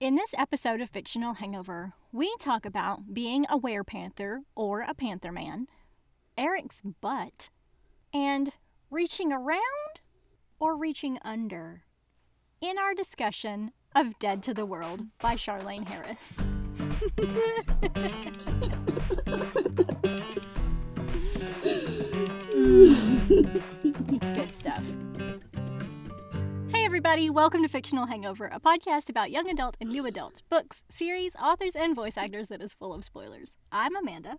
[0.00, 5.30] In this episode of Fictional Hangover, we talk about being a werepanther or a panther
[5.30, 5.66] man,
[6.38, 7.50] Eric's butt,
[8.10, 8.48] and
[8.90, 10.00] reaching around
[10.58, 11.82] or reaching under
[12.62, 16.32] in our discussion of Dead to the World by Charlaine Harris.
[24.08, 24.82] it's good stuff.
[26.90, 31.36] Everybody, welcome to Fictional Hangover, a podcast about young adult and new adult books, series,
[31.36, 33.56] authors, and voice actors that is full of spoilers.
[33.70, 34.38] I'm Amanda.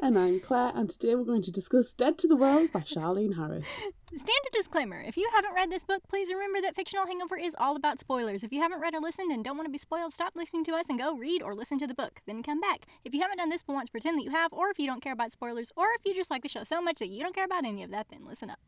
[0.00, 3.36] And I'm Claire, and today we're going to discuss Dead to the World by Charlaine
[3.36, 3.68] Harris.
[4.08, 7.76] Standard disclaimer if you haven't read this book, please remember that Fictional Hangover is all
[7.76, 8.42] about spoilers.
[8.42, 10.74] If you haven't read or listened and don't want to be spoiled, stop listening to
[10.74, 12.20] us and go read or listen to the book.
[12.26, 12.80] Then come back.
[13.04, 14.88] If you haven't done this but want to pretend that you have, or if you
[14.88, 17.22] don't care about spoilers, or if you just like the show so much that you
[17.22, 18.58] don't care about any of that, then listen up.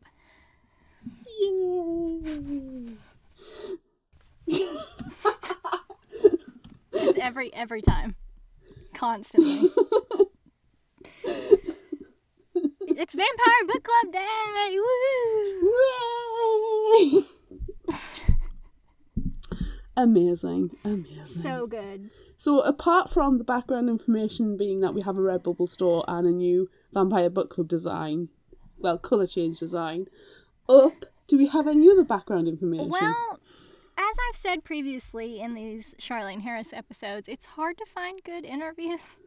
[6.91, 8.15] Just every every time.
[8.93, 9.69] Constantly.
[12.87, 14.79] it's Vampire Book Club Day!
[15.63, 17.23] Woo!
[19.97, 21.25] Amazing, amazing.
[21.25, 22.09] So good.
[22.37, 26.31] So, apart from the background information being that we have a Redbubble store and a
[26.31, 28.29] new Vampire Book Club design,
[28.79, 30.07] well, colour change design,
[30.69, 32.89] up, do we have any other background information?
[32.89, 33.39] Well,
[33.97, 39.17] as I've said previously in these Charlaine Harris episodes, it's hard to find good interviews.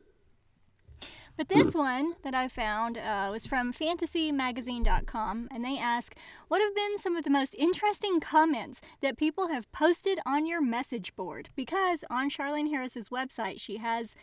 [1.39, 6.15] But this one that I found uh, was from fantasymagazine.com, and they ask,
[6.49, 10.61] What have been some of the most interesting comments that people have posted on your
[10.61, 11.49] message board?
[11.57, 14.15] Because on Charlaine Harris's website, she has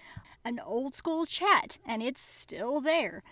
[0.46, 3.24] an old school chat, and it's still there.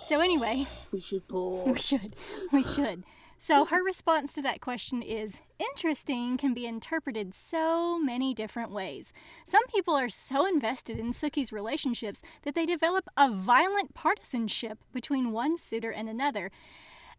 [0.00, 1.66] So, anyway, we should pause.
[1.66, 2.14] we should.
[2.52, 3.04] We should.
[3.44, 9.12] So her response to that question is interesting can be interpreted so many different ways.
[9.44, 15.32] Some people are so invested in Sookie's relationships that they develop a violent partisanship between
[15.32, 16.52] one suitor and another.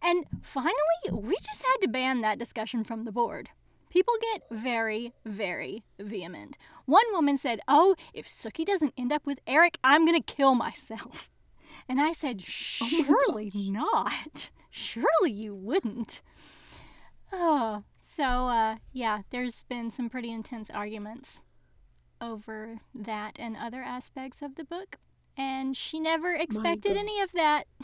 [0.02, 0.72] And finally,
[1.12, 3.50] we just had to ban that discussion from the board.
[3.90, 6.58] People get very, very vehement.
[6.86, 10.56] One woman said, Oh, if Sookie doesn't end up with Eric, I'm going to kill
[10.56, 11.30] myself.
[11.88, 14.52] And I said, Surely not.
[14.70, 16.22] Surely you wouldn't.
[17.32, 21.42] Oh, so uh, yeah, there's been some pretty intense arguments
[22.22, 24.98] over that and other aspects of the book.
[25.36, 27.66] And she never expected any of that.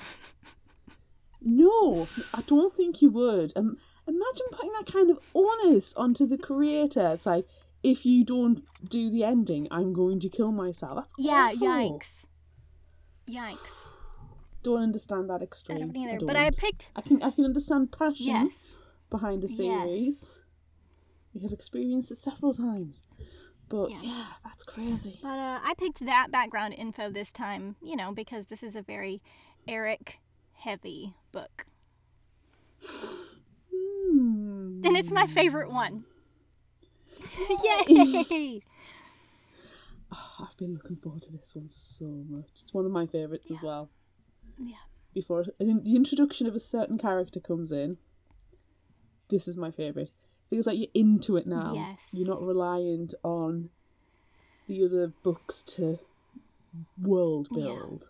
[1.41, 3.53] No, I don't think you would.
[3.55, 3.77] Um,
[4.07, 7.11] imagine putting that kind of onus onto the creator.
[7.13, 7.47] It's like,
[7.81, 11.07] if you don't do the ending, I'm going to kill myself.
[11.17, 11.67] That's yeah, awful.
[11.67, 12.25] yikes.
[13.29, 13.81] Yikes.
[14.63, 15.77] Don't understand that extreme.
[15.77, 16.17] I don't either.
[16.19, 16.27] don't.
[16.27, 16.89] But I picked.
[16.95, 18.75] I can I can understand passion Yes.
[19.09, 19.55] behind a Yes.
[19.57, 20.43] series.
[21.33, 23.03] We have experienced it several times.
[23.69, 24.01] But Yes.
[24.03, 25.19] yeah, that's crazy.
[25.21, 28.81] But uh, I picked that background info this time, you know, because this is a
[28.81, 29.21] very
[29.67, 30.19] Eric
[30.53, 31.67] heavy book.
[33.73, 34.81] Hmm.
[34.83, 36.05] And it's my favorite one.
[37.63, 38.61] Yay!
[40.11, 42.49] Oh, I've been looking forward to this one so much.
[42.61, 43.89] It's one of my favourites as well.
[44.57, 44.75] Yeah.
[45.13, 47.97] Before the introduction of a certain character comes in,
[49.29, 50.09] this is my favourite.
[50.49, 51.73] Feels like you're into it now.
[51.75, 52.09] Yes.
[52.11, 53.69] You're not reliant on
[54.67, 55.99] the other books to
[56.99, 57.63] world Yeah.
[57.65, 58.07] build.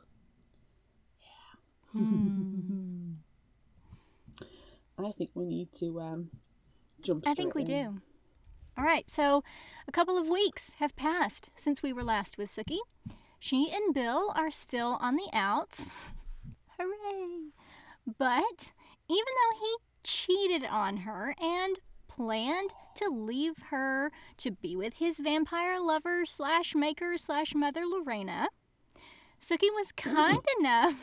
[1.92, 3.14] Hmm.
[5.06, 6.30] I think we need to um,
[7.02, 7.26] jump.
[7.28, 7.68] I think we in.
[7.68, 8.02] do.
[8.78, 9.44] All right, so
[9.90, 12.78] a couple of weeks have passed since we were last with Sookie.
[13.40, 15.90] She and Bill are still on the outs.
[16.80, 17.50] Hooray!
[18.20, 18.72] But
[19.10, 25.18] even though he cheated on her and planned to leave her to be with his
[25.18, 28.50] vampire lover slash maker slash mother Lorena,
[29.42, 30.98] Sookie was kind enough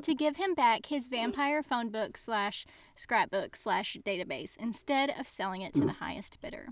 [0.00, 5.62] to give him back his vampire phone book slash scrapbook slash database instead of selling
[5.62, 6.68] it to the highest bidder.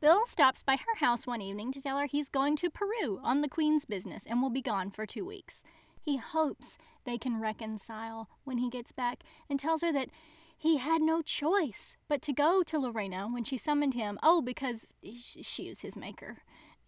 [0.00, 3.42] Bill stops by her house one evening to tell her he's going to Peru on
[3.42, 5.62] the Queen's business and will be gone for two weeks.
[6.00, 10.08] He hopes they can reconcile when he gets back and tells her that
[10.56, 14.18] he had no choice but to go to Lorena when she summoned him.
[14.22, 16.38] Oh, because she is his maker,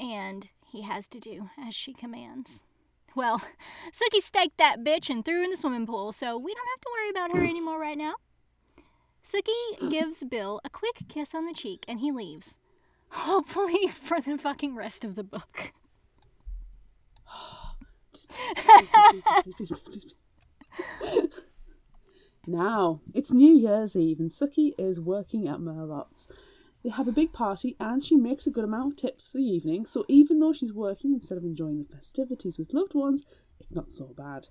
[0.01, 2.63] and he has to do as she commands.
[3.15, 3.43] Well,
[3.93, 6.91] Sookie staked that bitch and threw in the swimming pool, so we don't have to
[6.93, 8.15] worry about her anymore right now.
[9.23, 12.59] Sookie gives Bill a quick kiss on the cheek and he leaves.
[13.13, 15.73] Hopefully for the fucking rest of the book.
[22.47, 26.29] Now, it's New Year's Eve and Sookie is working at Merlotte's.
[26.83, 29.45] They have a big party and she makes a good amount of tips for the
[29.45, 33.25] evening, so even though she's working instead of enjoying the festivities with loved ones,
[33.61, 34.49] it's not so bad.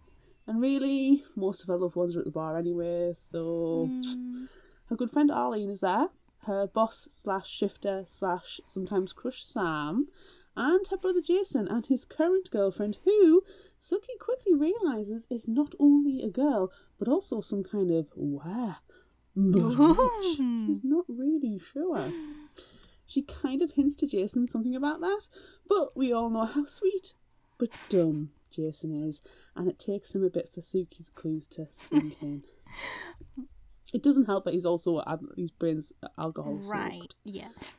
[0.48, 4.46] And really, most of her loved ones are at the bar anyway, so hmm.
[4.88, 6.08] her good friend Arlene is there,
[6.44, 10.08] her boss slash shifter slash sometimes crush Sam,
[10.56, 13.44] and her brother Jason and his current girlfriend, who
[13.80, 18.78] Sookie quickly realizes is not only a girl but also some kind of where.
[20.36, 22.12] She's not really sure.
[23.06, 25.28] She kind of hints to Jason something about that,
[25.68, 27.14] but we all know how sweet
[27.58, 29.22] but dumb Jason is,
[29.56, 32.44] and it takes him a bit for Sookie's clues to sink in.
[33.94, 35.04] It doesn't help that he's also
[35.36, 37.78] his brains alcohol Right, yes.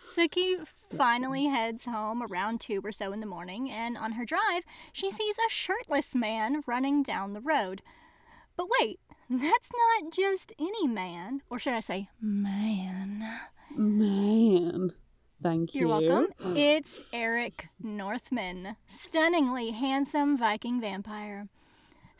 [0.00, 0.64] Sookie
[0.96, 4.62] finally heads home around 2 or so in the morning, and on her drive,
[4.92, 7.82] she sees a shirtless man running down the road.
[8.56, 13.24] But wait, that's not just any man, or should I say, man.
[13.74, 14.90] Man,
[15.42, 15.80] thank you.
[15.80, 16.32] You're welcome.
[16.56, 21.48] It's Eric Northman, stunningly handsome Viking vampire.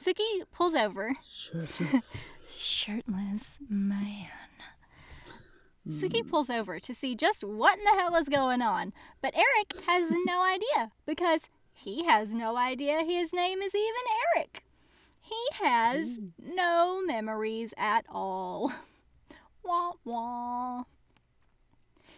[0.03, 1.15] Sookie pulls over.
[1.31, 2.31] Shirtless.
[2.49, 4.29] Shirtless man.
[5.85, 5.91] Hmm.
[5.91, 9.87] Sookie pulls over to see just what in the hell is going on, but Eric
[9.87, 14.03] has no idea because he has no idea his name is even
[14.37, 14.65] Eric.
[15.21, 16.55] He has hmm.
[16.57, 18.73] no memories at all.
[19.65, 20.83] Wah wah.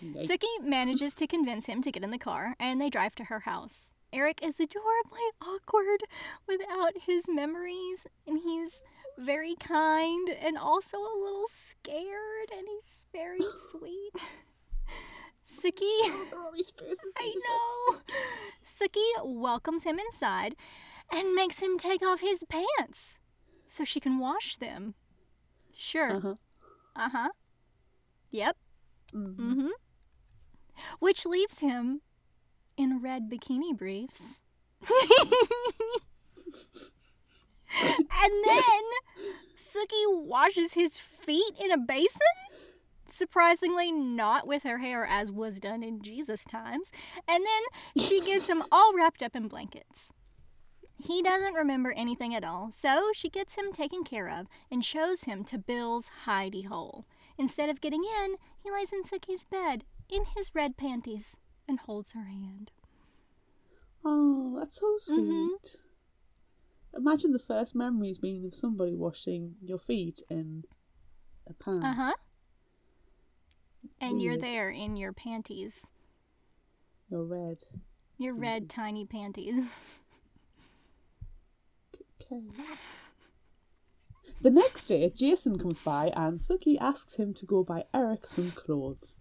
[0.03, 0.27] Yikes.
[0.27, 3.41] Sookie manages to convince him to get in the car, and they drive to her
[3.41, 3.94] house.
[4.15, 6.05] Eric is adorably awkward
[6.47, 8.81] without his memories, and he's
[9.19, 13.41] very kind and also a little scared, and he's very
[13.71, 14.13] sweet.
[15.45, 15.83] Sookie,
[17.19, 17.35] I
[17.93, 17.99] know.
[18.65, 20.55] Sookie welcomes him inside
[21.13, 23.19] and makes him take off his pants
[23.69, 24.95] so she can wash them.
[25.77, 26.17] Sure.
[26.17, 26.35] Uh-huh.
[26.97, 27.29] Uh huh.
[28.31, 28.57] Yep.
[29.13, 29.37] Mhm.
[29.37, 29.69] Mm hmm.
[30.99, 32.01] Which leaves him
[32.77, 34.43] in red bikini briefs.
[37.81, 38.83] and then
[39.57, 42.21] Sookie washes his feet in a basin?
[43.09, 46.91] Surprisingly, not with her hair as was done in Jesus' times.
[47.29, 50.13] And then she gets him all wrapped up in blankets.
[50.99, 55.25] He doesn't remember anything at all, so she gets him taken care of and shows
[55.25, 57.05] him to Bill's hidey hole.
[57.37, 61.37] Instead of getting in, he lies in Sookie's bed in his red panties
[61.69, 62.71] and holds her hand.
[64.05, 65.19] Oh, that's so sweet.
[65.19, 65.77] Mhm.
[66.97, 70.65] Imagine the first memories being of somebody washing your feet in
[71.47, 71.83] a pan.
[71.85, 72.15] Uh huh.
[74.01, 75.87] And you're there in your panties,
[77.11, 77.59] You're red.
[78.19, 79.87] your red tiny panties.
[82.23, 82.43] Okay.
[84.41, 88.51] The next day, Jason comes by and Sookie asks him to go buy Eric some
[88.53, 89.17] clothes.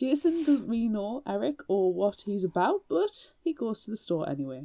[0.00, 4.26] Jason doesn't really know Eric or what he's about, but he goes to the store
[4.26, 4.64] anyway.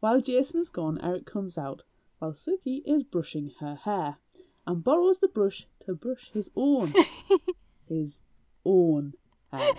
[0.00, 1.84] While Jason is gone, Eric comes out
[2.18, 4.16] while Sookie is brushing her hair
[4.66, 6.92] and borrows the brush to brush his own.
[7.88, 8.22] his
[8.64, 9.12] own
[9.52, 9.74] hair.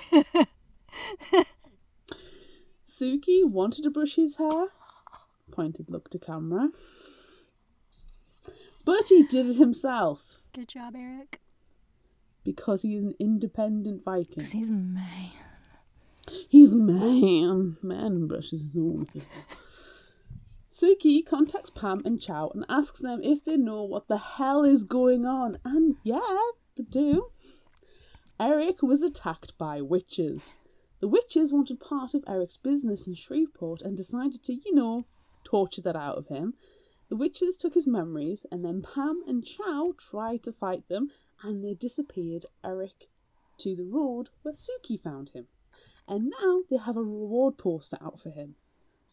[2.88, 4.68] Sookie wanted to brush his hair.
[5.52, 6.70] Pointed look to camera.
[8.86, 11.43] But he did it himself Good job, Eric.
[12.44, 14.36] Because he is an independent Viking.
[14.38, 15.32] Because he's man.
[16.50, 17.78] He's a man.
[17.82, 19.24] Man brushes his own hair.
[20.70, 24.84] Sookie contacts Pam and Chow and asks them if they know what the hell is
[24.86, 25.60] going on.
[25.64, 26.20] And yeah,
[26.76, 27.30] they do.
[28.40, 30.56] Eric was attacked by witches.
[31.00, 35.06] The witches wanted part of Eric's business in Shreveport and decided to, you know,
[35.44, 36.56] torture that out of him.
[37.10, 41.10] The witches took his memories, and then Pam and Chow tried to fight them,
[41.44, 43.10] and they disappeared Eric
[43.60, 45.48] to the road where Sookie found him.
[46.08, 48.56] And now they have a reward poster out for him.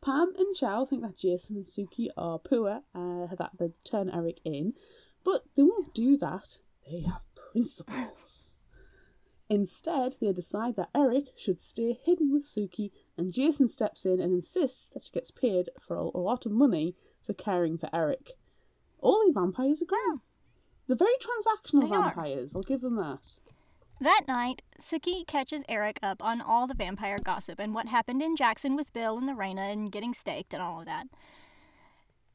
[0.02, 4.40] Pam and Chow think that Jason and Sookie are poor, uh, that they turn Eric
[4.44, 4.72] in,
[5.25, 6.60] but they won't do that.
[6.90, 8.60] They have principles.
[9.50, 14.32] Instead, they decide that Eric should stay hidden with Sookie, and Jason steps in and
[14.32, 16.94] insists that she gets paid for a lot of money
[17.26, 18.30] for caring for Eric.
[19.00, 19.99] All the vampires agree.
[20.90, 22.02] They're very transactional They are.
[22.02, 23.38] vampires, I'll give them that.
[24.00, 28.35] That night, Sookie catches Eric up on all the vampire gossip and what happened in
[28.35, 31.06] Jackson with Bill and Lorena and getting staked and all of that.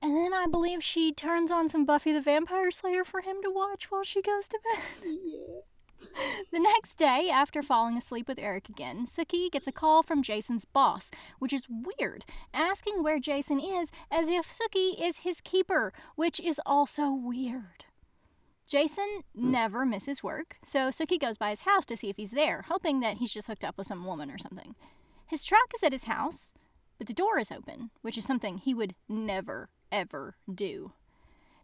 [0.02, 3.52] And then I believe she turns on some Buffy the Vampire Slayer for him to
[3.52, 5.10] watch while she goes to bed.
[5.26, 6.30] Yeah.
[6.52, 10.64] The next day, after falling asleep with Eric again, Sookie gets a call from Jason's
[10.64, 16.40] boss, which is weird, asking where Jason is as if Sookie is his keeper, which
[16.40, 17.84] is also weird.
[18.68, 19.44] Jason mm.
[19.52, 23.00] never misses work, so Sookie goes by his house to see if he's there, hoping
[23.00, 24.76] that he's just hooked up with some woman or something.
[25.28, 26.52] His truck is at his house,
[26.98, 30.94] but the door is open, which is something he would never, ever do.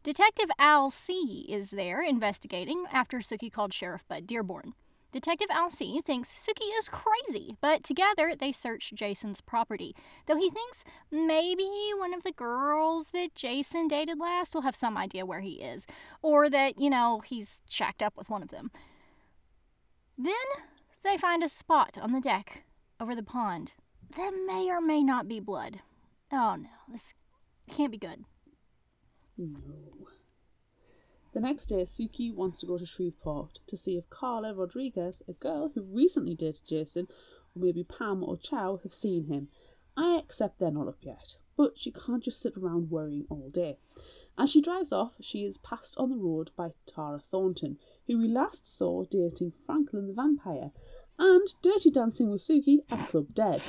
[0.04, 4.74] Detective Alcee is there investigating after Sookie called Sheriff Bud Dearborn.
[5.12, 9.94] Detective Al thinks Sookie is crazy, but together they search Jason's property,
[10.26, 14.98] though he thinks maybe one of the girls that Jason dated last will have some
[14.98, 15.86] idea where he is,
[16.22, 18.72] or that, you know, he's shacked up with one of them.
[20.18, 20.34] Then
[21.04, 22.64] they find a spot on the deck
[23.00, 23.74] over the pond
[24.16, 25.80] that may or may not be blood.
[26.32, 27.14] Oh no, this
[27.70, 28.24] can't be good.
[29.38, 29.58] No.
[31.34, 35.34] The next day, Sookie wants to go to Shreveport to see if Carla Rodriguez, a
[35.34, 37.08] girl who recently dated Jason,
[37.56, 39.48] or maybe Pam or Chow, have seen him.
[39.96, 43.78] I accept they're not up yet, but she can't just sit around worrying all day.
[44.38, 48.28] As she drives off, she is passed on the road by Tara Thornton, who we
[48.28, 50.72] last saw dating Franklin the vampire,
[51.18, 53.62] and dirty dancing with Sookie at Club Dead.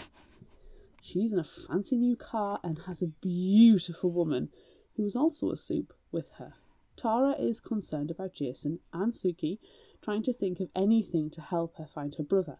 [1.00, 4.49] She's in a fancy new car and has a beautiful woman,
[4.97, 6.54] who is also a supe, with her.
[6.96, 9.58] Tara is concerned about Jason and Sookie,
[10.00, 12.58] trying to think of anything to help her find her brother.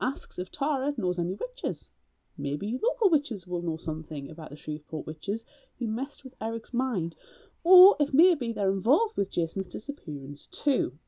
[0.00, 1.90] Asks if Tara knows any witches.
[2.36, 5.44] Maybe local witches will know something about the Shreveport witches
[5.78, 7.16] who messed with Eric's mind,
[7.64, 10.98] or if maybe they're involved with Jason's disappearance too.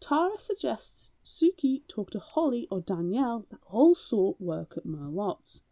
[0.00, 5.64] Tara suggests Sookie talk to Holly or Danielle that also work at Merlotte's.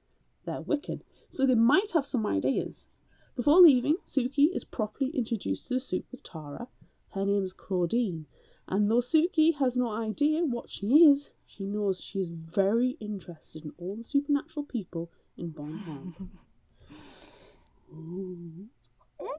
[0.46, 2.88] They're Wiccan, so they might have some ideas.
[3.42, 6.68] Before leaving, Sookie is properly introduced to the supe with Tara.
[7.10, 8.26] Her name is Claudine,
[8.68, 13.64] and though Sookie has no idea what she is, she knows she is very interested
[13.64, 16.16] in all the supernatural people in Bon Temps.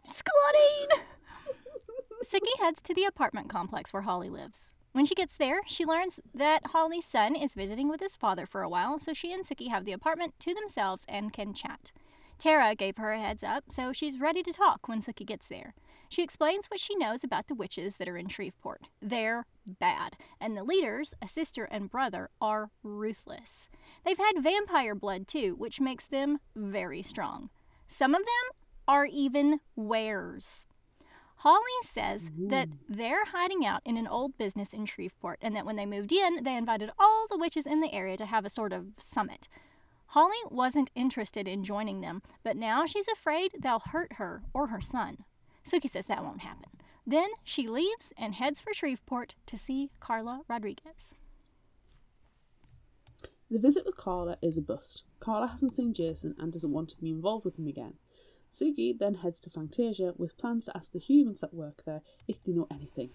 [0.10, 1.06] It's Claudine!
[2.26, 4.74] Sookie heads to the apartment complex where Holly lives.
[4.92, 8.64] When she gets there, she learns that Holly's son is visiting with his father for
[8.64, 11.94] a while, so she and Sookie have the apartment to themselves and can chat.
[12.44, 15.74] Tara gave her a heads up, so she's ready to talk when Sookie gets there.
[16.10, 18.90] She explains what she knows about the witches that are in Shreveport.
[19.02, 23.70] They're bad, and the leaders, a sister and brother, are ruthless.
[24.04, 27.50] They've had vampire blood too, which makes them very strong.
[27.88, 28.58] Some of them
[28.90, 30.66] are even weres.
[31.38, 35.78] Holly says that they're hiding out in an old business in Shreveport and that when
[35.78, 38.74] they moved in, they invited all the witches in the area to have a sort
[38.74, 39.48] of summit.
[40.14, 44.80] Holly wasn't interested in joining them, but now she's afraid they'll hurt her or her
[44.80, 45.24] son.
[45.66, 46.70] Sookie says that won't happen.
[47.04, 51.16] Then she leaves and heads for Shreveport to see Carla Rodriguez.
[53.50, 55.04] The visit with Carla is a bust.
[55.20, 57.96] Carla hasn't seen Jason and doesn't want to be involved with him again.
[58.52, 62.44] Sookie then heads to Fangtasia with plans to ask the humans that work there if
[62.44, 63.10] they know anything.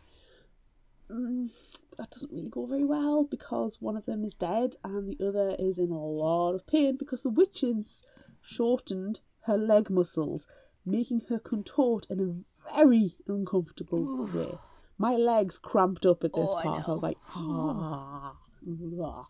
[1.11, 1.51] Mm,
[1.97, 5.57] that doesn't really go very well because one of them is dead and the other
[5.59, 8.05] is in a lot of pain because the witches
[8.43, 10.47] shortened her leg muscles,
[10.85, 14.59] making her contort in a very uncomfortable way.
[14.99, 16.67] My legs cramped up at this Oh, part.
[16.85, 16.93] I, know.
[16.95, 18.37] was like, ah.
[18.63, 19.27] blah."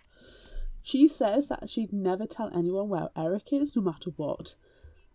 [0.83, 4.55] She says that she'd never tell anyone where Eric is, no matter what.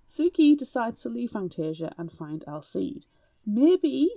[0.08, 3.08] Sookie decides to leave Fangtasia and find Alcide.
[3.46, 4.10] Maybe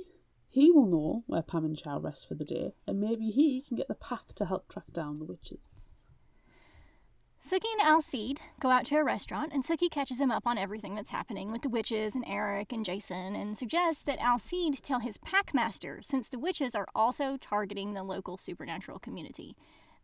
[0.56, 3.76] he will know where Pam and Chow rest for the day, and maybe he can
[3.76, 6.02] get the pack to help track down the witches.
[7.44, 10.94] Sookie and Alcide go out to a restaurant, and Sookie catches him up on everything
[10.94, 15.18] that's happening with the witches and Eric and Jason, and suggests that Alcide tell his
[15.18, 19.56] packmaster, since the witches are also targeting the local supernatural community.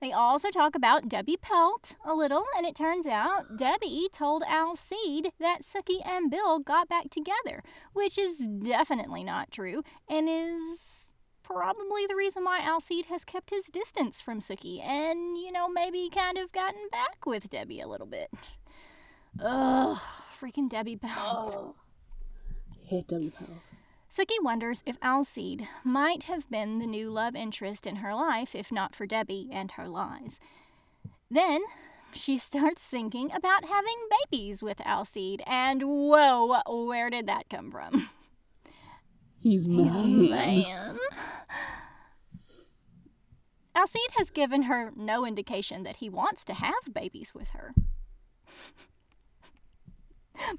[0.02, 5.30] They also talk about Debbie Pelt a little, and it turns out Debbie told Alcide
[5.38, 11.12] that Sookie and Bill got back together, which is definitely not true, and is
[11.44, 16.10] probably the reason why Alcide has kept his distance from Sookie and, you know, maybe
[16.12, 18.28] kind of gotten back with Debbie a little bit.
[19.40, 20.00] Ugh,
[20.36, 21.76] freaking Debbie Pelt.
[22.88, 23.70] Hate Debbie Pelt.
[24.12, 28.70] Sookie wonders if Alcide might have been the new love interest in her life if
[28.70, 30.38] not for Debbie and her lies.
[31.30, 31.62] Then
[32.12, 33.96] she starts thinking about having
[34.30, 38.10] babies with Alcide, and whoa, where did that come from?
[39.40, 40.28] He's man.
[40.28, 40.98] Man.
[43.74, 47.72] Alcide has given her no indication that he wants to have babies with her.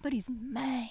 [0.01, 0.89] but he's man.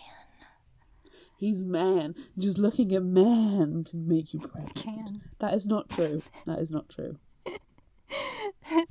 [1.42, 2.14] He's man.
[2.38, 4.76] Just looking at man can make you pregnant.
[4.76, 5.22] Can.
[5.40, 6.22] That is not true.
[6.46, 7.18] That is not true.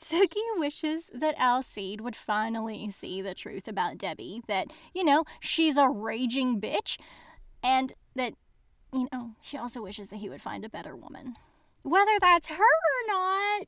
[0.00, 5.76] Sookie wishes that Alcide would finally see the truth about Debbie that, you know, she's
[5.76, 6.96] a raging bitch
[7.60, 8.34] and that
[8.92, 11.34] you know, she also wishes that he would find a better woman.
[11.82, 13.66] Whether that's her or not,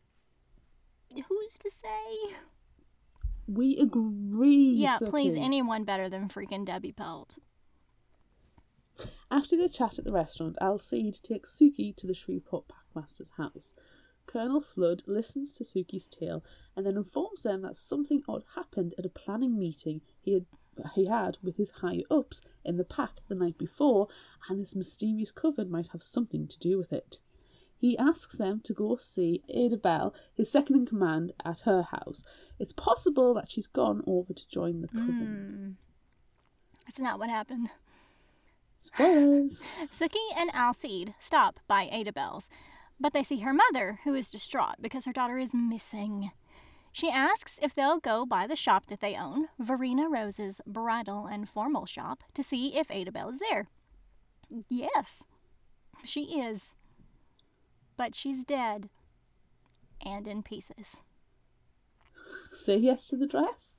[1.28, 2.36] who's to say?
[3.48, 4.74] We agree.
[4.76, 7.34] Yeah, please, anyone better than freaking Debbie Pelt.
[9.30, 13.74] After their chat at the restaurant, Alcide takes Sookie to the Shreveport Packmaster's house.
[14.26, 16.42] Colonel Flood listens to Sookie's tale
[16.74, 20.46] and then informs them that something odd happened at a planning meeting he had
[20.94, 24.08] he had with his higher ups in the pack the night before,
[24.48, 27.20] and this mysterious coven might have something to do with it.
[27.78, 32.24] He asks them to go see Adabelle, his second in command, at her house.
[32.58, 35.76] It's possible that she's gone over to join the coven.
[35.78, 36.80] Hmm.
[36.86, 37.70] That's not what happened.
[38.78, 39.66] Spoilers!
[39.86, 42.48] Sookie and Alcide stop by Adabelle's,
[43.00, 46.30] but they see her mother, who is distraught because her daughter is missing.
[46.92, 51.48] She asks if they'll go by the shop that they own, Verena Rose's bridal and
[51.48, 53.68] formal shop, to see if Adabelle is there.
[54.70, 55.24] Yes,
[56.04, 56.74] she is.
[57.96, 58.88] But she's dead.
[60.04, 61.02] And in pieces.
[62.14, 63.76] Say yes to the dress?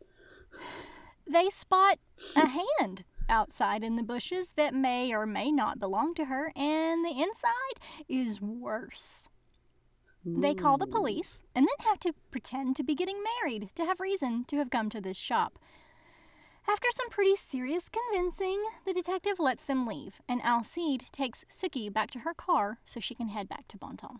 [1.25, 1.99] They spot
[2.35, 7.05] a hand outside in the bushes that may or may not belong to her, and
[7.05, 9.29] the inside is worse.
[10.25, 14.01] They call the police and then have to pretend to be getting married to have
[14.01, 15.57] reason to have come to this shop.
[16.67, 22.11] After some pretty serious convincing, the detective lets them leave, and Alcide takes Sookie back
[22.11, 24.19] to her car so she can head back to Bon Temps.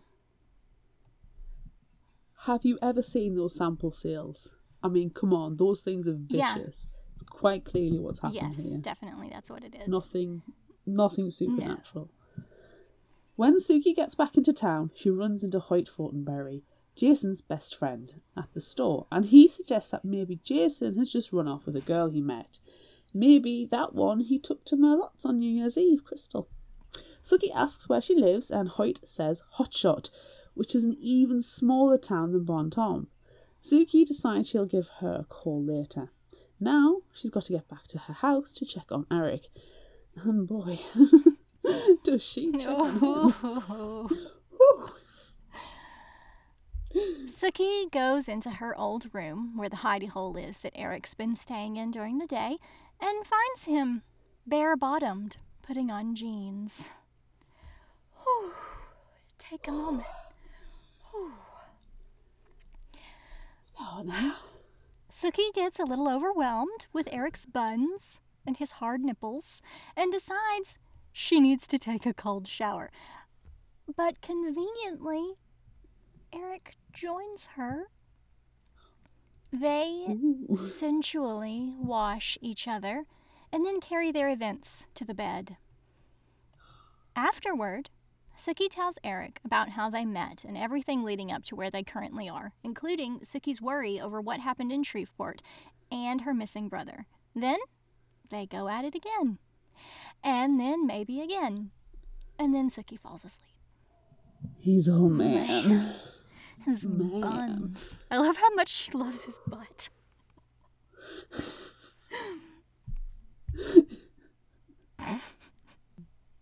[2.46, 4.56] Have you ever seen those sample sales?
[4.82, 6.88] I mean, come on, those things are vicious.
[6.90, 6.97] Yeah.
[7.18, 8.78] It's quite clearly what's happening Yes, here.
[8.78, 9.88] definitely, that's what it is.
[9.88, 10.42] Nothing,
[10.86, 12.08] nothing supernatural.
[13.34, 16.62] When Sookie gets back into town, she runs into Hoyt Fortenberry,
[16.94, 21.48] Jason's best friend, at the store, and he suggests that maybe Jason has just run
[21.48, 22.60] off with a girl he met.
[23.12, 26.48] Maybe that one he took to Merlotte's on New Year's Eve, Crystal.
[27.20, 30.12] Sookie asks where she lives, and Hoyt says Hotshot,
[30.54, 33.08] which is an even smaller town than Bon Temps.
[33.60, 36.12] Sookie decides she'll give her a call later.
[36.60, 39.48] Now she's got to get back to her house to check on Eric.
[40.16, 40.78] And boy,
[42.04, 44.08] does she check on him.
[47.26, 51.76] Sookie goes into her old room where the hidey hole is that Eric's been staying
[51.76, 52.56] in during the day
[53.00, 54.02] and finds him
[54.46, 56.90] bare bottomed, putting on jeans.
[58.22, 58.52] Whew.
[59.38, 60.06] Take a moment.
[63.80, 64.32] Oh, no.
[65.20, 69.60] Sookie gets a little overwhelmed with Eric's buns and his hard nipples
[69.96, 70.78] and decides
[71.12, 72.92] she needs to take a cold shower.
[73.96, 75.32] But conveniently,
[76.32, 77.88] Eric joins her.
[79.52, 80.56] They Ooh.
[80.56, 83.04] sensually wash each other
[83.52, 85.56] and then carry their events to the bed.
[87.16, 87.90] Afterward,
[88.38, 92.28] Sookie tells Eric about how they met and everything leading up to where they currently
[92.28, 95.42] are, including Sookie's worry over what happened in Shreveport
[95.90, 97.06] and her missing brother.
[97.34, 97.58] Then
[98.30, 99.38] they go at it again.
[100.22, 101.70] And then maybe again.
[102.38, 103.54] And then Sookie falls asleep.
[104.56, 105.70] He's all man.
[106.64, 107.20] His Man.
[107.20, 107.96] buns.
[108.10, 109.88] I love how much she loves his butt.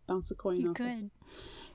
[0.06, 0.82] Bounce a coin You off it.
[1.00, 1.10] could.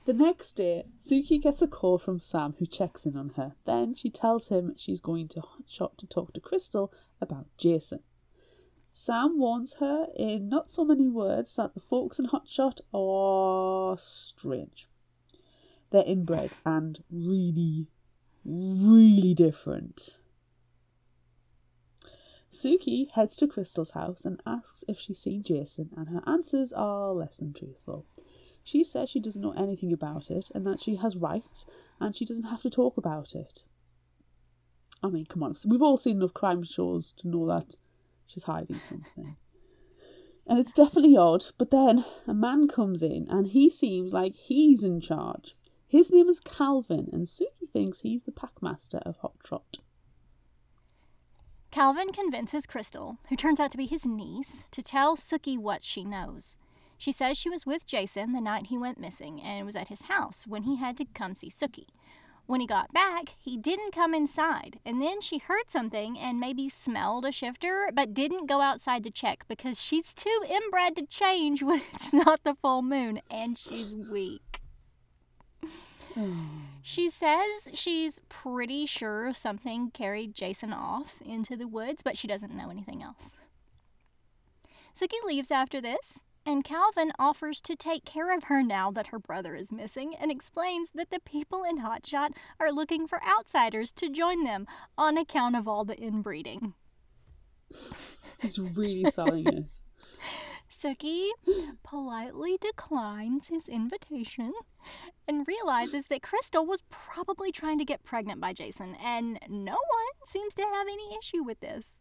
[0.04, 3.54] The next day, Sookie gets a call from Sam who checks in on her.
[3.66, 8.00] Then she tells him she's going to Hotshot to talk to Crystal about Jason.
[8.92, 14.88] Sam warns her in not so many words that the folks in Hotshot are strange.
[15.90, 17.86] They're inbred and really,
[18.44, 20.18] really different.
[22.52, 27.12] Sookie heads to Crystal's house and asks if she's seen Jason, and her answers are
[27.12, 28.04] less than truthful.
[28.64, 31.66] She says she doesn't know anything about it and that she has rights
[32.00, 33.64] and she doesn't have to talk about it.
[35.02, 37.76] I mean, come on, we've all seen enough crime shows to know that
[38.26, 39.36] she's hiding something.
[40.46, 44.84] And it's definitely odd, but then a man comes in and he seems like he's
[44.84, 45.54] in charge.
[45.86, 49.80] His name is Calvin, and Sookie thinks he's the packmaster of Hot Trot.
[51.70, 56.02] Calvin convinces Crystal, who turns out to be his niece, to tell Sookie what she
[56.02, 56.56] knows.
[57.02, 60.02] She says she was with Jason the night he went missing and was at his
[60.02, 61.88] house when he had to come see Sookie.
[62.46, 66.68] When he got back, he didn't come inside, and then she heard something and maybe
[66.68, 71.60] smelled a shifter, but didn't go outside to check because she's too inbred to change
[71.64, 74.60] when it's not the full moon and she's weak.
[76.82, 82.54] She says she's pretty sure something carried Jason off into the woods, but she doesn't
[82.54, 83.34] know anything else.
[84.94, 89.18] Sookie leaves after this, And Calvin offers to take care of her now that her
[89.18, 94.10] brother is missing and explains that the people in Hotshot are looking for outsiders to
[94.10, 94.66] join them
[94.98, 96.74] on account of all the inbreeding.
[97.70, 99.82] He's really selling it.
[100.70, 101.30] Sookie
[101.84, 104.52] politely declines his invitation
[105.28, 110.26] and realizes that Crystal was probably trying to get pregnant by Jason, and no one
[110.26, 112.00] seems to have any issue with this.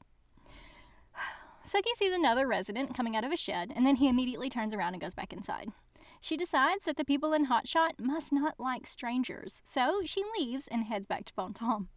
[1.66, 4.94] Sookie sees another resident coming out of a shed, and then he immediately turns around
[4.94, 5.72] and goes back inside.
[6.20, 10.84] She decides that the people in Hotshot must not like strangers, so she leaves and
[10.86, 11.88] heads back to Bon Temps.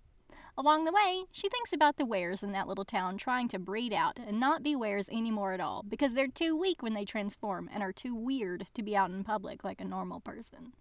[0.56, 3.92] Along the way, she thinks about the weres in that little town trying to breed
[3.92, 7.68] out and not be weres anymore at all because they're too weak when they transform
[7.72, 10.72] and are too weird to be out in public like a normal person.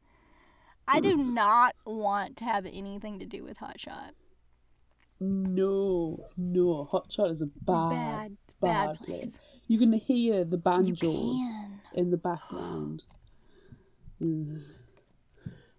[0.87, 4.11] I do not want to have anything to do with Hotshot.
[5.19, 6.89] No, no.
[6.91, 9.37] Hotshot is a bad, Bad, bad, bad place.
[9.37, 9.39] place.
[9.67, 11.39] You can hear the banjos
[11.93, 13.05] in the background.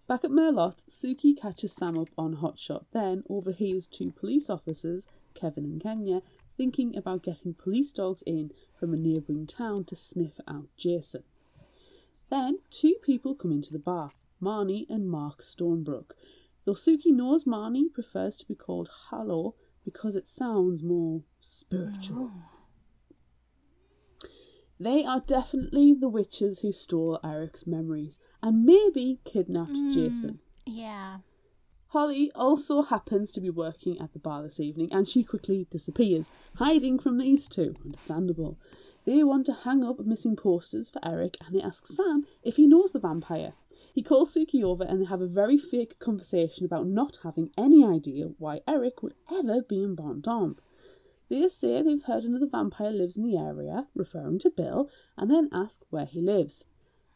[0.07, 5.65] Back at Merlotte, Sookie catches Sam up on Hotshot, then overhears two police officers, Kevin
[5.65, 6.21] and Kenya,
[6.57, 11.23] thinking about getting police dogs in from a neighbouring town to sniff out Jason.
[12.29, 16.11] Then two people come into the bar, Marnie and Mark Stonebrook.
[16.65, 22.31] Though Sookie knows Marnie prefers to be called Hallow because it sounds more spiritual.
[22.33, 22.64] Oh.
[24.79, 29.91] They are definitely the witches who stole Eric's memories and maybe kidnapped hmm.
[29.91, 30.39] Jason.
[30.65, 31.19] Yeah.
[31.89, 36.29] Holly also happens to be working at the bar this evening and she quickly disappears,
[36.55, 37.75] hiding from these two.
[37.85, 38.57] Understandable.
[39.05, 42.67] They want to hang up missing posters for Eric and they ask Sam if he
[42.67, 43.53] knows the vampire.
[43.93, 47.85] He calls Sookie over and they have a very fake conversation about not having any
[47.85, 50.59] idea why Eric would ever be in Bon Temps.
[51.29, 55.49] They say they've heard another vampire lives in the area, referring to Bill, and then
[55.51, 56.67] ask where he lives.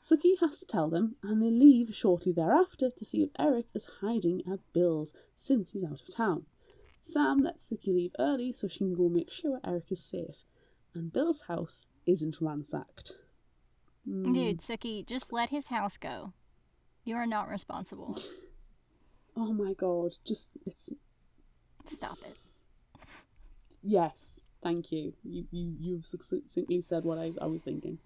[0.01, 3.99] Sookie has to tell them, and they leave shortly thereafter to see if Eric is
[4.01, 6.45] hiding at Bill's since he's out of town.
[7.01, 10.45] Sam lets Sookie leave early so she can go make sure Eric is safe,
[10.93, 13.13] and Bill's house isn't ransacked.
[14.05, 14.31] Hmm.
[14.31, 16.33] Dude, Sookie, just let his house go.
[17.03, 18.17] You are not responsible.
[19.37, 20.91] Oh my god, just it's
[21.85, 22.37] Stop it.
[23.81, 25.13] Yes, thank you.
[25.23, 27.99] You you you've succinctly said what I, I was thinking.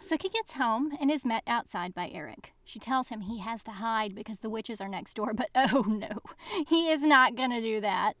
[0.00, 2.52] Sookie gets home and is met outside by Eric.
[2.64, 5.84] She tells him he has to hide because the witches are next door, but oh
[5.86, 6.20] no,
[6.66, 8.14] he is not gonna do that.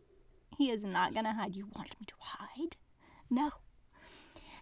[0.56, 1.56] He is not gonna hide.
[1.56, 2.76] You want me to hide?
[3.30, 3.50] No.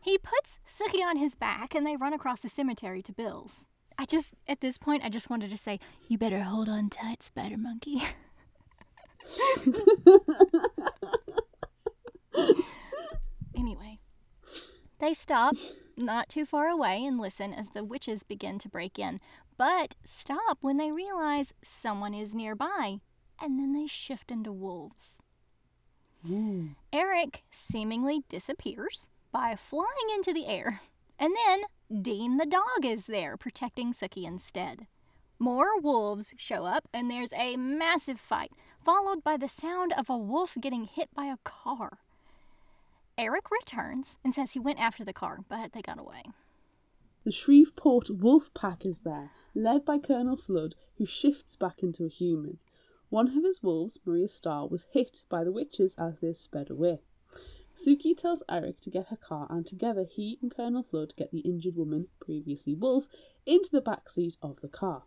[0.01, 3.67] He puts Sookie on his back and they run across the cemetery to Bill's.
[3.97, 7.23] I just, at this point, I just wanted to say, You better hold on tight,
[7.23, 8.03] Spider Monkey.
[13.57, 14.01] anyway,
[15.03, 15.57] they stop
[15.97, 19.19] not too far away and listen as the witches begin to break in,
[19.59, 23.01] but stop when they realize someone is nearby,
[23.41, 25.19] and then they shift into wolves.
[26.25, 26.69] Hmm.
[26.93, 30.83] Eric seemingly disappears by flying into the air,
[31.19, 34.87] and then Dean the dog is there protecting Sookie instead.
[35.41, 38.53] More wolves show up, and there's a massive fight,
[38.85, 41.99] followed by the sound of a wolf getting hit by a car.
[43.19, 46.23] Eric returns and says he went after the car, but they got away.
[47.25, 52.09] The Shreveport Wolf Pack is there, led by Colonel Flood, who shifts back into a
[52.09, 52.59] human.
[53.11, 57.01] One of his wolves, Maria Starr, was hit by the witches as they sped away.
[57.75, 61.41] Sookie tells Eric to get her car, and together he and Colonel Flood get the
[61.41, 63.07] injured woman, previously Wolf,
[63.47, 65.05] into the back seat of the car.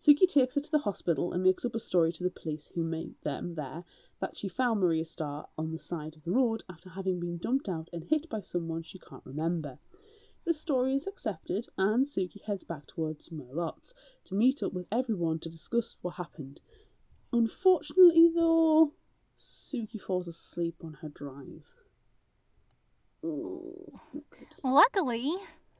[0.00, 2.84] Sookie takes her to the hospital and makes up a story to the police who
[2.84, 3.84] made them there
[4.20, 7.68] that she found Maria Starr on the side of the road after having been dumped
[7.68, 9.78] out and hit by someone she can't remember.
[10.44, 13.94] The story is accepted, and Sookie heads back towards Merlotte's
[14.26, 16.60] to meet up with everyone to discuss what happened.
[17.32, 18.92] Unfortunately, though,
[19.36, 21.74] Sookie falls asleep on her drive.
[23.24, 24.46] Ooh, that's not good.
[24.62, 25.34] Luckily,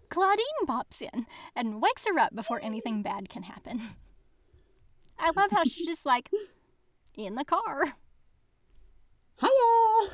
[0.09, 3.81] Claudine pops in and wakes her up before anything bad can happen.
[5.19, 6.29] I love how she's just like
[7.15, 7.95] in the car.
[9.41, 10.11] Hiya!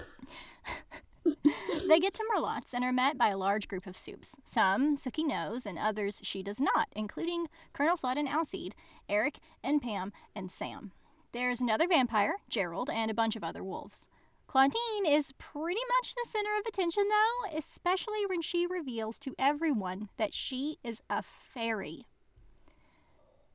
[1.89, 4.37] They get to Merlotte's and are met by a large group of supes.
[4.45, 8.75] Some Sookie knows and others she does not, including Colonel Flood and Alcide,
[9.09, 10.93] Eric and Pam and Sam.
[11.33, 14.09] There's another vampire, Gerald, and a bunch of other wolves.
[14.47, 20.09] Claudine is pretty much the center of attention, though, especially when she reveals to everyone
[20.19, 22.07] that she is a fairy.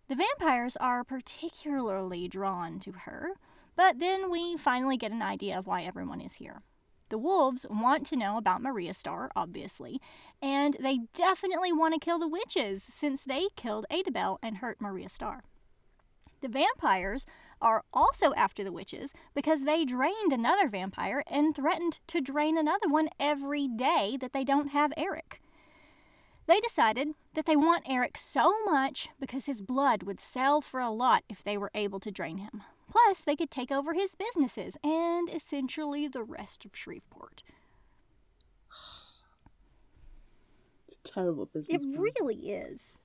[0.10, 3.34] The vampires are particularly drawn to her,
[3.78, 6.63] but then we finally get an idea of why everyone is here.
[7.10, 10.02] The wolves want to know about Maria Star, obviously,
[10.42, 15.08] and they definitely want to kill the witches since they killed Adabelle and hurt Maria
[15.08, 15.44] Star.
[16.42, 17.26] The vampires
[17.62, 22.90] are also after the witches because they drained another vampire and threatened to drain another
[22.90, 25.42] one every day that they don't have Eric.
[26.46, 30.92] They decided that they want Eric so much because his blood would sell for a
[30.92, 32.63] lot if they were able to drain him.
[32.89, 37.43] Plus, they could take over his businesses and essentially the rest of Shreveport.
[40.88, 41.84] It's a terrible business.
[41.84, 42.02] It plan.
[42.02, 42.97] really is.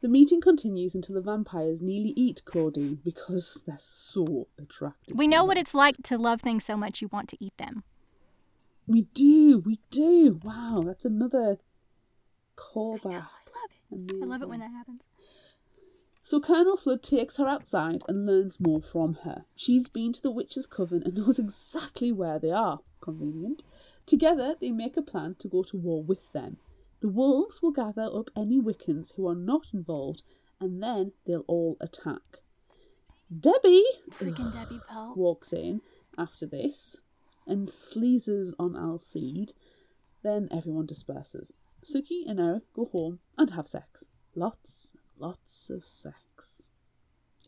[0.00, 5.18] The meeting continues until the vampires nearly eat Claudine because they're so attracted.
[5.18, 7.82] We know what it's like to love things so much you want to eat them.
[8.86, 10.40] We do, we do.
[10.42, 11.58] Wow, that's another
[12.56, 13.06] callback.
[13.06, 14.22] I love it.
[14.22, 15.02] I love it when that happens.
[16.28, 19.46] So Colonel Flood takes her outside and learns more from her.
[19.56, 22.80] She's been to the Witches' Coven and knows exactly where they are.
[23.00, 23.62] Convenient.
[24.04, 26.58] Together, they make a plan to go to war with them.
[27.00, 30.22] The wolves will gather up any Wiccans who are not involved,
[30.60, 32.40] and then they'll all attack.
[33.34, 35.14] Debbie Freaking Debbie Poe.
[35.16, 35.80] walks in
[36.18, 37.00] after this
[37.46, 39.54] and sleazes on Alcide.
[40.22, 41.56] Then everyone disperses.
[41.82, 44.10] Sookie and Eric go home and have sex.
[44.34, 46.70] Lots, lots of sex.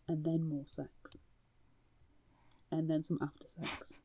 [0.09, 1.22] And then more sex.
[2.70, 3.94] And then some after sex.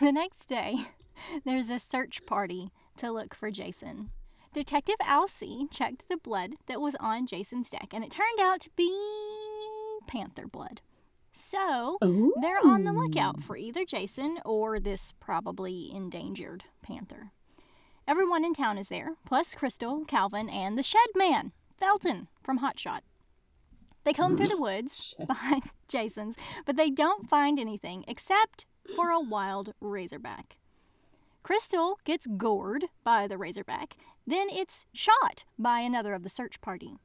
[0.00, 0.76] The next day,
[1.44, 4.10] there's a search party to look for Jason.
[4.54, 8.70] Detective Alcee checked the blood that was on Jason's deck, and it turned out to
[8.76, 8.88] be
[10.06, 10.80] panther blood.
[11.32, 11.98] So
[12.40, 17.32] they're on the lookout for either Jason or this probably endangered panther.
[18.06, 23.00] Everyone in town is there, plus Crystal, Calvin, and the shed man, Felton from Hotshot.
[24.04, 29.20] They comb through the woods behind Jason's, but they don't find anything except for a
[29.20, 30.56] wild razorback.
[31.42, 36.96] Crystal gets gored by the razorback, then it's shot by another of the search party.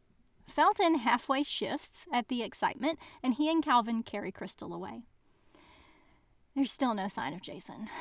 [0.47, 5.03] Felton halfway shifts at the excitement, and he and Calvin carry Crystal away.
[6.55, 7.89] There's still no sign of Jason.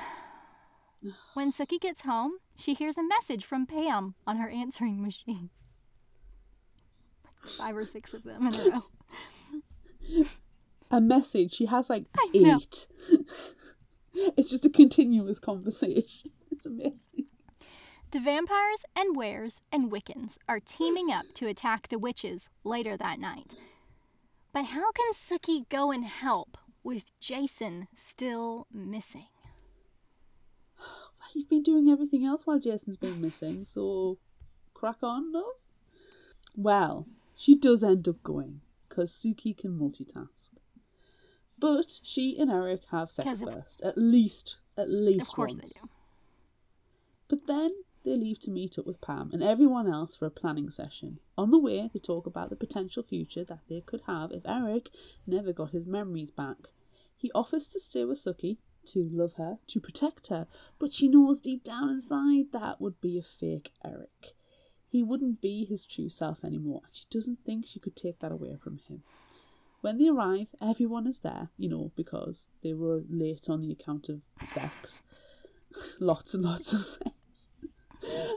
[1.35, 5.51] When Sookie gets home, she hears a message from Pam on her answering machine.
[7.43, 10.27] Five or six of them in a row.
[10.91, 11.53] A message.
[11.55, 12.87] She has like eight.
[14.15, 16.31] it's just a continuous conversation.
[16.53, 17.25] It's amazing.
[18.13, 23.19] The vampires and weres and Wiccans are teaming up to attack the witches later that
[23.19, 23.55] night.
[24.53, 29.27] But how can Sookie go and help with Jason still missing?
[31.35, 34.19] You've been doing everything else while Jason's been missing, so
[34.75, 35.65] crack on, love.
[36.55, 37.07] Well,
[37.43, 40.51] she does end up going because Sookie can multitask.
[41.59, 45.73] But she and Eric have sex first, at least, at least Of course once.
[45.75, 45.89] they do.
[47.27, 47.71] But then
[48.05, 51.19] they leave to meet up with Pam and everyone else for a planning session.
[51.37, 54.91] On the way, they talk about the potential future that they could have if Eric
[55.27, 56.69] never got his memories back.
[57.17, 60.47] He offers to stay with Sookie, to love her, to protect her,
[60.79, 64.35] but she knows deep down inside that would be a fake Eric.
[64.93, 68.31] He wouldn't be his true self anymore, and she doesn't think she could take that
[68.31, 69.03] away from him.
[69.81, 74.11] When they arrive, everyone is there, you know, because they were late on the account
[74.11, 75.03] of sex.
[75.99, 77.49] lots and lots of sex.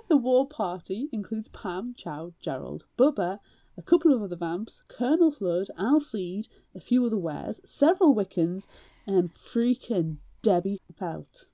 [0.07, 3.39] The war party includes Pam, Chow, Gerald, Bubba,
[3.77, 8.65] a couple of other vamps, Colonel Flood, Alcide, a few other weres, several Wiccans,
[9.05, 11.47] and freaking Debbie Pelt.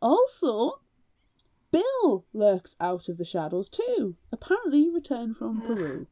[0.00, 0.80] Also,
[1.74, 6.06] Bill lurks out of the shadows too, apparently returned from Peru.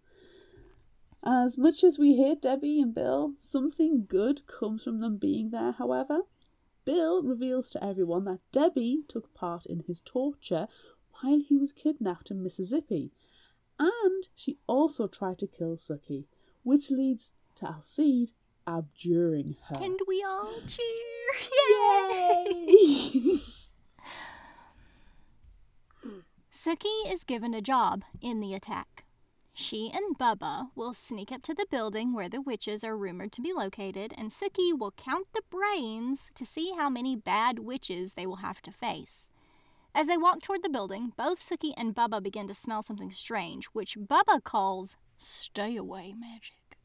[1.24, 5.70] As much as we hate Debbie and Bill, something good comes from them being there,
[5.70, 6.22] however.
[6.84, 10.66] Bill reveals to everyone that Debbie took part in his torture
[11.20, 13.12] while he was kidnapped in Mississippi,
[13.78, 16.24] and she also tried to kill Sookie,
[16.64, 18.32] which leads to Alcide
[18.66, 19.76] abjuring her.
[19.80, 20.88] And we all cheer.
[21.70, 23.36] Yay!
[26.64, 29.04] Sookie is given a job in the attack.
[29.52, 33.42] She and Bubba will sneak up to the building where the witches are rumored to
[33.42, 38.28] be located, and Sookie will count the brains to see how many bad witches they
[38.28, 39.28] will have to face.
[39.92, 43.64] As they walk toward the building, both Sookie and Bubba begin to smell something strange,
[43.72, 46.78] which Bubba calls stay away magic.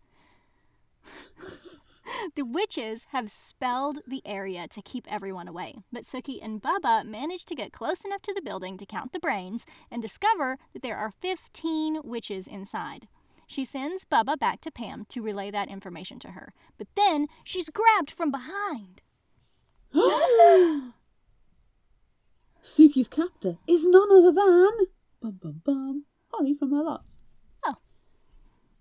[2.35, 7.45] The witches have spelled the area to keep everyone away, but Sookie and Bubba manage
[7.45, 10.97] to get close enough to the building to count the brains and discover that there
[10.97, 13.07] are 15 witches inside.
[13.47, 17.69] She sends Bubba back to Pam to relay that information to her, but then she's
[17.69, 19.01] grabbed from behind.
[22.61, 24.87] Sookie's captor is none other than
[25.21, 27.19] bum bum bum Holly from her lots.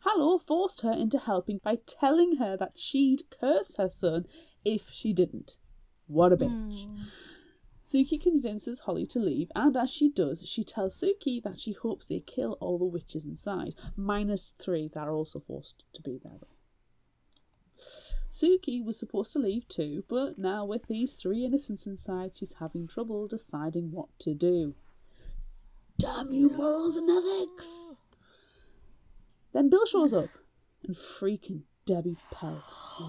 [0.07, 4.27] Hallow forced her into helping by telling her that she'd curse her son
[4.65, 5.57] if she didn't.
[6.07, 6.85] What a bitch.
[6.87, 7.03] Hmm.
[7.85, 12.07] Sookie convinces Holly to leave, and as she does, she tells Sookie that she hopes
[12.07, 16.41] they kill all the witches inside, minus three that are also forced to be there.
[18.29, 22.87] Sookie was supposed to leave too, but now with these three innocents inside, she's having
[22.87, 24.75] trouble deciding what to do.
[25.99, 28.03] Damn you, morals and ethics!
[29.57, 30.29] Then Bill shows up,
[30.85, 32.75] and freaking Debbie Pelt.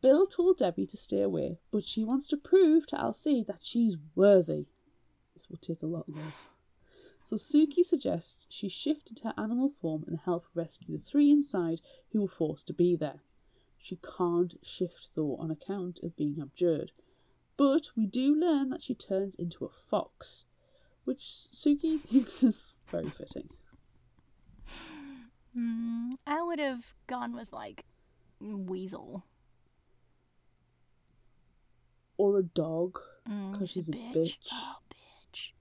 [0.00, 3.96] Bill told Debbie to stay away, but she wants to prove to Alcide that she's
[4.14, 4.66] worthy.
[5.34, 6.46] This will take a lot of love.
[7.20, 11.80] So Sookie suggests she shift into her animal form and help rescue the three inside
[12.12, 13.24] who were forced to be there.
[13.76, 16.92] She can't shift though on account of being abjured.
[17.56, 20.46] But we do learn that she turns into a fox,
[21.02, 21.22] which
[21.52, 23.48] Sookie thinks is very fitting.
[25.58, 27.84] Mm, I would have gone with like
[28.40, 29.24] weasel.
[32.16, 34.12] Or a dog, Mm, because she's a bitch.
[34.14, 34.36] bitch.
[34.52, 35.52] Oh, bitch.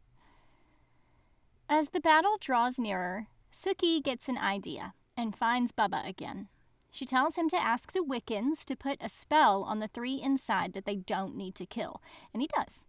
[1.70, 6.48] As the battle draws nearer, Sookie gets an idea and finds Bubba again.
[6.92, 10.74] She tells him to ask the Wiccans to put a spell on the three inside
[10.74, 12.02] that they don't need to kill,
[12.34, 12.86] and he does.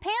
[0.00, 0.12] Pam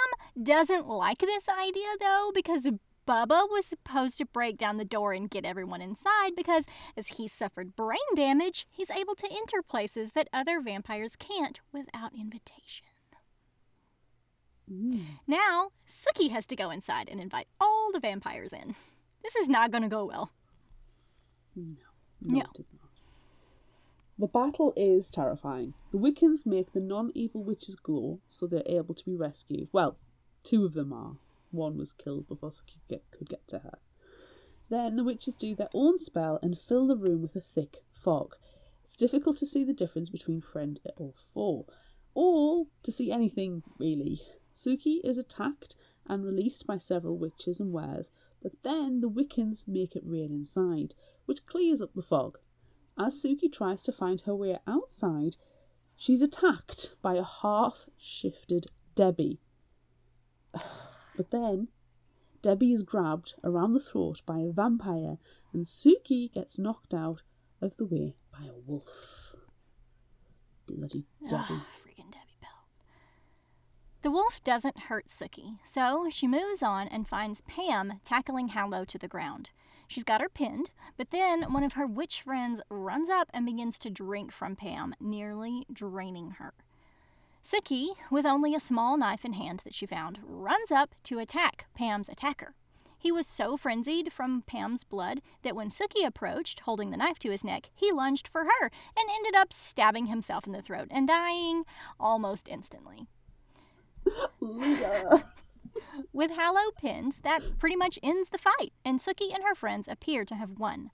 [0.42, 2.66] doesn't like this idea though because
[3.06, 6.64] Bubba was supposed to break down the door and get everyone inside because,
[6.96, 12.12] as he suffered brain damage, he's able to enter places that other vampires can't without
[12.18, 12.86] invitation.
[14.70, 15.04] Mm.
[15.26, 18.74] Now, Sookie has to go inside and invite all the vampires in.
[19.22, 20.32] This is not going to go well.
[21.54, 21.74] No,
[22.20, 22.40] No.
[22.40, 22.90] it is not.
[24.18, 25.74] The battle is terrifying.
[25.92, 29.68] The Wiccans make the non evil witches glow so they're able to be rescued.
[29.72, 29.96] Well,
[30.42, 31.16] two of them are.
[31.56, 33.78] One was killed before Sookie could get, could get to her.
[34.68, 38.36] Then the witches do their own spell and fill the room with a thick fog.
[38.82, 41.66] It's difficult to see the difference between friend or foe,
[42.14, 44.20] or to see anything really.
[44.52, 48.10] Sookie is attacked and released by several witches and weres,
[48.42, 50.94] but then the Wiccans make it rain inside,
[51.26, 52.38] which clears up the fog.
[52.98, 55.36] As Sookie tries to find her way outside,
[55.96, 59.40] she's attacked by a half shifted Debbie.
[61.16, 61.68] But then
[62.42, 65.18] Debbie is grabbed around the throat by a vampire,
[65.52, 67.22] and Sookie gets knocked out
[67.60, 69.34] of the way by a wolf.
[70.66, 71.62] Bloody Debbie.
[71.84, 72.66] Freaking Debbie Pelt.
[74.02, 78.98] The wolf doesn't hurt Sookie, so she moves on and finds Pam tackling Hallow to
[78.98, 79.50] the ground.
[79.88, 83.78] She's got her pinned, but then one of her witch friends runs up and begins
[83.80, 86.54] to drink from Pam, nearly draining her.
[87.46, 91.66] Sookie, with only a small knife in hand that she found, runs up to attack
[91.76, 92.54] Pam's attacker.
[92.98, 97.30] He was so frenzied from Pam's blood that when Sookie approached, holding the knife to
[97.30, 101.06] his neck, he lunged for her and ended up stabbing himself in the throat and
[101.06, 101.62] dying
[102.00, 103.06] almost instantly.
[104.40, 105.08] Loser.
[106.12, 110.24] With Hallow pinned, that pretty much ends the fight, and Sookie and her friends appear
[110.24, 110.90] to have won.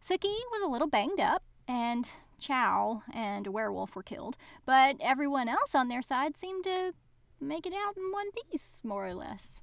[0.00, 2.08] Sookie was a little banged up, and
[2.40, 6.92] Chow and a Werewolf were killed, but everyone else on their side seemed to
[7.40, 9.58] make it out in one piece, more or less.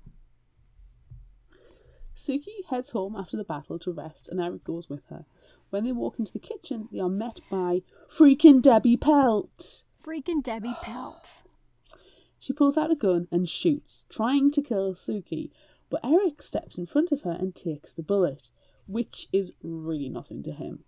[2.15, 5.25] Sookie heads home after the battle to rest, and Eric goes with her.
[5.69, 9.83] When they walk into the kitchen, they are met by freaking Debbie Pelt.
[10.03, 11.43] Freaking Debbie Pelt.
[12.39, 15.49] She pulls out a gun and shoots, trying to kill Sookie,
[15.89, 18.51] but Eric steps in front of her and takes the bullet,
[18.85, 20.83] which is really nothing to him.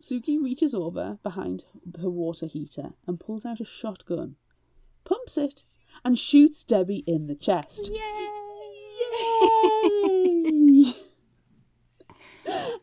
[0.00, 1.64] Sookie reaches over behind
[2.00, 4.36] her water heater and pulls out a shotgun,
[5.04, 5.64] pumps it,
[6.04, 7.90] and shoots Debbie in the chest.
[7.92, 8.28] Yay!
[10.04, 10.92] Yay!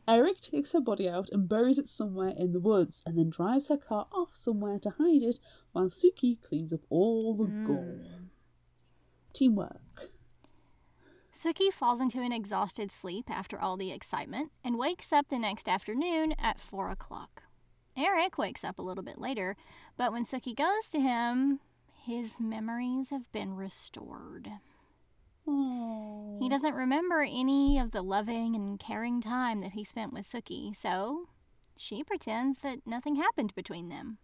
[0.08, 3.70] Eric takes her body out and buries it somewhere in the woods and then drives
[3.70, 5.40] her car off somewhere to hide it
[5.72, 7.78] while Sookie cleans up all the gore.
[7.78, 8.26] Hmm.
[9.34, 10.10] Teamwork.
[11.36, 15.68] Sookie falls into an exhausted sleep after all the excitement and wakes up the next
[15.68, 17.44] afternoon at 4 o'clock.
[17.98, 19.58] Eric wakes up a little bit later,
[19.98, 21.60] but when Sookie goes to him,
[22.06, 24.50] his memories have been restored.
[25.46, 26.42] Aww.
[26.42, 30.74] He doesn't remember any of the loving and caring time that he spent with Sookie,
[30.74, 31.28] so
[31.76, 34.20] she pretends that nothing happened between them.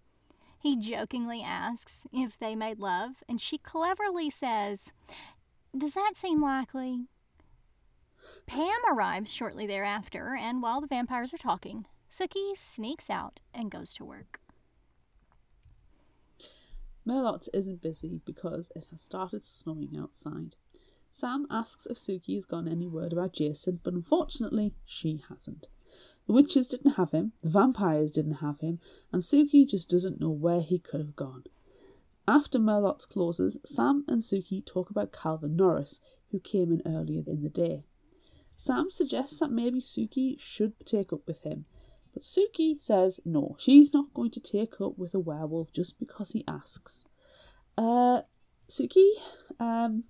[0.57, 4.93] He jokingly asks if they made love, and she cleverly says,
[5.77, 7.05] Does that seem likely?
[8.45, 13.93] Pam arrives shortly thereafter, and while the vampires are talking, Sookie sneaks out and goes
[13.95, 14.39] to work.
[17.07, 20.55] Merlotte isn't busy because it has started snowing outside.
[21.11, 25.67] Sam asks if Sookie has gotten any word about Jason, but unfortunately, she hasn't.
[26.27, 28.79] The witches didn't have him, the vampires didn't have him,
[29.11, 31.43] and Sookie just doesn't know where he could have gone.
[32.27, 36.01] After Merlotte's closes, Sam and Sookie talk about Calvin Norris,
[36.31, 37.83] who came in earlier in the day.
[38.55, 41.65] Sam suggests that maybe Sookie should take up with him,
[42.13, 46.31] but Sookie says no, she's not going to take up with a werewolf just because
[46.31, 47.07] he asks.
[47.77, 48.21] Uh,
[48.69, 49.13] Sookie,
[49.59, 50.03] um,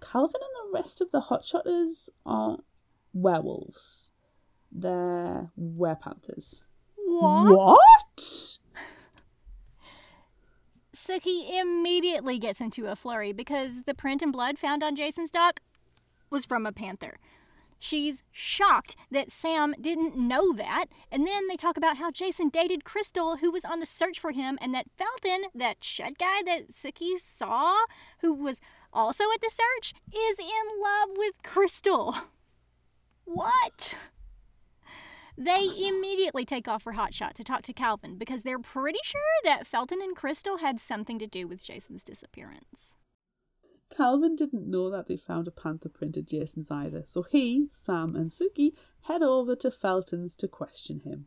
[0.00, 2.64] Calvin and the rest of the Hotshotters aren't
[3.12, 4.12] werewolves.
[4.70, 6.62] They're werepanthers.
[6.96, 7.56] What?
[7.56, 8.58] What?
[11.06, 15.60] Sookie immediately gets into a flurry because the print and blood found on Jason's dock
[16.30, 17.18] was from a panther.
[17.78, 22.84] She's shocked that Sam didn't know that, and then they talk about how Jason dated
[22.84, 26.70] Crystal, who was on the search for him, and that Felton, that shed guy that
[26.72, 27.84] Sookie saw,
[28.20, 28.60] who was
[28.92, 32.16] also at the search, is in love with Crystal.
[33.26, 33.94] What?
[35.38, 39.66] They immediately take off for Hotshot to talk to Calvin because they're pretty sure that
[39.66, 42.96] Felton and Crystal had something to do with Jason's disappearance.
[43.94, 48.16] Calvin didn't know that they found a panther print at Jason's either, so he, Sam,
[48.16, 48.72] and Sookie
[49.02, 51.26] head over to Felton's to question him.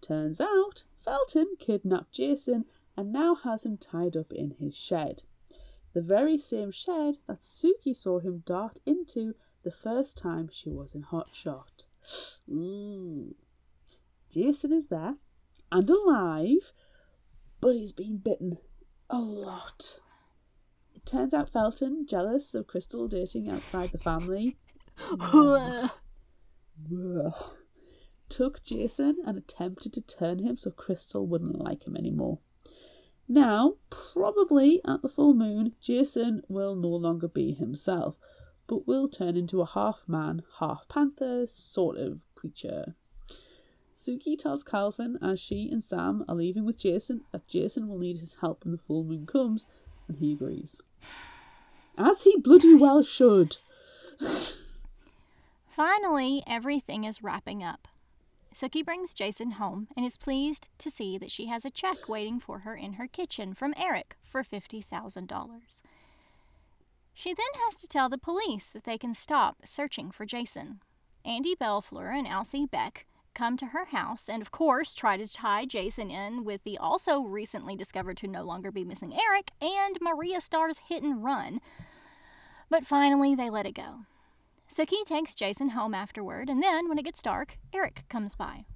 [0.00, 2.64] Turns out, Felton kidnapped Jason
[2.96, 5.22] and now has him tied up in his shed.
[5.92, 10.94] The very same shed that Sookie saw him dart into the first time she was
[10.94, 11.85] in Hotshot.
[12.48, 13.34] Mm.
[14.30, 15.16] Jason is there
[15.72, 16.72] and alive,
[17.60, 18.58] but he's been bitten
[19.10, 20.00] a lot.
[20.94, 24.56] It turns out Felton, jealous of Crystal dating outside the family,
[28.28, 32.38] took Jason and attempted to turn him so Crystal wouldn't like him anymore.
[33.28, 38.18] Now, probably at the full moon, Jason will no longer be himself,
[38.66, 42.94] but will turn into a half man, half panther sort of creature.
[43.96, 48.18] Sookie tells Calvin as she and Sam are leaving with Jason that Jason will need
[48.18, 49.66] his help when the full moon comes,
[50.06, 50.82] and he agrees.
[51.96, 53.56] As he bloody well should.
[55.74, 57.88] Finally, everything is wrapping up.
[58.54, 62.40] Sookie brings Jason home and is pleased to see that she has a check waiting
[62.40, 65.82] for her in her kitchen from Eric for $50,000.
[67.18, 70.80] She then has to tell the police that they can stop searching for Jason.
[71.24, 75.64] Andy Bellefleur and Alcee Beck come to her house and, of course, try to tie
[75.64, 80.76] Jason in with the also recently discovered to no longer be missing Eric and Maria-Star's
[80.90, 81.62] hit and run.
[82.68, 84.00] But finally, they let it go.
[84.70, 88.66] Sookie takes Jason home afterward, and then, when it gets dark, Eric comes by.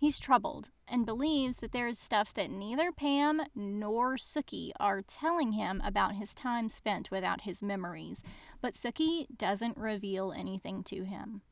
[0.00, 5.52] He's troubled and believes that there is stuff that neither Pam nor Sookie are telling
[5.52, 8.22] him about his time spent without his memories,
[8.62, 11.42] but Sookie doesn't reveal anything to him.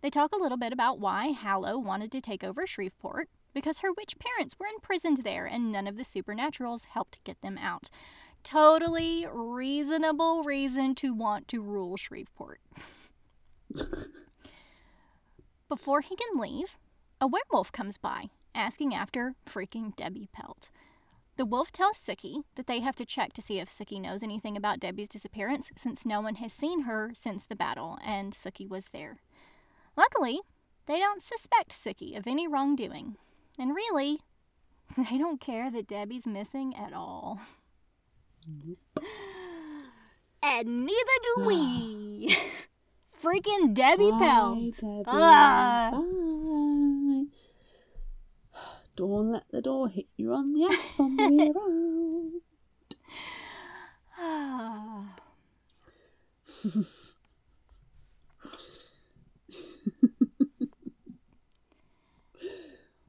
[0.00, 3.92] They talk a little bit about why Hallow wanted to take over Shreveport, because her
[3.92, 7.90] witch parents were imprisoned there and none of the supernaturals helped get them out.
[8.44, 12.60] Totally reasonable reason to want to rule Shreveport.
[15.68, 16.76] Before he can leave,
[17.20, 20.70] a werewolf comes by, asking after freaking Debbie Pelt.
[21.36, 24.56] The wolf tells Sookie that they have to check to see if Sookie knows anything
[24.56, 28.88] about Debbie's disappearance since no one has seen her since the battle and Sookie was
[28.88, 29.18] there.
[29.96, 30.40] Luckily,
[30.86, 33.16] they don't suspect Sookie of any wrongdoing.
[33.56, 34.20] And really,
[34.96, 37.40] they don't care that Debbie's missing at all.
[40.42, 42.36] and neither do we.
[43.22, 44.58] Freaking Debbie Bye, Pelt.
[44.80, 45.04] Debbie.
[45.06, 45.90] Ah.
[45.92, 46.37] Bye.
[48.98, 52.40] Don't let the door hit you on the ass on the way around.
[54.18, 55.14] Ah.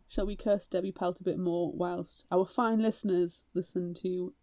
[0.08, 4.36] Shall we curse Debbie Pelt a bit more whilst our fine listeners listen to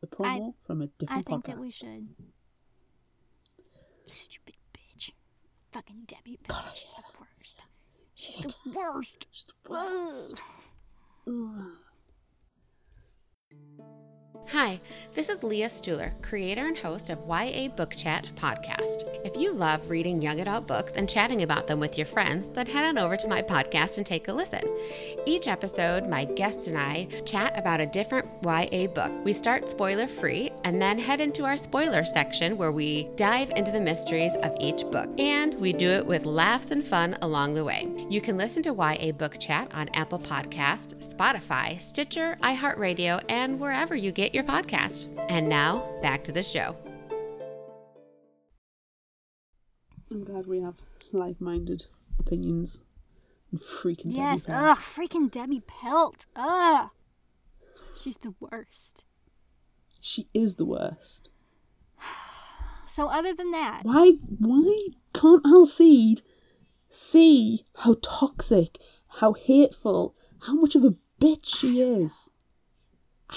[0.00, 1.18] the promo from a different podcast?
[1.18, 1.46] I think podcast?
[1.48, 2.06] that we should.
[4.06, 5.10] Stupid bitch.
[5.72, 6.76] Fucking Debbie Pelt.
[6.76, 7.64] She's the worst.
[8.14, 9.26] She's the worst.
[9.32, 10.40] She's the worst.
[11.26, 11.81] Ugh.
[14.48, 14.80] Hi,
[15.14, 19.04] this is Leah Stuhler, creator and host of YA Book Chat podcast.
[19.24, 22.66] If you love reading young adult books and chatting about them with your friends, then
[22.66, 24.60] head on over to my podcast and take a listen.
[25.24, 29.10] Each episode, my guest and I chat about a different YA book.
[29.24, 33.72] We start spoiler free and then head into our spoiler section where we dive into
[33.72, 35.08] the mysteries of each book.
[35.18, 37.88] And we do it with laughs and fun along the way.
[38.10, 43.96] You can listen to YA Book Chat on Apple Podcast, Spotify, Stitcher, iHeartRadio, and wherever
[43.96, 45.08] you get get your podcast.
[45.28, 46.76] And now, back to the show.
[50.10, 50.80] I'm glad we have
[51.12, 51.86] like-minded
[52.18, 52.84] opinions.
[53.50, 54.44] And freaking Yes.
[54.44, 54.68] Debbie Pelt.
[54.68, 56.26] Ugh, freaking Debbie Pelt.
[56.36, 56.90] Ugh.
[58.00, 59.04] She's the worst.
[60.00, 61.30] She is the worst.
[62.84, 64.16] So other than that, Why?
[64.38, 66.20] Why can't Alcide
[66.90, 68.76] see how toxic,
[69.18, 72.28] how hateful, how much of a bitch she is?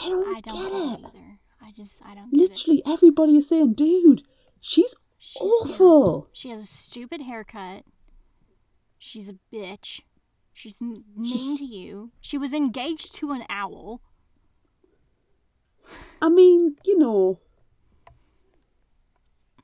[0.03, 1.05] I don't, I don't get it.
[1.05, 1.39] either.
[1.61, 2.49] I just I don't get it.
[2.51, 4.23] Literally, everybody is saying, "Dude,
[4.59, 7.83] she's, She's awful." She has a stupid haircut.
[8.97, 10.01] She's a bitch.
[10.53, 12.11] She's mean She's- to you.
[12.21, 14.01] She was engaged to an owl.
[16.21, 17.39] I mean, you know,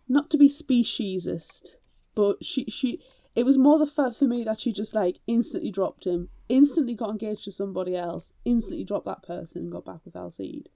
[0.07, 1.77] not to be speciesist,
[2.15, 2.99] but she she
[3.36, 6.95] it was more the fact for me that she just like instantly dropped him, instantly
[6.95, 10.69] got engaged to somebody else, instantly dropped that person and got back with Alcide.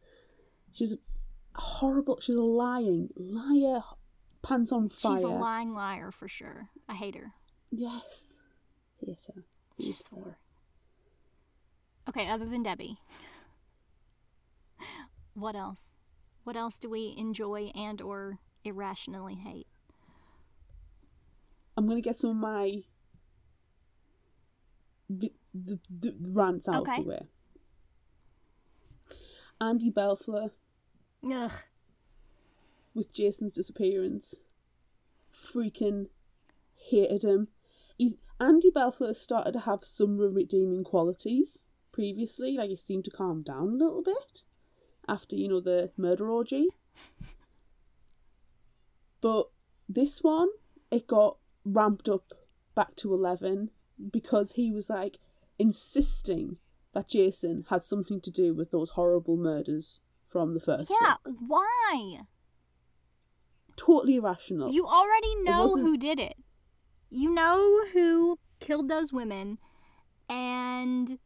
[0.71, 0.97] She's a
[1.59, 2.19] horrible.
[2.21, 3.81] She's a lying liar,
[4.41, 5.17] pants on fire.
[5.17, 6.69] She's a lying liar for sure.
[6.87, 7.33] I hate her.
[7.71, 8.39] Yes,
[9.05, 9.43] hate her.
[9.79, 10.39] She's the worst.
[12.07, 12.97] Okay, other than Debbie.
[15.37, 15.93] What else?
[16.45, 19.67] What else do we enjoy and or irrationally hate?
[21.77, 22.81] I'm gonna get some of my
[25.09, 26.97] the, the, the rants out Okay.
[26.99, 27.27] of the way.
[29.61, 30.51] Andy Bellefleur
[31.31, 31.51] Ugh.
[32.93, 34.43] with Jason's disappearance.
[35.31, 36.07] Freaking
[36.75, 37.49] hated him.
[37.97, 42.57] He's, Andy Bellefleur started to have some redeeming qualities previously.
[42.57, 44.43] Like he seemed to calm down a little bit
[45.07, 46.67] after, you know, the murder orgy.
[49.21, 49.49] But
[49.87, 50.49] this one,
[50.91, 52.33] it got ramped up
[52.75, 53.71] back to 11
[54.11, 55.17] because he was like
[55.59, 56.57] insisting
[56.93, 61.35] that Jason had something to do with those horrible murders from the first Yeah, book.
[61.47, 62.19] why?
[63.75, 64.71] Totally irrational.
[64.71, 66.37] You already know who did it.
[67.09, 69.57] You know who killed those women.
[70.29, 71.19] And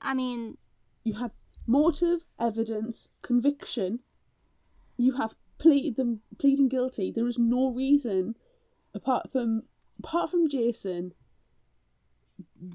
[0.00, 0.56] I mean,
[1.02, 1.32] You have
[1.66, 4.00] motive, evidence, conviction.
[4.96, 7.10] You have pleaded them pleading guilty.
[7.12, 8.36] There is no reason
[8.94, 9.62] apart from
[9.98, 11.12] apart from Jason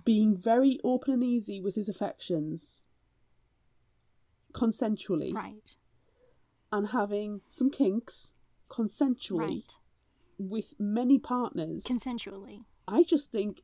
[0.06, 2.88] being very open and easy with his affections
[4.54, 5.76] consensually right.
[6.72, 8.34] and having some kinks
[8.70, 9.72] consensually Right.
[10.38, 11.84] with many partners.
[11.84, 12.66] Consensually.
[12.88, 13.62] I just think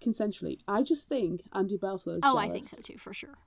[0.00, 0.58] consensually.
[0.66, 2.36] I just think Andy Bellefleur is Oh, jealous.
[2.36, 3.38] I think so too, for sure.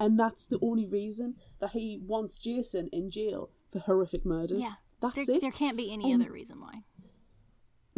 [0.00, 4.62] And that's the only reason that he wants Jason in jail for horrific murders.
[4.62, 4.72] Yeah.
[5.00, 5.42] That's there, it.
[5.42, 6.82] there can't be any Um, other reason why.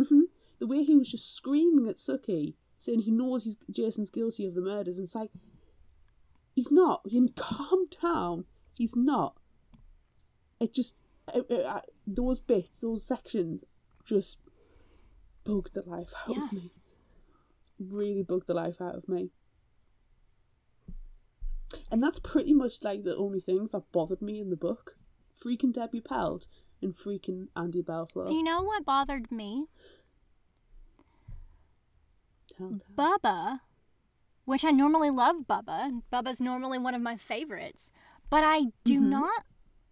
[0.08, 0.22] Hmm
[0.58, 4.54] The way he was just screaming at Sookie, saying he knows he's Jason's guilty of
[4.54, 5.30] the murders, and it's like,
[6.54, 7.02] he's not.
[7.04, 8.44] You calm down.
[8.76, 9.36] He's not.
[10.58, 10.96] It just
[11.34, 13.64] uh, uh, uh, those bits, those sections,
[14.04, 14.40] just
[15.44, 16.70] bugged the life out of me.
[17.78, 19.30] Really bugged the life out of me.
[21.90, 24.96] And that's pretty much like the only things that bothered me in the book.
[25.42, 26.46] Freaking Debbie Pelt
[26.82, 28.26] and freaking Andy Bellefleur.
[28.26, 29.66] Do you know what bothered me?
[32.56, 33.18] Tell- tell.
[33.18, 33.60] Bubba,
[34.44, 37.92] which I normally love Bubba, and Bubba's normally one of my favorites,
[38.28, 39.08] but I do Mhm.
[39.08, 39.44] not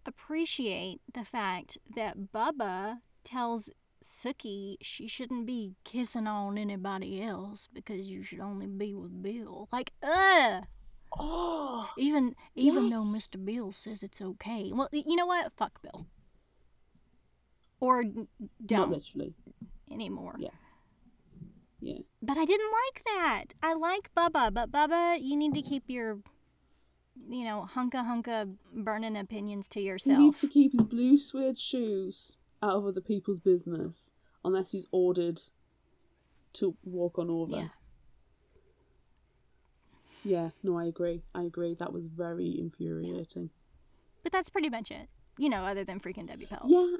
[0.05, 3.69] appreciate the fact that Bubba tells
[4.01, 9.67] Sookie she shouldn't be kissing on anybody else because you should only be with Bill.
[9.73, 10.65] Like, ugh.
[11.17, 13.43] Oh, Even even though Mr.
[13.43, 14.71] Bill says it's okay.
[14.73, 15.51] Well, you know what?
[15.53, 16.05] Fuck Bill.
[17.79, 19.33] Or n- not don't literally.
[19.91, 20.35] anymore.
[20.37, 20.49] Yeah.
[21.81, 21.99] Yeah.
[22.21, 23.45] But I didn't like that.
[23.63, 26.19] I like Bubba, but Bubba, you need to keep your,
[27.29, 30.17] you know, hunka hunka burning opinions to yourself.
[30.17, 34.13] He needs to keep his blue suede shoes out of other people's business
[34.43, 35.41] unless he's ordered
[36.53, 37.55] to walk on over.
[37.55, 37.67] Yeah.
[40.25, 41.23] Yeah, no, I agree.
[41.33, 41.75] I agree.
[41.75, 43.51] That was very infuriating.
[44.21, 45.07] But that's pretty much it.
[45.37, 46.63] You know, other than freaking Debbie Pelt.
[46.67, 46.97] Yeah.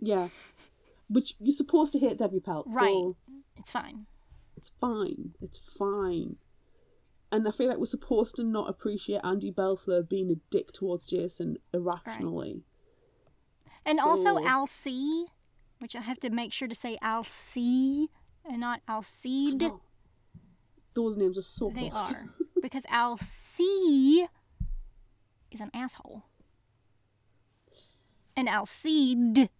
[0.00, 0.28] Yeah.
[1.08, 2.88] But you're supposed to hate Debbie Pelt, Right.
[2.88, 3.16] so
[3.56, 4.06] It's fine.
[4.56, 5.34] it's fine.
[5.40, 6.36] It's fine.
[7.32, 11.06] And I feel like we're supposed to not appreciate Andy Bellefleur being a dick towards
[11.06, 12.62] Jason irrationally.
[13.86, 15.26] And also So- Alcee,
[15.78, 18.08] which I have to make sure to say Alcee
[18.44, 19.72] and not Alcide.
[20.94, 22.26] Those names are so They are.
[22.62, 24.26] because Alcee
[25.50, 26.24] is an asshole.
[28.36, 29.50] And Alcide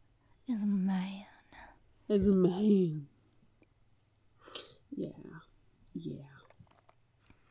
[0.51, 1.24] is a man.
[2.09, 3.07] As a man.
[4.90, 5.09] Yeah.
[5.94, 6.22] Yeah.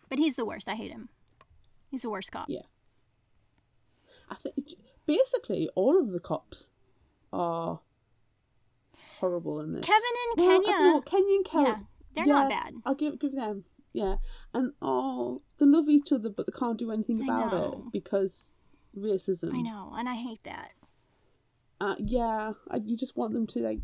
[0.10, 0.68] But he's the worst.
[0.68, 1.10] I hate him.
[1.90, 2.48] He's the worst cop.
[2.50, 2.64] Yeah.
[4.30, 4.56] I think
[5.06, 6.70] basically all of the cops
[7.34, 7.80] are
[9.20, 9.86] horrible in this.
[9.86, 10.02] Kevin
[10.38, 10.78] and Well, uh, Kenya.
[10.80, 11.64] No, Kenya and Kel.
[11.64, 11.78] yeah,
[12.16, 12.74] they're not bad.
[12.86, 13.66] I'll give give them.
[13.92, 14.18] Yeah,
[14.54, 18.54] and oh, they love each other, but they can't do anything about it because
[18.96, 19.54] racism.
[19.54, 20.72] I know, and I hate that.
[21.82, 23.80] Uh, yeah, I, you just want them to like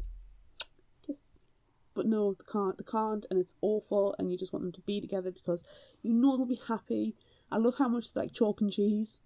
[1.05, 1.47] kiss,
[1.93, 2.77] but no, they can't.
[2.77, 4.15] They can't, and it's awful.
[4.19, 5.63] And you just want them to be together because
[6.01, 7.15] you know they'll be happy.
[7.51, 9.21] I love how much they like chalk and cheese.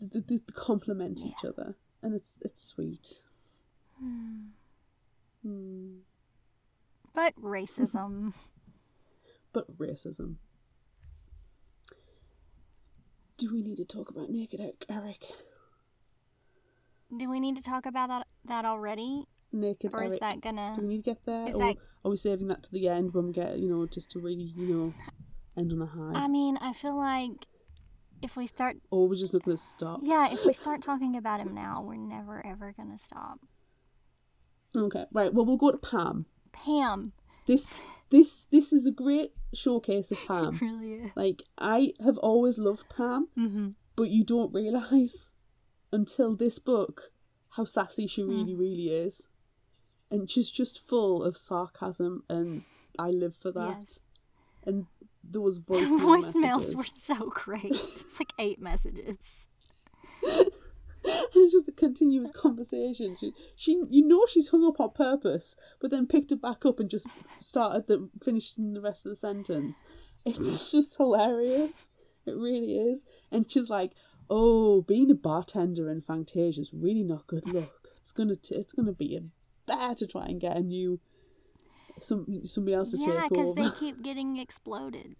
[0.00, 3.22] They, they, they complement each other, and it's it's sweet.
[5.42, 5.98] Hmm.
[7.14, 8.34] But racism.
[9.52, 10.36] But racism.
[13.36, 15.26] Do we need to talk about naked Eric?
[17.12, 17.20] Eric?
[17.20, 19.24] Do we need to talk about that, that already?
[19.52, 20.72] Naked Or is that gonna.
[20.74, 22.88] Do we need to get there, Is or that- are we saving that to the
[22.88, 24.94] end when we get you know just to really you know
[25.56, 26.24] end on a high?
[26.24, 27.46] I mean, I feel like
[28.22, 28.76] if we start.
[28.90, 30.00] or we're just not to stop?
[30.02, 33.40] Yeah, if we start talking about him now, we're never ever gonna stop.
[34.74, 35.32] Okay, right.
[35.34, 36.26] Well, we'll go to Pam.
[36.52, 37.12] Pam.
[37.46, 37.74] This
[38.10, 40.56] this this is a great showcase of Pam.
[40.62, 41.10] Really is.
[41.14, 43.68] Like I have always loved Pam, Mm-hmm.
[43.96, 45.32] but you don't realize
[45.92, 47.12] until this book
[47.50, 48.30] how sassy she hmm.
[48.30, 49.28] really really is,
[50.10, 52.62] and she's just full of sarcasm, and
[52.98, 53.76] I live for that.
[53.80, 54.00] Yes.
[54.64, 54.86] And
[55.22, 56.76] those The voicemails messages.
[56.76, 57.64] were so great.
[57.64, 59.48] It's like eight messages.
[61.04, 63.16] it's just a continuous conversation.
[63.18, 66.80] She, she, you know, she's hung up on purpose, but then picked it back up
[66.80, 67.08] and just
[67.40, 69.82] started the finishing the rest of the sentence.
[70.24, 71.90] It's just hilarious.
[72.24, 73.04] It really is.
[73.32, 73.92] And she's like,
[74.34, 77.88] "Oh, being a bartender in Fangtasia is really not good luck.
[78.00, 79.22] It's gonna, t- it's gonna be a
[79.66, 81.00] bear to try and get a new,
[81.98, 83.20] some somebody else to Yeah, take over.
[83.20, 85.16] Yeah, because they keep getting exploded.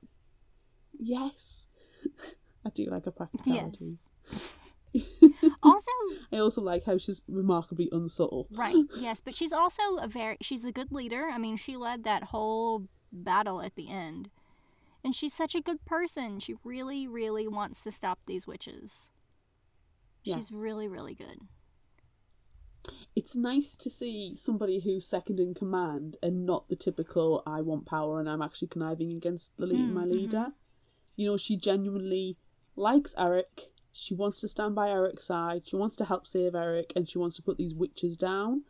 [0.99, 1.69] yes,
[2.67, 3.17] I do like her Yes.
[3.17, 4.11] practicalities.
[5.65, 5.91] Also,
[6.33, 8.47] I also like how she's remarkably unsubtle.
[8.55, 11.29] right, yes, but she's also a very she's a good leader.
[11.33, 14.29] I mean, she led that whole battle at the end.
[15.05, 16.39] And she's such a good person.
[16.39, 19.09] She really, really wants to stop these witches.
[20.23, 20.53] She's Yes.
[20.53, 21.39] really, really good.
[23.15, 27.85] it's nice to see somebody who's second in command and not the typical I want
[27.87, 30.53] power and I'm actually conniving against the lead, Mm, my leader.
[31.15, 32.39] You know, she genuinely
[32.75, 33.73] likes Eric.
[33.93, 35.69] She wants to stand by Eric's side.
[35.69, 38.65] She wants to help save Eric and she wants to put these witches down.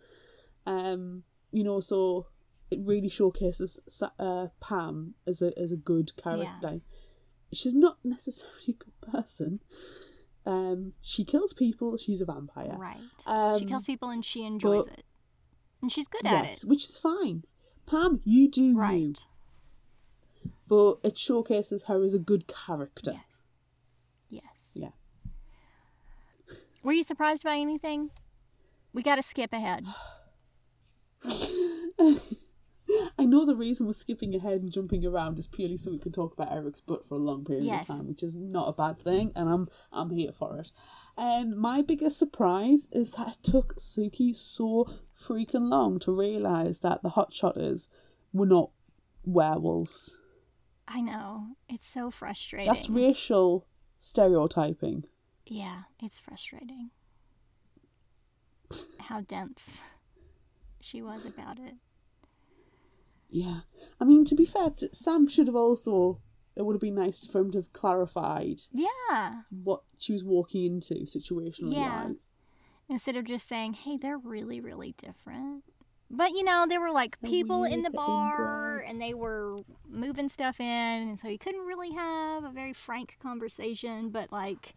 [0.66, 1.22] Um,
[1.52, 2.26] you know, so
[2.72, 3.80] it really showcases
[4.18, 6.48] uh, Pam as a as a good character.
[6.62, 6.78] Yeah.
[7.52, 9.60] She's not necessarily a good person.
[10.46, 11.96] Um, she kills people.
[11.96, 12.76] She's a vampire.
[12.78, 12.98] Right.
[13.26, 15.04] Um, she kills people and she enjoys but- it.
[15.80, 16.68] And she's good at yes, it.
[16.68, 17.42] which is fine.
[17.86, 19.18] Pam, you do you, Right.
[20.68, 23.14] but it showcases her as a good character.
[23.14, 23.42] Yes.
[24.30, 24.72] Yes.
[24.74, 24.90] Yeah.
[26.84, 28.10] Were you surprised by anything?
[28.92, 29.86] We got to skip ahead.
[33.18, 36.12] I know the reason we're skipping ahead and jumping around is purely so we can
[36.12, 37.88] talk about Eric's butt for a long period Yes.
[37.88, 40.70] of time, which is not a bad thing, and I'm I'm here for it.
[41.16, 47.02] Um, my biggest surprise is that it took Sookie so freaking long to realise that
[47.02, 47.88] the hotshotters
[48.32, 48.70] were not
[49.24, 50.18] werewolves.
[50.88, 51.48] I know.
[51.68, 52.72] It's so frustrating.
[52.72, 53.66] That's racial
[53.98, 55.04] stereotyping.
[55.46, 56.90] Yeah, it's frustrating.
[58.98, 59.84] How dense
[60.80, 61.74] she was about it.
[63.32, 63.60] Yeah.
[63.98, 66.20] I mean, to be fair, t- Sam should have also.
[66.54, 69.42] It would have been nice for him to have clarified Yeah.
[69.48, 72.04] what she was walking into situationally Yeah.
[72.08, 72.30] wise.
[72.90, 75.64] Instead of just saying, hey, they're really, really different.
[76.10, 78.90] But, you know, there were like They're people in the bar inbred.
[78.90, 80.66] and they were moving stuff in.
[81.08, 84.10] And so you couldn't really have a very frank conversation.
[84.10, 84.74] But, like,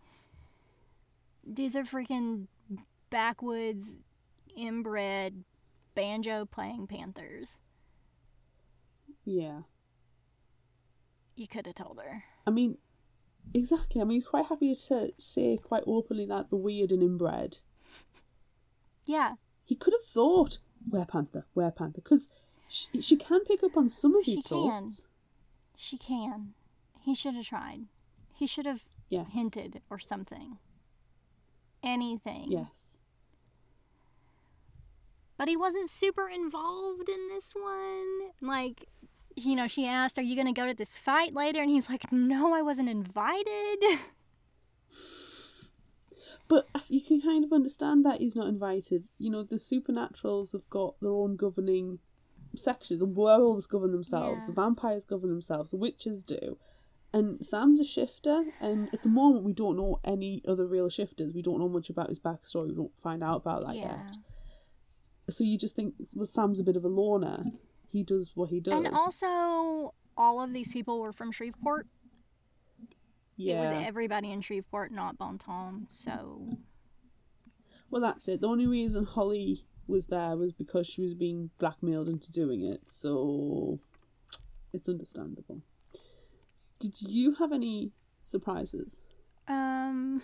[1.46, 2.48] these are freaking
[3.10, 4.00] backwoods,
[4.56, 5.44] inbred,
[5.94, 7.60] banjo playing panthers.
[9.26, 9.62] Yeah.
[11.36, 12.24] You could have told her.
[12.48, 12.78] I mean,
[13.54, 14.00] exactly.
[14.02, 17.58] I mean, he's quite happy to say quite openly that the weird and inbred.
[19.06, 19.34] Yeah.
[19.66, 20.60] He could have thought,
[20.90, 22.30] were panther, were panther, because
[22.68, 24.58] she, she can pick up on some of She these can.
[24.58, 25.04] thoughts.
[25.76, 26.54] She can.
[27.02, 27.82] He should have tried.
[28.34, 29.28] He should have Yes.
[29.34, 30.58] hinted or something.
[31.84, 32.52] Anything.
[32.52, 33.00] Yes.
[35.38, 38.32] But he wasn't super involved in this one.
[38.42, 38.86] Like,
[39.36, 41.62] you know, she asked, Are you going to go to this fight later?
[41.62, 44.00] And he's like, No, I wasn't invited.
[46.48, 49.06] But you can kind of understand that he's not invited.
[49.18, 52.00] You know, the supernaturals have got their own governing
[52.56, 53.00] section.
[53.00, 54.48] The werewolves govern themselves, Yeah.
[54.48, 56.58] the vampires govern themselves, the witches do.
[57.14, 61.34] And Sam's a shifter, and at the moment we don't know any other real shifters.
[61.34, 62.68] We don't know much about his backstory.
[62.70, 64.06] We don't find out about that Yeah.
[64.06, 64.18] yet.
[65.34, 67.46] So you just think, well, Sam's a bit of a loner.
[67.96, 68.74] He does what he does.
[68.74, 71.88] And also, all of these people were from Shreveport.
[73.38, 73.60] yeah.
[73.60, 75.98] It was everybody in Shreveport, not Bon Temps.
[75.98, 76.58] So,
[77.90, 78.42] Well, that's it.
[78.42, 82.82] The only reason Holly was there was because she was being blackmailed into doing it.
[82.90, 83.80] So
[84.74, 85.62] it's understandable.
[86.80, 87.94] Did you have any
[88.24, 89.00] surprises?
[89.48, 90.22] um,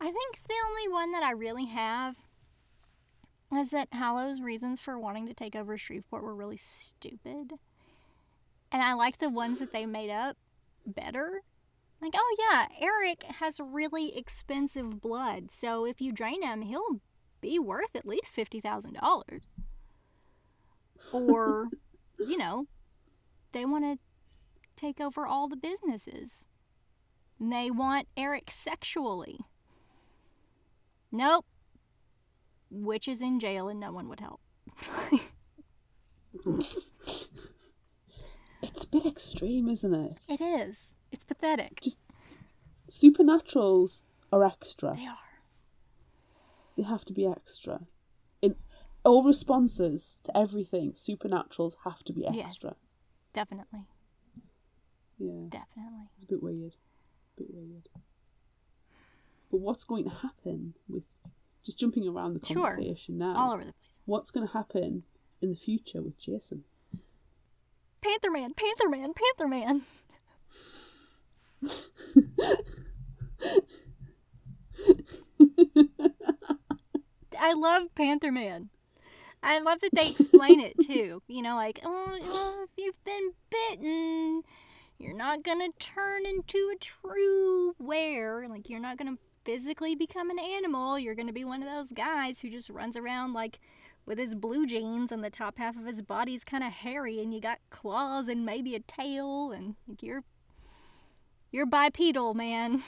[0.00, 2.14] I think the only one that I really have
[3.52, 7.52] is that Hallow's reasons for wanting to take over Shreveport were really stupid.
[8.72, 10.36] And I like the ones that they made up
[10.86, 11.42] better.
[12.00, 17.00] Like, oh yeah, Eric has really expensive blood, so if you drain him, he'll
[17.40, 19.42] be worth at least fifty thousand dollars.
[21.12, 21.68] Or,
[22.18, 22.66] you know,
[23.52, 23.98] they want to
[24.76, 26.46] take over all the businesses.
[27.38, 29.40] And they want Eric sexually.
[31.10, 31.46] Nope.
[32.82, 34.40] Witch is in jail and no one would help.
[38.64, 40.20] It's a bit extreme, isn't it?
[40.26, 40.96] It is.
[41.12, 41.82] It's pathetic.
[41.82, 42.00] Just
[42.88, 44.94] supernaturals are extra.
[44.96, 45.18] They are.
[46.76, 47.80] They have to be extra.
[48.40, 48.56] In
[49.04, 52.38] all responses to everything, supernaturals have to be extra.
[52.38, 52.46] Yeah.
[52.46, 52.76] extra.
[53.34, 53.86] Definitely.
[55.18, 55.48] Yeah.
[55.50, 56.08] Definitely.
[56.16, 56.72] It's a bit weird.
[57.36, 57.88] A bit weird.
[59.50, 61.04] But what's going to happen with
[61.64, 62.66] just jumping around the Sure.
[62.68, 63.36] conversation now?
[63.36, 64.00] All over the place.
[64.04, 65.04] What's going to happen
[65.40, 66.64] in the future with Jason?
[68.02, 69.82] Panther Man, Panther Man, Panther Man.
[77.38, 78.70] I love Panther Man.
[79.42, 81.22] I love that they explain it too.
[81.28, 84.42] You know, like, oh, well, if you've been bitten,
[84.98, 88.46] you're not gonna turn into a true were.
[88.48, 90.98] Like, you're not gonna physically become an animal.
[90.98, 93.60] You're gonna be one of those guys who just runs around like
[94.06, 97.32] with his blue jeans and the top half of his body's kind of hairy, and
[97.32, 100.24] you got claws and maybe a tail, and like, you're
[101.52, 102.82] you're bipedal, man.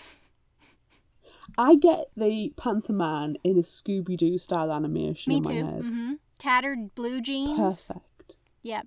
[1.59, 5.65] I get the Panther Man in a Scooby Doo style animation Me in my too.
[5.67, 5.85] head.
[5.87, 7.59] hmm Tattered blue jeans.
[7.59, 8.37] Perfect.
[8.63, 8.87] Yep.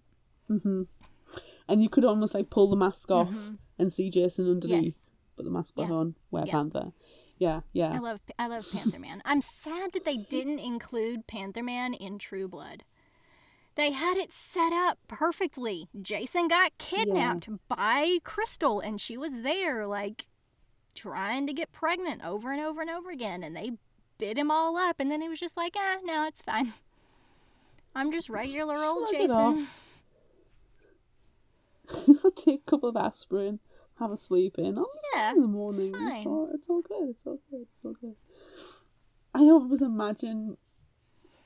[0.49, 0.83] Mm-hmm.
[1.67, 3.57] And you could almost like pull the mask off Mhm.
[3.79, 5.11] and see Jason underneath, Yes.
[5.35, 5.95] put the mask back Yeah.
[5.95, 6.51] on, wear Yeah.
[6.51, 6.91] Panther.
[7.39, 7.93] Yeah, yeah.
[7.93, 9.21] I love I love Panther Man.
[9.25, 12.83] I'm sad that they didn't include Panther Man in True Blood.
[13.75, 15.87] They had it set up perfectly.
[16.01, 20.27] Jason got kidnapped by Crystal and she was there like
[20.95, 23.71] trying to get pregnant over and over and over again and they
[24.17, 26.73] bit him all up and then he was just like, "Ah, no, it's fine.
[27.95, 29.67] I'm just regular old Jason."
[32.35, 33.59] take a couple of aspirin,
[33.99, 34.77] have a sleep in.
[34.77, 35.87] I'll be Yeah, fine in the morning.
[35.95, 36.27] It's, fine.
[36.27, 37.09] all, it's all good.
[37.09, 37.65] It's all good.
[37.71, 38.15] It's all good.
[39.33, 40.57] I always imagine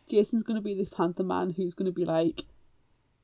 [0.08, 2.43] Jason's going to be this Panther Man who's going to be like,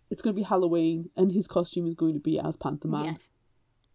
[0.10, 3.06] it's going to be Halloween, and his costume is going to be as Panther Man.
[3.06, 3.32] Yes.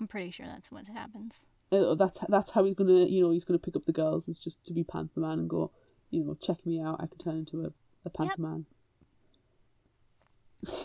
[0.01, 1.47] I'm pretty sure that's what happens.
[1.73, 4.39] Uh, that's that's how he's gonna, you know, he's gonna pick up the girls is
[4.39, 5.71] just to be Panther Man and go,
[6.11, 7.01] you know, check me out.
[7.01, 7.73] I can turn into a,
[8.05, 8.67] a Panther Man.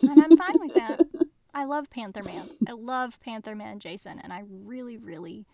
[0.04, 1.00] And I'm fine with that.
[1.54, 2.45] I love Panther Man.
[2.68, 5.45] I love Panther Man Jason, and I really, really,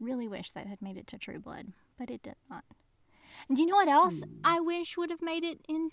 [0.00, 2.64] really wish that had made it to True Blood, but it did not.
[3.48, 4.40] And do you know what else hmm.
[4.44, 5.90] I wish would have made it in,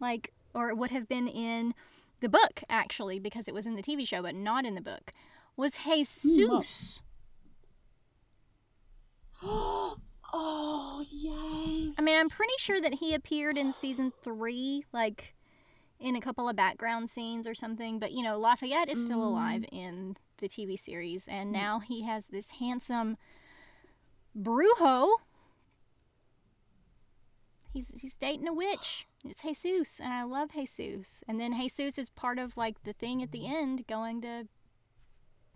[0.00, 1.74] like, or would have been in
[2.20, 5.12] the book, actually, because it was in the TV show, but not in the book,
[5.56, 7.00] was hmm, Jesus.
[9.42, 11.94] oh yes.
[11.98, 15.34] I mean, I'm pretty sure that he appeared in season three, like
[16.00, 17.98] in a couple of background scenes or something.
[17.98, 19.68] But you know, Lafayette is still alive mm.
[19.72, 21.52] in the TV series, and mm.
[21.52, 23.16] now he has this handsome
[24.36, 25.08] Brujo.
[27.72, 29.06] He's he's dating a witch.
[29.24, 31.24] It's Jesus, and I love Jesus.
[31.26, 34.46] And then Jesus is part of like the thing at the end, going to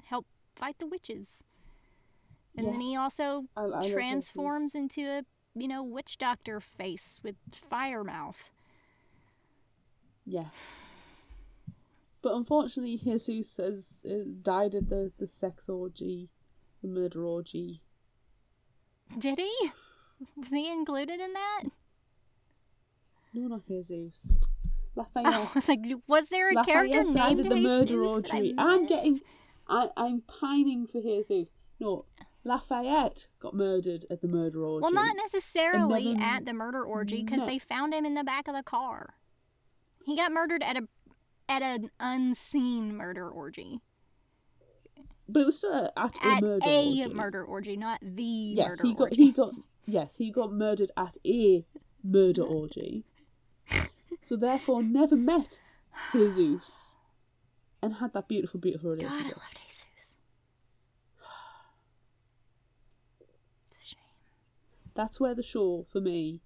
[0.05, 0.27] help
[0.57, 1.45] fight the witches.
[2.57, 5.23] And then he also I- I transforms into a
[5.55, 8.51] you know witch doctor face with fire mouth.
[10.25, 10.87] Yes.
[12.23, 16.31] But unfortunately, Jesus has uh, died at the, the sex orgy,
[16.81, 17.83] the murder orgy.
[19.19, 19.73] Did he?
[20.37, 21.63] Was he included in that?
[23.35, 24.37] No, not Jesus.
[24.95, 25.27] Lafayette.
[25.35, 28.55] I was like, was there a character Lafayette died at the murder Jesus that orgy.
[28.57, 29.21] I'm getting,
[29.69, 31.51] I, I'm pining for Jesus.
[31.81, 32.05] No,
[32.45, 34.83] Lafayette got murdered at the murder orgy.
[34.83, 37.47] Well, not necessarily never at the murder orgy because met.
[37.47, 39.15] they found him in the back of the car.
[40.05, 40.89] He got murdered at a
[41.49, 43.81] at an unseen murder orgy.
[45.29, 47.15] but it was still at a At murder a orgy.
[47.15, 49.17] murder orgy, not the Yes, murder he got orgy.
[49.17, 49.51] he got
[49.87, 51.65] yes he got murdered at a
[52.03, 53.05] murder orgy.
[54.21, 55.61] So therefore, never met
[56.13, 56.99] Jesus,
[57.83, 59.19] and had that beautiful, beautiful relationship.
[59.19, 59.43] God, I relationship.
[59.43, 60.17] love Jesus.
[63.73, 63.99] It's a shame.
[64.95, 66.41] That's where the show for me.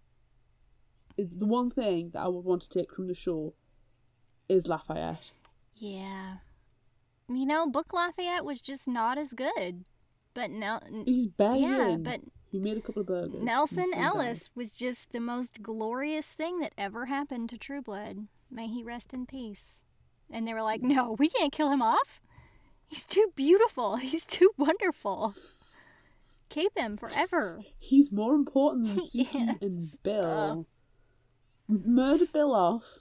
[1.18, 3.54] The one thing that I would want to take from the show
[4.48, 5.32] is Lafayette.
[5.74, 6.36] Yeah.
[7.28, 9.84] You know, Book Lafayette was just not as good.
[10.34, 11.62] But now He's begging.
[11.62, 12.20] yeah, but
[12.52, 13.42] he made a couple of burgers.
[13.42, 18.26] Nelsan Ellis was just the most glorious thing that ever happened to True Blood.
[18.50, 19.84] May he rest in peace.
[20.30, 22.20] And they were like, no, we can't kill him off.
[22.88, 23.96] He's too beautiful.
[23.96, 25.34] He's too wonderful.
[26.50, 27.60] Keep him forever.
[27.78, 29.56] He's more important than Sookie Yes.
[29.62, 30.24] and Bill.
[30.24, 30.66] Oh.
[31.68, 32.98] Murder Bill off.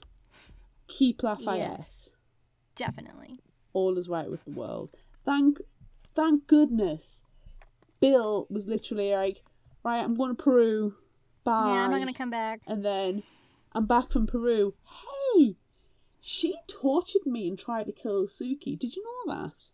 [0.88, 1.78] Keep Lafayette.
[1.78, 2.10] Yes.
[2.76, 3.40] Definitely.
[3.74, 4.92] all is right with the world.
[5.26, 5.62] Thank,
[6.14, 7.24] thank goodness.
[8.00, 9.44] Bill was literally like,
[9.84, 10.96] right, I'm going to Peru.
[11.44, 11.74] Bye.
[11.74, 12.62] Yeah, I'm not going to come back.
[12.68, 13.24] And then
[13.74, 14.74] I'm back from Peru.
[15.36, 15.56] Hey,
[16.20, 18.78] she tortured me and tried to kill Sookie.
[18.78, 19.70] Did you know that?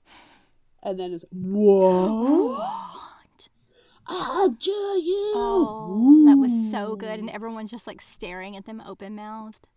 [0.84, 3.14] And then it's what?
[4.08, 5.32] I abjure you.
[5.36, 7.20] Oh, that was so good.
[7.20, 9.68] And everyone's just like staring at them open mouthed.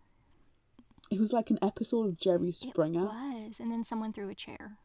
[1.11, 3.03] It was like an episode of Jerry Springer.
[3.03, 3.61] It was.
[3.61, 4.79] And then someone threw a chair.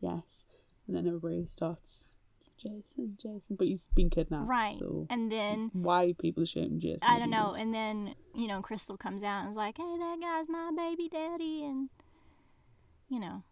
[0.00, 0.46] Yes.
[0.86, 2.18] And then everybody starts
[2.56, 4.48] Jason, Jason, but he's been kidnapped.
[4.48, 4.76] Right.
[4.76, 7.08] So And then why are people shouting Jason?
[7.08, 7.54] I don't know.
[7.54, 11.08] And then, you know, Crystal comes out and is like, hey, that guy's my baby
[11.08, 11.64] daddy.
[11.64, 11.88] And,
[13.08, 13.42] you know,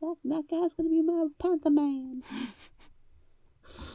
[0.00, 2.22] That, that guy's gonna be my Panther Man.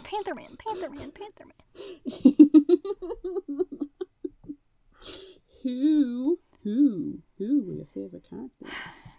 [0.04, 1.56] Panther Man, Panther Man, Panther Man.
[5.64, 8.70] who, who, who were your favourite characters?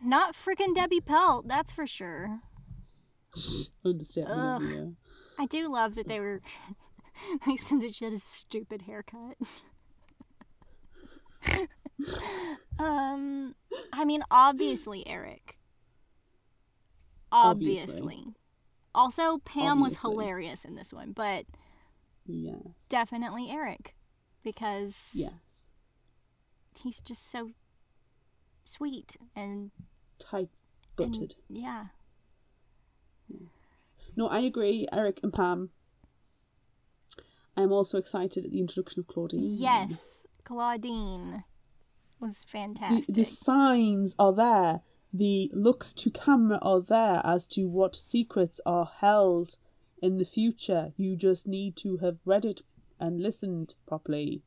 [0.03, 2.41] Not frickin' Debbie Pelt, that's for sure.
[3.85, 4.73] Understatement of the Ugh.
[4.73, 4.93] year.
[5.39, 6.41] I do love that they were.
[7.47, 9.37] they said that she had a stupid haircut.
[12.79, 13.55] um,
[13.93, 15.59] I mean, obviously Eric.
[17.33, 18.01] Obviously.
[18.01, 18.35] Obviously.
[18.95, 21.47] Also, Pam was hilarious in this one, but
[22.27, 22.59] Yes.
[22.89, 23.95] definitely Eric
[24.43, 25.69] because Yes.
[26.75, 27.51] he's just so
[28.65, 29.71] sweet and,
[30.19, 30.49] Tight
[30.97, 31.35] butted.
[31.49, 31.87] yeah.
[34.17, 35.71] No, I agree, Eric and Pam.
[37.57, 39.41] I'm also excited at the introduction of Claudine.
[39.41, 41.45] Yes, Claudine
[42.19, 43.07] was the, fantastic.
[43.15, 44.83] the signs are there.
[45.13, 49.59] The looks to camera are there as to what secrets are held
[50.01, 50.93] in the future.
[50.97, 52.63] You just need to have read it
[52.99, 54.43] and listened properly.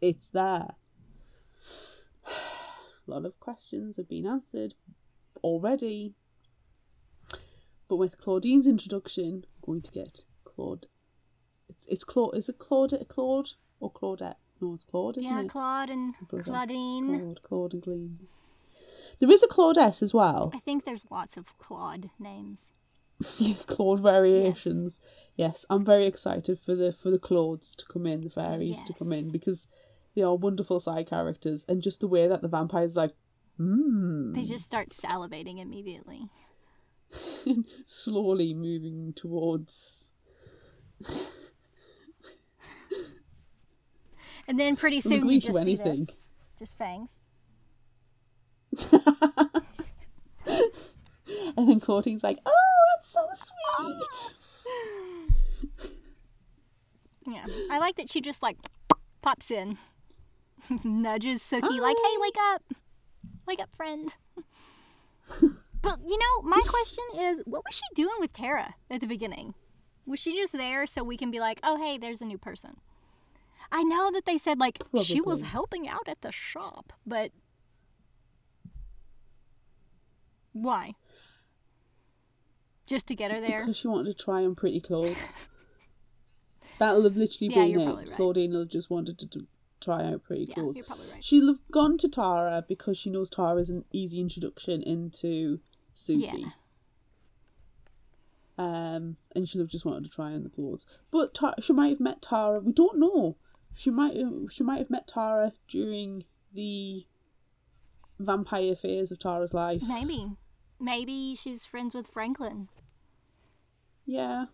[0.00, 0.74] It's there.
[2.26, 2.30] A
[3.06, 4.74] lot of questions have been answered
[5.42, 6.14] already.
[7.88, 10.86] But with Claudine's introduction, we're going to get Claude.
[11.68, 12.36] It's it's Claude.
[12.36, 12.94] Is it Claude?
[13.08, 14.36] Claude or Claudette?
[14.60, 15.48] No, it's Claude, isn't yeah, it?
[15.48, 17.06] Claude and Claudine.
[17.06, 18.18] Claude, Claude and Gleam.
[19.18, 20.50] There is a Claudette as well.
[20.54, 22.72] I think there's lots of Claude names.
[23.66, 25.00] Claude variations.
[25.36, 25.64] Yes.
[25.70, 29.12] I'm very excited for the for the Claudes to come in, the fairies to come
[29.12, 29.68] in because
[30.14, 33.12] they are wonderful side characters, and just the way that the vampires like,
[33.60, 36.28] mmm, They just start salivating immediately.
[37.86, 40.12] slowly moving towards.
[44.48, 46.06] And then pretty soon you just see anything.
[46.06, 46.16] this.
[46.58, 47.20] Just fangs.
[51.56, 52.52] And then Claudine's like, oh,
[52.96, 54.42] that's so sweet.
[57.28, 57.44] Yeah.
[57.72, 58.56] I like that she just like
[59.20, 59.78] pops in.
[60.84, 62.62] Nudges Sookie oh, like, hey, wake up.
[63.48, 64.12] Wake up, friend.
[65.82, 69.54] but you know, my question is, what was she doing with Tara at the beginning?
[70.06, 72.76] Was she just there so we can be like, oh hey, there's a new person?
[73.72, 77.32] I know that they said like she was helping out at the shop, but
[80.62, 80.94] why?
[82.86, 83.58] Just to get her there?
[83.60, 85.36] Because she wanted to try on pretty clothes.
[86.78, 87.94] That'll have literally Yeah, been it.
[87.94, 88.10] right.
[88.10, 89.46] Claudine will have just wanted to,
[89.80, 90.76] try out pretty Yeah, clothes.
[90.78, 91.22] you're probably right.
[91.22, 95.60] She'll have gone to Tara because she knows Tara is an easy introduction into
[95.94, 96.40] Sookie.
[96.42, 96.50] Yeah.
[98.58, 100.86] Um, and she'll have just wanted to try on the clothes.
[101.10, 102.60] But Ta- she might have met Tara.
[102.60, 103.36] We don't know.
[103.74, 104.16] She might
[104.50, 107.04] she might have met Tara during the
[108.18, 109.82] vampire phase of Tara's life.
[109.86, 110.32] Maybe.
[110.78, 112.68] Maybe she's friends with Franklin.
[114.04, 114.46] Yeah.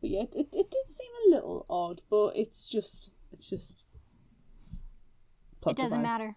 [0.00, 3.88] But yeah, it, it, did seem a little odd, but it's just it's just
[5.66, 6.18] it doesn't device.
[6.18, 6.36] matter.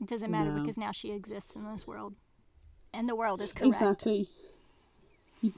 [0.00, 0.60] It doesn't matter No.
[0.60, 2.14] because now she exists in this world.
[2.94, 3.66] and the world is correct.
[3.66, 4.28] Exactly.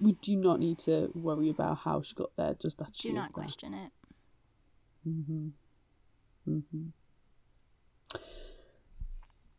[0.01, 3.15] We- do not need to worry about how she got there, just that she Do
[3.17, 3.93] not question it.
[5.05, 5.49] hmm
[6.47, 6.61] hmm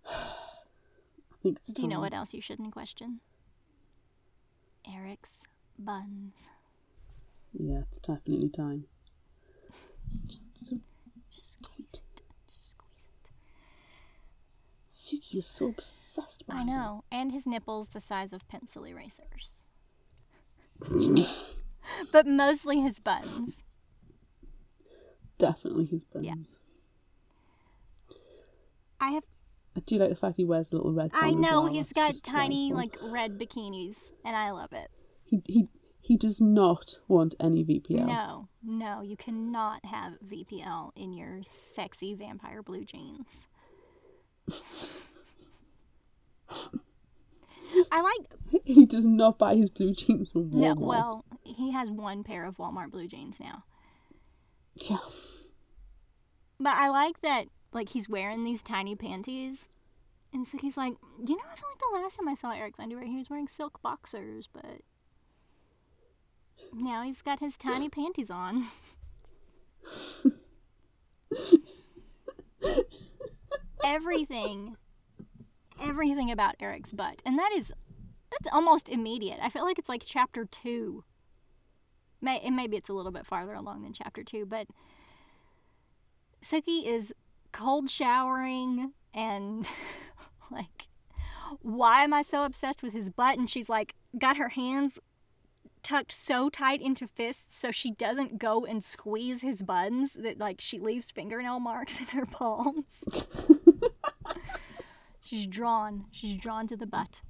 [0.08, 0.14] I
[1.30, 3.20] think it's Do you know what else you shouldn't question?
[4.92, 5.44] Eric's
[5.78, 6.48] buns.
[7.54, 8.86] Yeah, it's definitely time.
[10.06, 10.78] It's just so
[11.64, 12.02] tight.
[12.50, 13.32] Just squeeze it.
[14.90, 17.04] Sookie, you're so obsessed by I know.
[17.12, 19.68] And his nipples the size of pencil erasers.
[22.12, 23.64] but mostly his buns.
[25.38, 26.26] Definitely his buns.
[26.26, 26.36] Yeah.
[29.00, 29.24] I have
[29.78, 31.12] I do like the fact he wears a little red.
[31.14, 31.74] I know well.
[31.74, 33.02] he's That's got tiny delightful.
[33.10, 34.90] like red bikinis and I love it.
[35.24, 35.68] He he
[36.00, 38.06] he does not want any VPL.
[38.06, 43.28] No, no, you cannot have VPL in your sexy vampire blue jeans.
[47.92, 50.54] I like He does not buy his blue jeans from Walmart.
[50.54, 50.76] no.
[50.76, 53.64] Well, he has one pair of Walmart blue jeans now,
[54.90, 54.98] yeah.
[56.60, 57.48] but I like that.
[57.76, 59.68] Like he's wearing these tiny panties,
[60.32, 62.80] and so he's like, you know, I feel like the last time I saw Eric's
[62.80, 64.80] underwear, he was wearing silk boxers, but
[66.74, 68.68] now he's got his tiny panties on.
[73.86, 74.78] everything,
[75.84, 77.74] everything about Eric's butt, and that is
[78.32, 79.40] that's almost immediate.
[79.42, 81.04] I feel like it's like chapter two.
[82.22, 84.68] May and maybe it's a little bit farther along than chapter two, but
[86.42, 87.14] Sookie is
[87.56, 89.70] cold showering and
[90.52, 90.88] like,
[91.62, 93.38] why am I so obsessed with his butt?
[93.38, 95.00] And she's like, got her hands
[95.82, 100.60] tucked so tight into fists so she doesn't go and squeeze his buns that like
[100.60, 103.04] she leaves fingernail marks in her palms.
[105.22, 106.06] she's drawn.
[106.12, 107.22] She's drawn to the butt.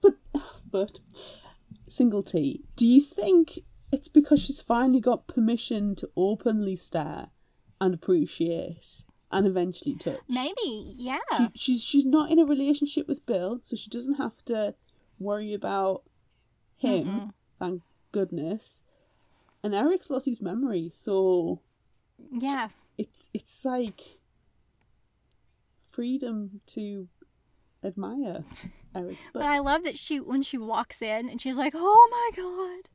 [0.00, 0.14] But
[0.70, 1.00] but
[1.88, 3.58] single T, do you think
[3.90, 7.30] it's because she's finally got permission to openly stare
[7.80, 10.20] and appreciate and eventually touch?
[10.28, 11.18] Maybe, yeah.
[11.36, 14.74] She, she's she's not in a relationship with Bill, so she doesn't have to
[15.18, 16.02] worry about
[16.76, 17.32] him.
[17.58, 18.84] Thank goodness.
[19.62, 21.60] And Eric's lost his memory, so
[22.30, 22.68] yeah.
[22.96, 24.00] it's it's like
[25.90, 27.08] freedom to
[27.82, 28.44] admire
[28.94, 29.42] Eric's But.
[29.42, 32.88] I love that she when she walks in and she's like, "Oh my god,"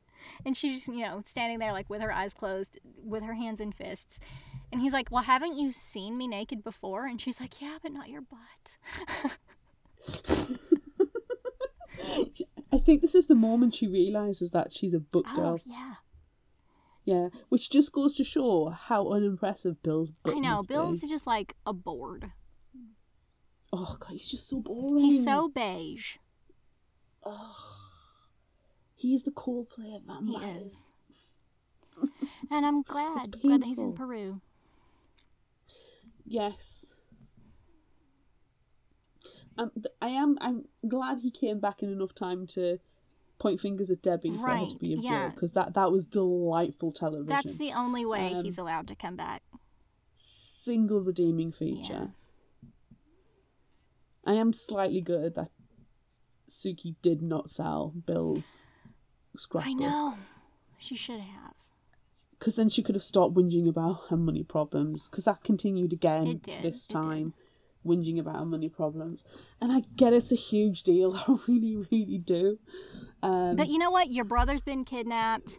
[0.44, 3.72] and she's you know standing there like with her eyes closed, with her hands in
[3.72, 4.18] fists,
[4.74, 7.92] and he's like, "Well, haven't you seen me naked before?" And she's like, "Yeah, but
[7.92, 8.76] not your butt."
[12.72, 15.36] I think this is the moment she realizes that she's a book girl.
[15.38, 15.60] Oh girl.
[15.64, 15.94] yeah,
[17.04, 20.38] Yeah, which just goes to show how unimpressive Bill's butt is.
[20.38, 20.60] I know.
[20.68, 21.08] Bill's be.
[21.08, 22.32] just like a board.
[23.72, 25.04] Oh god, he's just so boring.
[25.04, 26.16] He's so beige.
[27.24, 27.56] Oh,
[28.96, 30.66] He's the Coldplay of He vampires.
[30.72, 30.92] is.
[32.50, 33.94] And I'm glad that he's in.
[33.94, 34.40] Peru.
[36.26, 36.96] Yes.
[39.56, 40.36] Um, th- I am.
[40.40, 42.78] I'm glad he came back in enough time to
[43.38, 45.28] point fingers at Debbie for her to be a yeah.
[45.28, 47.26] because that that was delightful television.
[47.26, 49.42] That's the only way Um, he's allowed to come back.
[50.14, 52.12] single redeeming feature.
[54.24, 55.50] I am slightly good that
[56.48, 58.68] Sookie did not sell Bill's
[59.36, 59.70] scrapbook.
[59.70, 60.14] I know.
[60.78, 61.54] She should have.
[62.44, 65.08] Because then she could have stopped whinging about her money problems.
[65.08, 67.32] Because that continued again did, this time.
[67.86, 69.24] Whinging about her money problems.
[69.62, 71.16] And I get it's a huge deal.
[71.28, 72.58] I really, really do.
[73.22, 74.10] Um, But you know what?
[74.10, 75.58] Your brother's been kidnapped.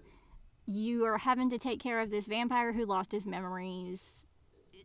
[0.68, 4.28] You are having to take care of this vampire who lost his memories.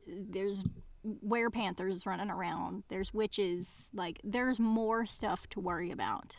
[0.07, 0.65] There's
[1.05, 2.85] were panthers running around.
[2.89, 3.91] There's witches.
[3.93, 6.39] Like there's more stuff to worry about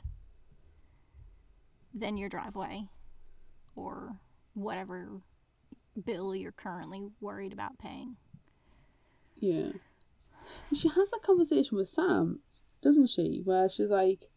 [1.94, 2.88] than your driveway
[3.76, 4.16] or
[4.56, 5.22] whatever
[6.00, 8.16] bill you're currently worried about paying.
[9.40, 9.72] Yeah.
[10.74, 12.40] She has that conversation with Sam,
[12.82, 13.42] doesn't she?
[13.44, 14.30] Where she's like,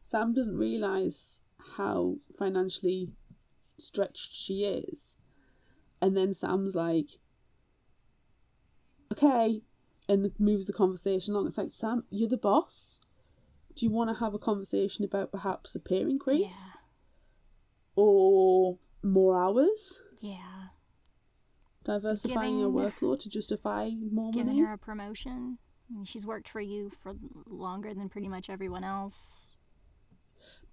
[0.00, 1.42] Sam doesn't realise
[1.76, 3.10] how financially
[3.78, 5.16] stretched she is.
[6.00, 7.18] And then Sam's like,
[9.12, 9.62] okay.
[10.08, 11.46] And moves the conversation along.
[11.46, 13.00] It's like, Sam, you're the boss.
[13.76, 16.86] Do you want to have a conversation about perhaps a pay increase?
[17.96, 20.00] Or more hours?
[20.20, 20.59] Yeah.
[21.94, 24.60] Diversifying your Giving- workload to justify more Giving money?
[24.60, 25.58] her a promotion.
[25.88, 27.14] I mean, she's worked for you for
[27.46, 29.56] longer than pretty much everyone else.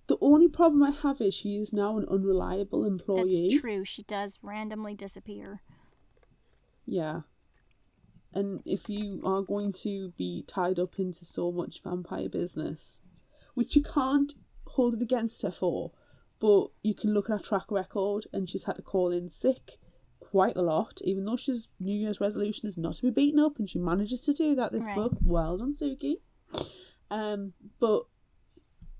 [0.06, 3.50] The only problem I have is she is now an unreliable employee.
[3.50, 3.84] That's true.
[3.84, 5.62] She does randomly disappear.
[6.86, 7.22] Yeah.
[8.32, 13.02] And if you are going to be tied up into so much vampire business,
[13.56, 14.36] which you can't
[14.68, 15.94] hold it against her for,
[16.40, 19.78] but you can look at her track record, and she's had to call in sick
[20.32, 23.58] quite a lot, even though she's New Year's resolution is not to be beaten up,
[23.60, 24.96] and she manages to do that this Right.
[24.96, 25.18] book.
[25.24, 26.22] Well done, Sookie.
[27.10, 28.04] Um, but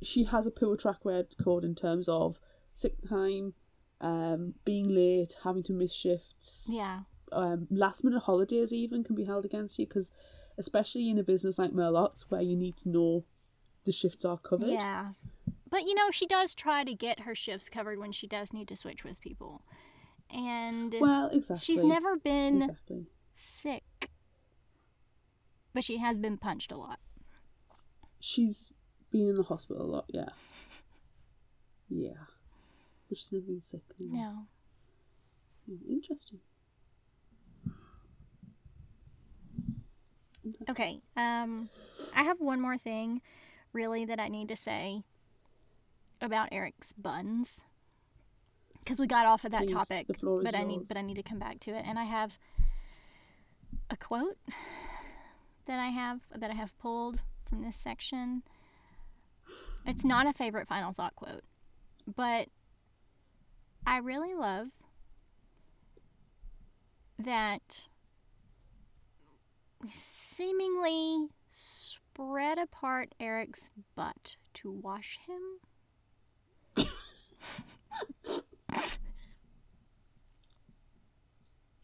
[0.02, 2.40] she has a poor track record in terms of
[2.74, 3.54] sick time,
[4.00, 7.02] um, being late, having to miss shifts Yeah.
[7.32, 10.12] um, last minute holidays even can be held against you because
[10.58, 13.26] especially in a business like Merlotte's where you need to know
[13.84, 14.70] the shifts are covered.
[14.70, 15.14] Yeah.
[15.70, 18.68] But you know, she does try to get her shifts covered when she does need
[18.70, 19.64] to switch with people.
[20.30, 21.64] And Well, exactly.
[21.66, 23.08] she's never been exactly.
[23.36, 24.10] sick.
[25.74, 27.00] But she has been punched a lot.
[28.20, 28.74] She's
[29.12, 30.06] been in the hospital a lot.
[30.10, 30.30] Yeah.
[31.90, 32.26] Yeah.
[33.08, 33.84] But she's never been sick.
[34.00, 34.18] no.
[34.20, 34.34] No.
[35.68, 36.40] Hmm, Interesting.
[40.44, 40.66] Interesting.
[40.70, 41.02] Okay.
[41.16, 41.70] Um
[42.16, 43.22] I have one more thing
[43.74, 45.04] really that I need to say
[46.22, 47.62] about Eric's buns.
[48.88, 50.98] Cuz we got off of that Please, topic, the floor is but I need but
[50.98, 52.38] I need to come back to it and I have
[53.90, 54.38] a quote
[55.66, 57.20] that I have that I have pulled
[57.50, 58.44] from this section.
[59.86, 61.44] It's not a favorite final thought quote,
[62.06, 62.48] but
[63.86, 64.68] I really love
[67.20, 67.88] that
[69.82, 75.60] we seemingly spread apart Eric's butt to wash him.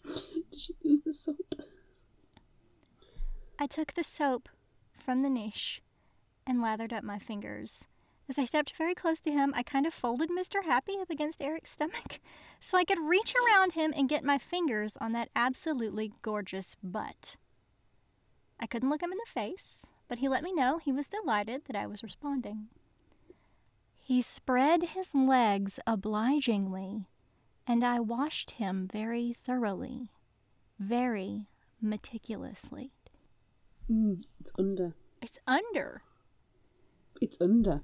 [0.04, 1.56] Did she use the soap?
[3.60, 4.50] I took the soap
[4.98, 5.82] from the niche
[6.46, 7.88] and lathered up my fingers.
[8.30, 10.64] As I stepped very close to him, I kind of folded Mr.
[10.64, 12.20] Happy up against Eric's stomach
[12.60, 17.36] so I could reach around him and get my fingers on that absolutely gorgeous butt.
[18.60, 21.64] I couldn't look him in the face, but he let me know he was delighted
[21.66, 22.70] that I was responding.
[24.06, 27.08] He spread his legs obligingly,
[27.66, 30.12] and I washed him very thoroughly,
[30.78, 31.48] very
[31.82, 32.92] meticulously.
[33.90, 34.94] Mm, it's under.
[35.22, 36.02] It's under.
[37.22, 37.82] It's under.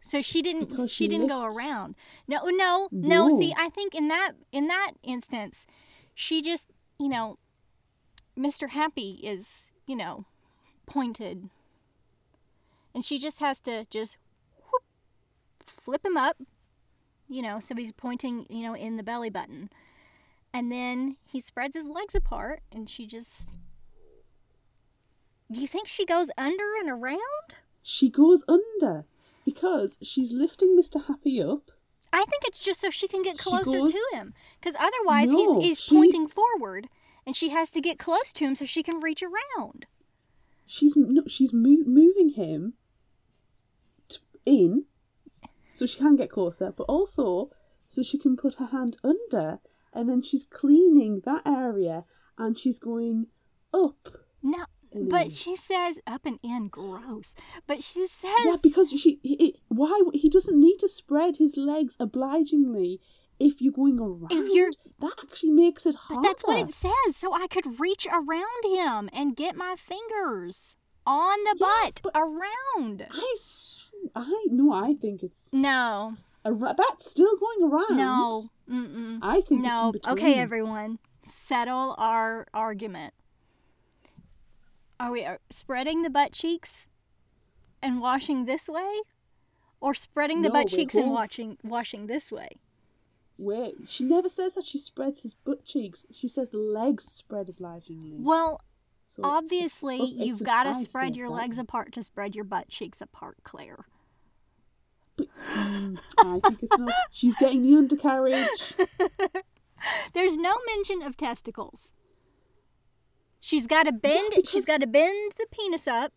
[0.00, 1.96] So she didn't Because she, she didn't go around.
[2.26, 3.38] No, no, no, No.
[3.38, 5.66] see, I think in that in that instance,
[6.14, 7.38] she just, you know,
[8.38, 8.70] Mr.
[8.70, 10.24] Happy is, you know,
[10.86, 11.50] pointed.
[12.94, 14.16] And she just has to just
[15.66, 16.36] flip him up,
[17.28, 19.70] you know, so he's pointing, you know, in the belly button.
[20.52, 23.50] And then he spreads his legs apart and she just
[25.50, 27.20] Do you think she goes under and around?
[27.82, 29.04] She goes under
[29.44, 31.04] because she's lifting Mr.
[31.06, 31.70] Happy up.
[32.12, 34.32] I think it's just so she can get closer goes- to him.
[34.58, 36.88] Because otherwise, No, he's, he's she- pointing forward,
[37.26, 39.86] and she has to get close to him so she can reach around.
[40.66, 42.74] She's no, she's mo- moving him
[44.08, 44.86] t- in
[45.76, 47.50] so she can get closer, but also
[47.86, 49.58] so she can put her hand under,
[49.92, 52.04] and then she's cleaning that area,
[52.38, 53.26] and she's going
[53.72, 54.08] up.
[54.42, 54.64] No,
[55.10, 55.30] but in.
[55.30, 57.34] she says up and in, gross.
[57.66, 61.96] But she says, Yeah, because she he, why he doesn't need to spread his legs
[62.00, 63.00] obligingly
[63.38, 64.32] if you're going around.
[64.32, 66.22] If you're- that actually makes it hard.
[66.22, 70.76] but that's what it says, so I could reach around him and get my fingers
[71.06, 73.06] on the Yeah, butt but- around.
[73.10, 73.34] I
[74.16, 76.14] I no, I think it's No,
[76.44, 77.96] ar- that's still going around.
[77.96, 79.18] no, mm-mm.
[79.22, 79.70] I think no.
[79.70, 80.18] it's in between.
[80.18, 83.12] Okay, everyone, settle our argument.
[84.98, 86.88] Are we uh, spreading the butt cheeks
[87.82, 89.00] and washing this way,
[89.80, 92.48] or spreading the No, butt cheeks and washing washing this way?
[93.38, 96.06] Wait, she never says that she spreads his butt cheeks.
[96.10, 98.16] She says the legs spread obligingly.
[98.18, 98.62] Well,
[99.04, 103.02] So obviously, it's you've got to spread your legs apart to spread your butt cheeks
[103.02, 103.84] apart, Claire.
[105.16, 106.92] But, mm, I think it's not.
[107.10, 108.74] She's getting the undercarriage.
[110.14, 111.92] There's no mention of testicles.
[113.40, 114.32] She's got to bend.
[114.34, 116.12] because- She's got to bend the penis up,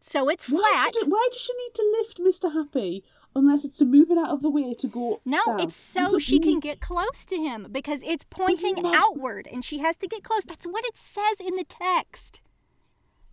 [0.00, 0.58] so it's Why,
[0.92, 1.08] flat.
[1.08, 2.52] why does she need to lift Mr.
[2.52, 3.04] Happy
[3.36, 5.60] unless it's to move it out of the way to go No, down?
[5.60, 9.96] it's so she can get close to him because it's pointing outward and she has
[9.98, 10.44] to get close.
[10.44, 12.40] That's what it says in the text.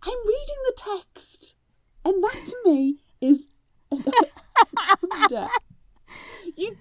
[0.02, 1.56] I'm reading the text,
[2.04, 3.48] and that to me is.
[6.56, 6.76] You,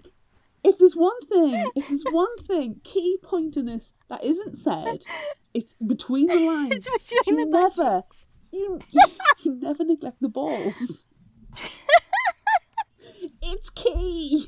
[0.63, 5.05] if there's one thing, if there's one thing, key point in this that isn't said,
[5.53, 6.87] it's between the lines.
[6.87, 8.03] It's between you the never,
[8.51, 8.79] you,
[9.43, 11.07] you never neglect the balls.
[13.41, 14.45] it's key.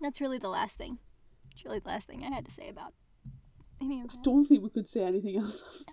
[0.00, 0.98] That's really the last thing.
[1.52, 2.92] It's really the last thing I had to say about
[3.80, 5.84] any of I don't think we could say anything else.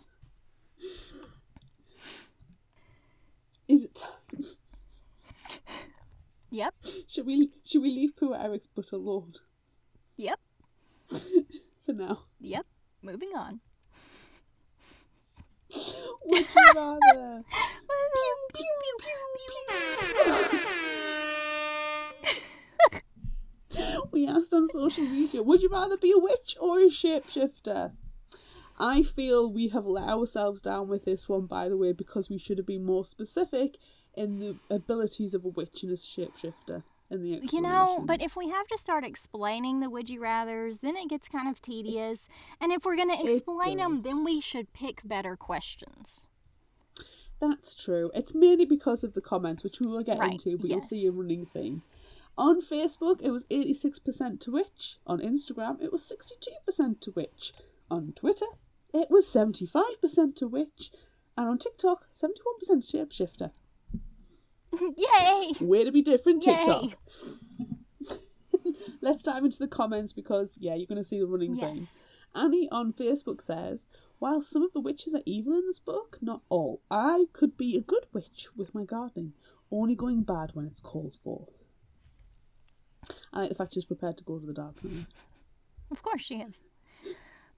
[3.68, 4.44] Is it time?
[6.52, 6.76] Yep.
[7.08, 9.34] Should we should we leave poor Eric's but alone
[10.18, 10.40] Yep.
[11.86, 12.20] for now?
[12.40, 12.66] Yep.
[13.02, 13.62] Moving on.
[16.26, 17.44] Would you rather?
[24.12, 27.94] We asked on social media, would you rather be a witch or a shapeshifter?
[28.80, 32.38] I feel we have let ourselves down with this one, by the way, because we
[32.38, 33.78] should have been more specific
[34.16, 38.36] in the abilities of a witch and a shapeshifter in the You know, but if
[38.36, 42.28] we have to start explaining the would you rather's, then it gets kind of tedious.
[42.60, 46.28] And if we're going to explain them, then we should pick better questions.
[47.40, 48.10] That's true.
[48.14, 51.06] It's mainly because of the comments, which we will get Right, into, but you'll see
[51.06, 51.84] a running theme.
[52.38, 54.98] On Facebook, it was 86% to witch.
[55.06, 57.54] On Instagram, it was 62% to witch.
[57.92, 58.46] On Twitter,
[58.94, 60.92] it was 75% to witch.
[61.38, 62.32] And on TikTok, 71%
[62.82, 63.52] shapeshifter.
[64.98, 65.52] Yay!
[65.60, 66.56] Way to be different, Yay.
[66.56, 66.98] TikTok.
[69.02, 71.58] Let's dive into the comments because, yeah, you're going to see the running.
[71.58, 71.96] Yes.
[72.36, 73.88] Annie on Facebook says,
[74.18, 76.82] While some of the witches are evil in this book, not all.
[76.90, 79.34] I could be a good witch with my gardening,
[79.72, 81.48] only going bad when it's called for.
[83.34, 85.08] I like the fact she's prepared to go to the dark side.
[85.92, 86.56] Of course she is.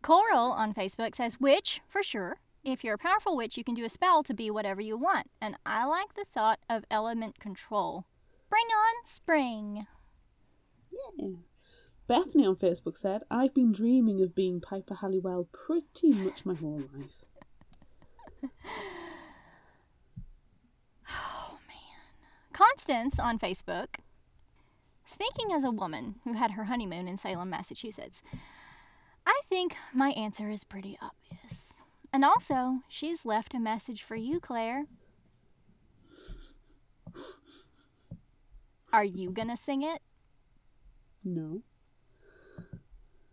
[0.01, 2.37] Coral on Facebook says, Witch, for sure.
[2.63, 5.29] If you're a powerful witch, you can do a spell to be whatever you want.
[5.39, 8.05] And I like the thought of element control.
[8.49, 9.87] Bring on spring.
[10.91, 11.27] Yeah.
[12.07, 16.83] Bethany on Facebook said, I've been dreaming of being Piper Halliwell pretty much my whole
[16.93, 17.23] life.
[21.07, 22.51] Oh, man.
[22.51, 23.97] Constance on Facebook.
[25.05, 28.23] Speaking as a woman who had her honeymoon in Salem, Massachusetts,
[29.25, 31.83] I think my answer is pretty obvious.
[32.11, 34.85] And also, she's left a message for you, Claire.
[38.91, 40.01] Are you gonna sing it?
[41.23, 41.61] No.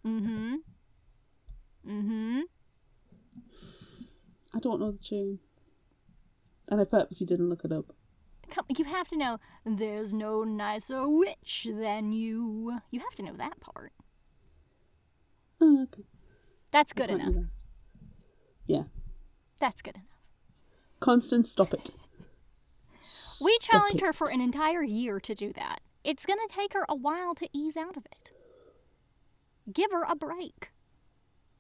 [0.04, 0.54] Mm hmm.
[1.88, 2.40] Mm hmm.
[4.54, 5.38] I don't know the tune.
[6.68, 7.94] And I purposely didn't look it up.
[8.52, 12.80] Come, you have to know there's no nicer witch than you.
[12.90, 13.94] You have to know that part.
[15.58, 16.02] Oh, okay.
[16.70, 17.46] That's good enough.
[18.66, 18.82] Yeah.
[19.58, 20.06] That's good enough.
[21.00, 21.92] Constance, stop it.
[23.42, 25.80] We Stop challenged her for an entire year to do that.
[26.04, 28.32] It's going to take her a while to ease out of it.
[29.72, 30.71] Give her a break.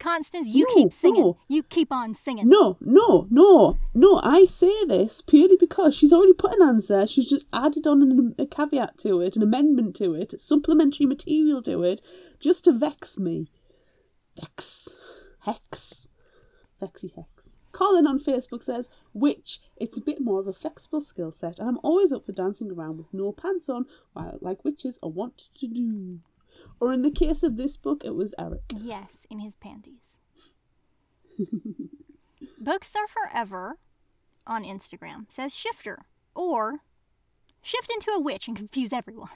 [0.02, 1.22] Constance, you No, keep singing.
[1.22, 1.38] no.
[1.48, 2.48] You keep on singing.
[2.48, 4.20] No, no, no, no.
[4.24, 7.06] I say this purely because she's already put an answer.
[7.06, 11.62] She's just added on an, a caveat to it, an amendment to it, supplementary material
[11.62, 12.02] to it,
[12.40, 13.46] just to vex me.
[14.40, 14.96] Vex.
[15.40, 16.08] Hex.
[16.80, 17.56] Vexy hex.
[17.70, 21.68] Colin on Facebook says, which it's a bit more of a flexible skill set, and
[21.68, 25.44] I'm always up for dancing around with no pants on, while like witches are wont
[25.58, 26.18] to do.
[26.80, 28.62] Or in the case of this book, it was Eric.
[28.76, 30.18] Yes, in his panties.
[32.58, 33.78] Books are forever
[34.46, 36.80] on Instagram says shifter or
[37.62, 39.28] shift into a witch and confuse everyone.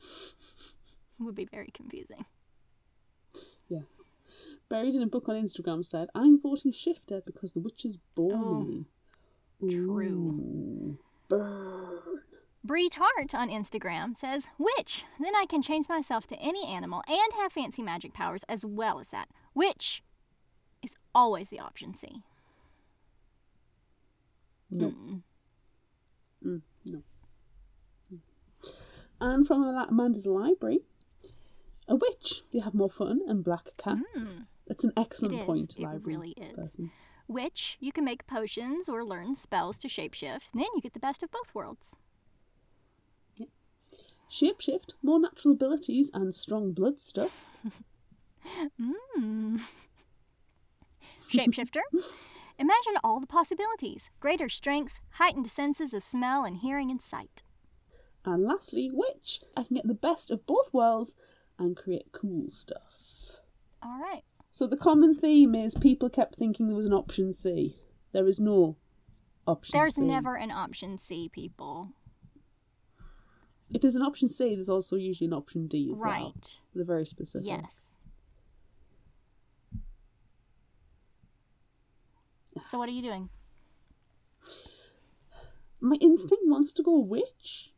[1.20, 2.24] Would be very confusing.
[3.68, 4.10] Yes.
[4.68, 8.60] Buried in a book on Instagram said, I'm voting shifter because the witches bore Oh,
[8.60, 8.86] me.
[9.60, 10.08] true.
[10.08, 12.00] Ooh, burn.
[12.64, 15.04] Bree Tart on Instagram says, Which?
[15.20, 18.98] Then I can change myself to any animal and have fancy magic powers as well
[18.98, 19.28] as that.
[19.52, 20.02] Which
[20.82, 22.22] is always the option C.
[24.70, 24.86] No.
[24.88, 25.22] Mm.
[26.44, 27.02] Mm, no.
[28.12, 28.18] Mm.
[29.20, 30.80] And from Amanda's library,
[31.86, 32.42] a witch.
[32.52, 34.40] They have more fun and black cats.
[34.66, 35.40] That's an excellent Mm.
[35.42, 36.54] It point, It library really is.
[36.54, 36.90] person.
[37.26, 40.50] Which you can make potions or learn spells to shapeshift.
[40.52, 41.94] Then you get the best of both worlds.
[44.30, 47.56] Shapeshift, more natural abilities and strong blood stuff.
[49.18, 49.60] Mm.
[51.32, 51.80] Shapeshifter.
[52.58, 57.42] Imagine all the possibilities greater strength, heightened senses of smell and hearing and sight.
[58.24, 59.40] And lastly, witch.
[59.56, 61.16] I can get the best of both worlds
[61.58, 63.40] and create cool stuff.
[63.82, 64.22] All right.
[64.50, 67.76] So the common theme is people kept thinking there was an option C.
[68.12, 68.76] There is no
[69.46, 70.02] option There's C.
[70.02, 71.90] never an option C, people.
[73.70, 76.10] If there's an option C, there's also usually an option D as well.
[76.10, 76.58] Right.
[76.74, 77.48] They're very specific.
[77.48, 77.94] Yes.
[82.68, 83.30] So what are you doing?
[85.80, 87.72] My instinct wants to go witch,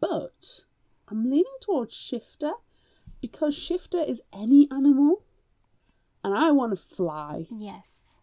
[0.00, 0.64] but
[1.08, 2.52] I'm leaning towards shifter
[3.20, 5.22] because shifter is any animal,
[6.24, 7.46] and I want to fly.
[7.50, 8.20] Yes.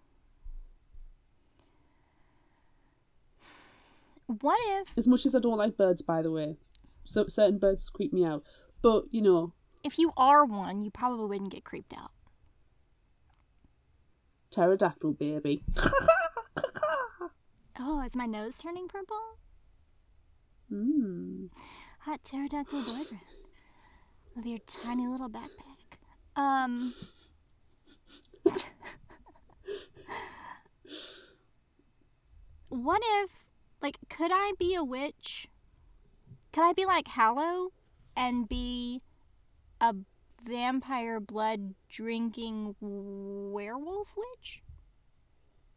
[4.26, 6.58] What if As much as I don't like birds, by the way,
[7.08, 8.44] so certain birds creep me out.
[8.82, 9.54] But you know,
[9.84, 12.12] if you are one, you probably wouldn't get creeped out.
[14.52, 15.64] pterodactyl baby.
[17.80, 19.38] Oh, is my nose turning purple?
[20.72, 21.50] Mmm.
[22.00, 23.22] Hot pterodactyl boyfriend
[24.36, 26.00] with your tiny little backpack.
[26.36, 26.92] Um.
[32.70, 33.32] what if,
[33.82, 35.48] like, could I be a witch?
[36.58, 37.70] Could I be like Hallow
[38.16, 39.04] and be
[39.80, 39.94] a
[40.44, 44.64] vampire blood drinking werewolf witch?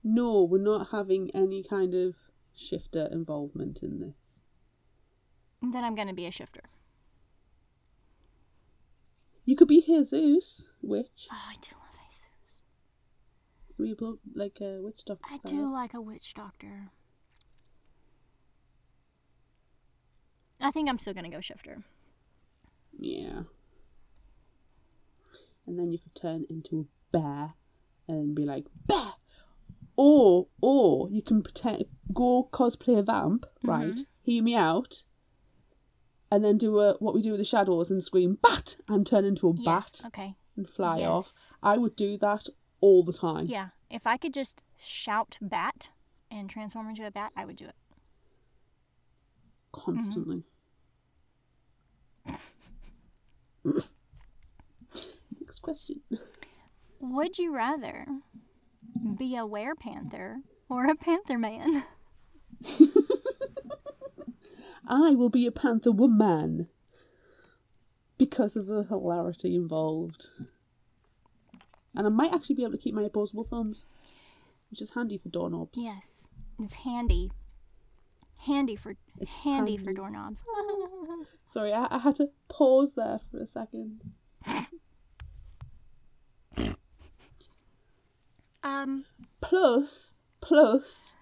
[0.03, 4.41] No, we're not having any kind of shifter involvement in this.
[5.61, 6.63] Then I'm gonna be a shifter.
[9.45, 11.29] You could be Jesus, witch.
[11.31, 12.25] Oh, I do love Jesus.
[13.77, 15.53] We both like a witch doctor I style.
[15.53, 16.91] do like a witch doctor.
[20.61, 21.83] I think I'm still gonna go shifter.
[22.99, 23.43] Yeah.
[25.67, 27.55] And then you could turn into a bear
[28.09, 29.13] and be like bear.
[29.97, 33.71] Or or you can pretend go cosplay a vamp, mm-hmm.
[33.71, 34.01] right?
[34.23, 35.05] Hear me out.
[36.33, 39.25] And then do a what we do with the shadows and scream bat and turn
[39.25, 39.65] into a Yes.
[39.65, 40.35] bat Okay.
[40.57, 41.09] and fly Yes.
[41.09, 41.53] off.
[41.63, 42.47] I would do that
[42.81, 43.47] all the time.
[43.47, 43.71] Yeah.
[43.91, 45.89] If I could just shout bat
[46.31, 47.75] and transform into a bat, I would do it.
[49.73, 49.93] Mm-hmm.
[49.93, 50.45] Constantly.
[55.41, 56.01] Next question.
[57.01, 58.07] Would you rather
[59.19, 60.37] be a werepanther
[60.69, 61.85] or a panther man?
[64.87, 66.69] I will be a panther woman
[68.19, 70.29] because of the hilarity involved.
[71.95, 73.87] And I might actually be able to keep my opposable thumbs,
[74.71, 75.79] which is handy for doorknobs.
[75.83, 76.27] Yes.
[76.59, 77.31] It's handy.
[78.47, 80.43] Handy for It's handy, for doorknobs.
[81.45, 84.01] Sorry, I, I had to pause there for a second.
[88.63, 89.05] um
[89.41, 91.17] Plus, plus,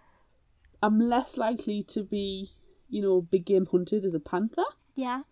[0.82, 2.51] I'm less likely to be,
[2.89, 4.65] you know, big game hunted as a panther
[4.97, 5.23] yeah.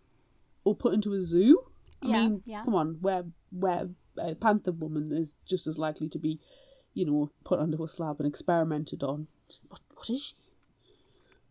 [0.64, 1.62] or put into a zoo.
[2.02, 2.62] I Yeah, mean, yeah.
[2.64, 3.88] come on, where where
[4.18, 6.38] a panther woman is just as likely to be,
[6.94, 9.26] you know, put under a slab and experimented on.
[9.68, 10.34] What what is she?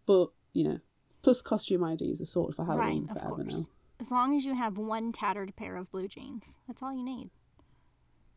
[0.06, 0.80] But you know,
[1.22, 3.64] plus costume IDs are sorted for Halloween right, forever now.
[4.00, 6.58] As long as you have one tattered pair of blue jeans.
[6.68, 7.30] That's all you need.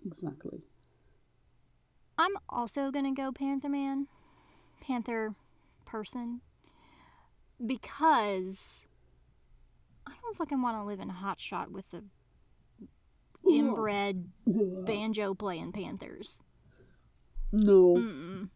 [0.05, 0.63] Exactly.
[2.17, 4.07] I'm also gonna go Panther Man,
[4.81, 5.35] Panther
[5.85, 6.41] person,
[7.65, 8.87] because
[10.07, 12.05] I don't fucking want to live in Hot Shot with the
[13.49, 16.43] inbred banjo playing Panthers.
[17.53, 17.95] No.
[17.97, 18.49] Mm-mm.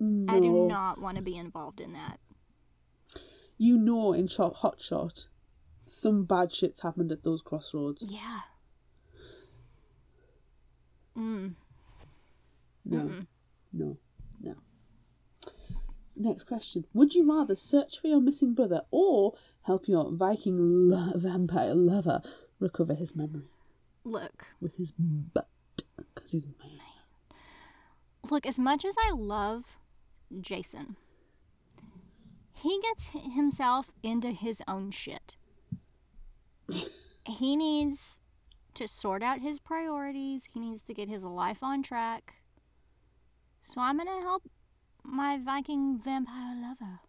[0.00, 0.32] No.
[0.32, 2.18] I do not want to be involved in that.
[3.56, 5.28] You know, in shot hot shot,
[5.86, 8.04] some bad shits happened at those crossroads.
[8.08, 8.40] Yeah.
[11.16, 11.54] Mm.
[12.84, 13.10] No.
[13.72, 13.96] No.
[14.40, 14.54] No.
[16.16, 16.86] Next question.
[16.92, 20.56] Would you rather search for your missing brother or help your Viking
[20.88, 22.20] lo- vampire lover
[22.60, 23.48] recover his memory
[24.04, 25.48] Look, with his butt?
[26.14, 26.78] Because he's man.
[28.30, 28.46] look.
[28.46, 29.76] As much as I love
[30.40, 30.96] Jason,
[32.52, 35.36] he gets himself into his own shit.
[37.26, 38.18] he needs
[38.74, 40.48] to sort out his priorities.
[40.52, 42.36] He needs to get his life on track.
[43.60, 44.44] So I'm gonna help
[45.02, 47.00] my Viking vampire lover.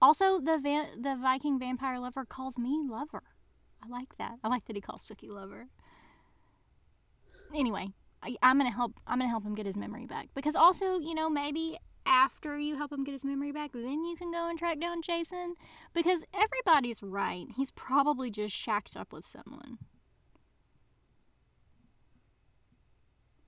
[0.00, 3.22] Also, the va- the Viking vampire lover calls me lover.
[3.82, 4.38] I like that.
[4.44, 5.68] I like that he calls Sookie lover.
[7.54, 7.92] Anyway,
[8.26, 8.92] I, I'm gonna help.
[9.06, 12.76] I'm gonna help him get his memory back because also, you know, maybe after you
[12.76, 15.54] help him get his memory back, then you can go and track down Jason
[15.94, 17.46] because everybody's right.
[17.56, 19.78] He's probably just shacked up with someone.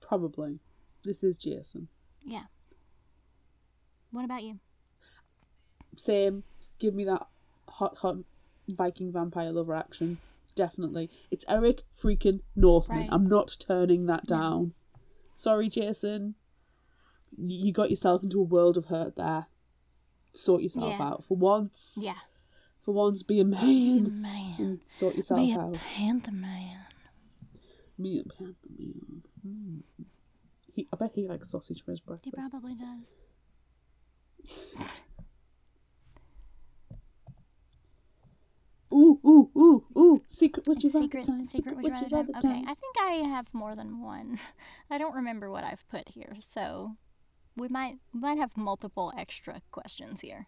[0.01, 0.59] Probably.
[1.03, 1.87] This is Jason.
[2.25, 2.45] Yeah.
[4.11, 4.59] What about you?
[5.95, 6.43] Same.
[6.79, 7.27] Give me that
[7.69, 8.17] hot, hot
[8.67, 10.17] Viking vampire lover action.
[10.59, 11.09] Definitely.
[11.31, 12.99] It's Eric freaking Northman.
[12.99, 13.09] Right.
[13.11, 14.73] I'm not turning that down.
[15.35, 16.35] Sorry, Jason.
[17.37, 19.47] You got yourself into a world of hurt there.
[20.33, 21.07] Sort yourself Yeah.
[21.07, 21.23] out.
[21.23, 21.97] For once.
[22.01, 22.15] Yeah.
[22.81, 24.55] For once, be a man Man.
[24.57, 25.73] and sort yourself Be a out.
[25.75, 26.85] panther man.
[27.97, 29.23] Me a panther man.
[29.47, 29.83] Mm.
[30.73, 32.25] He, I bet he likes sausage for his breakfast.
[32.25, 33.15] He probably does.
[40.27, 41.45] Secret would you rather secret, time?
[41.45, 42.45] secret would you rather time?
[42.45, 44.39] Okay, I think I have more than one.
[44.89, 46.95] I don't remember what I've put here, so
[47.55, 50.47] we might might have multiple extra questions here.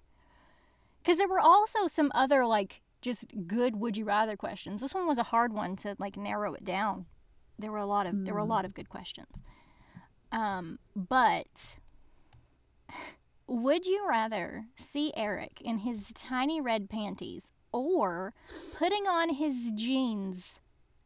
[1.02, 4.82] Because there were also some other like just good would you rather questions.
[4.82, 7.08] This one was a hard one to like narrow it down.
[7.60, 9.36] There were a lot of there were a lot of good questions.
[10.32, 11.76] Um, but
[13.48, 18.34] would you rather see Eric in his tiny red panties or
[18.78, 20.60] putting on his jeans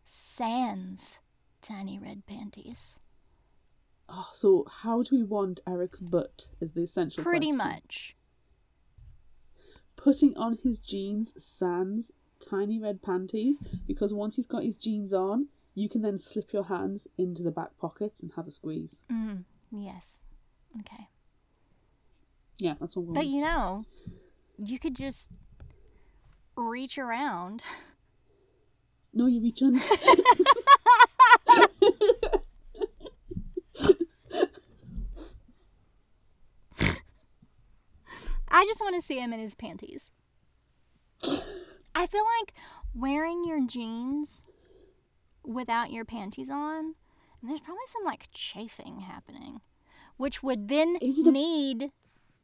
[0.06, 1.20] sans
[1.62, 3.00] tiny red panties?
[4.08, 6.48] Oh, so how do we want Eric's butt?
[6.60, 7.58] Is the essential Pretty question.
[7.58, 8.16] much.
[9.96, 15.48] Putting on his jeans sans tiny red panties because once he's got his jeans on,
[15.74, 19.04] you can then slip your hands into the back pockets and have a squeeze.
[19.12, 20.24] Mm, yes.
[20.80, 21.08] Okay.
[22.60, 23.04] Yeah, that's all.
[23.04, 23.86] But you know,
[24.58, 25.30] you could just
[26.56, 27.64] reach around.
[29.14, 29.80] No, you reach under.
[38.48, 40.10] I just want to see him in his panties.
[41.94, 42.54] I feel like
[42.94, 44.44] wearing your jeans
[45.44, 46.96] without your panties on,
[47.42, 49.62] and there's probably some like chafing happening,
[50.18, 51.92] which would then it a- need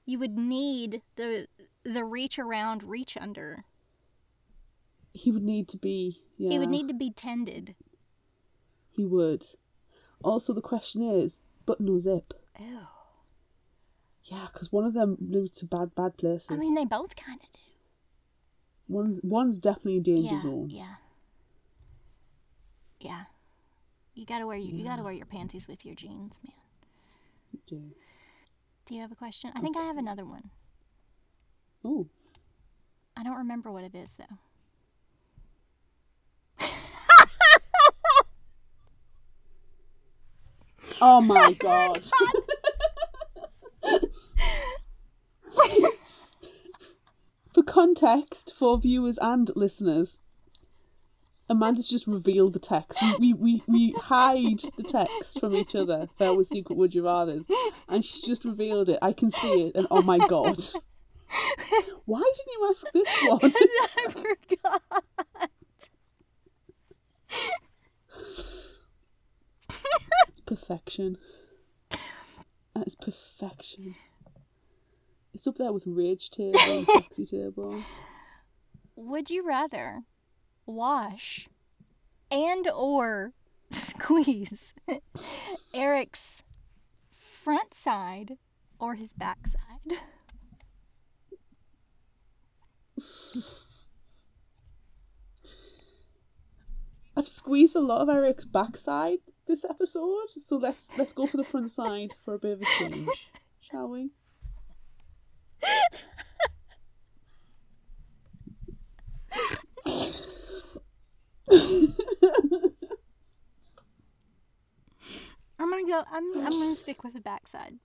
[0.06, 1.48] you would need the
[1.84, 3.64] the reach around, reach under.
[5.14, 6.24] He would need to be.
[6.38, 7.76] Yeah, He would need to be tended.
[8.90, 9.46] He would.
[10.24, 12.34] Also, the question is, but no zip.
[12.60, 12.80] Ew.
[14.24, 16.52] Yeah, because one of them moves to bad, bad places.
[16.52, 17.60] I mean, they both kind of do.
[18.88, 20.70] One, one's definitely a danger yeah, zone.
[20.70, 20.96] Yeah.
[23.00, 23.24] Yeah.
[24.14, 27.62] You gotta wear you, you gotta wear your panties with your jeans, man.
[27.68, 27.94] Yeah.
[28.86, 29.52] Do you have a question?
[29.56, 30.52] I think I have another one.
[31.84, 32.08] Oh,
[33.16, 34.38] I don't remember what it is though.
[41.02, 42.06] Oh my god.
[47.54, 50.22] for context, for viewers and listeners,
[51.50, 53.02] Amanda's just revealed the text.
[53.20, 57.06] We, we, we, we hide the text from each other for our secret would you
[57.06, 57.48] rather's,
[57.90, 59.00] and she's just revealed it.
[59.02, 60.58] I can see it, and oh my god.
[62.06, 63.40] Why didn't you ask this one?
[63.54, 65.04] I forgot.
[70.52, 71.18] Perfection.
[72.76, 73.96] That is perfection.
[75.34, 77.82] It's up there with rage table and sexy table.
[78.98, 80.02] Would you rather
[80.66, 81.48] wash
[82.30, 83.32] and or
[83.72, 84.74] squeeze
[85.74, 86.44] Eric's
[87.10, 88.38] front side
[88.78, 90.00] or his back side?
[97.16, 101.44] I've squeezed a lot of Eric's backside this episode, so let's let's go for the
[101.44, 104.12] front side for a bit of a change, shall we?
[115.60, 116.04] I'm gonna go.
[116.12, 116.24] I'm.
[116.38, 117.76] I'm gonna stick with the backside.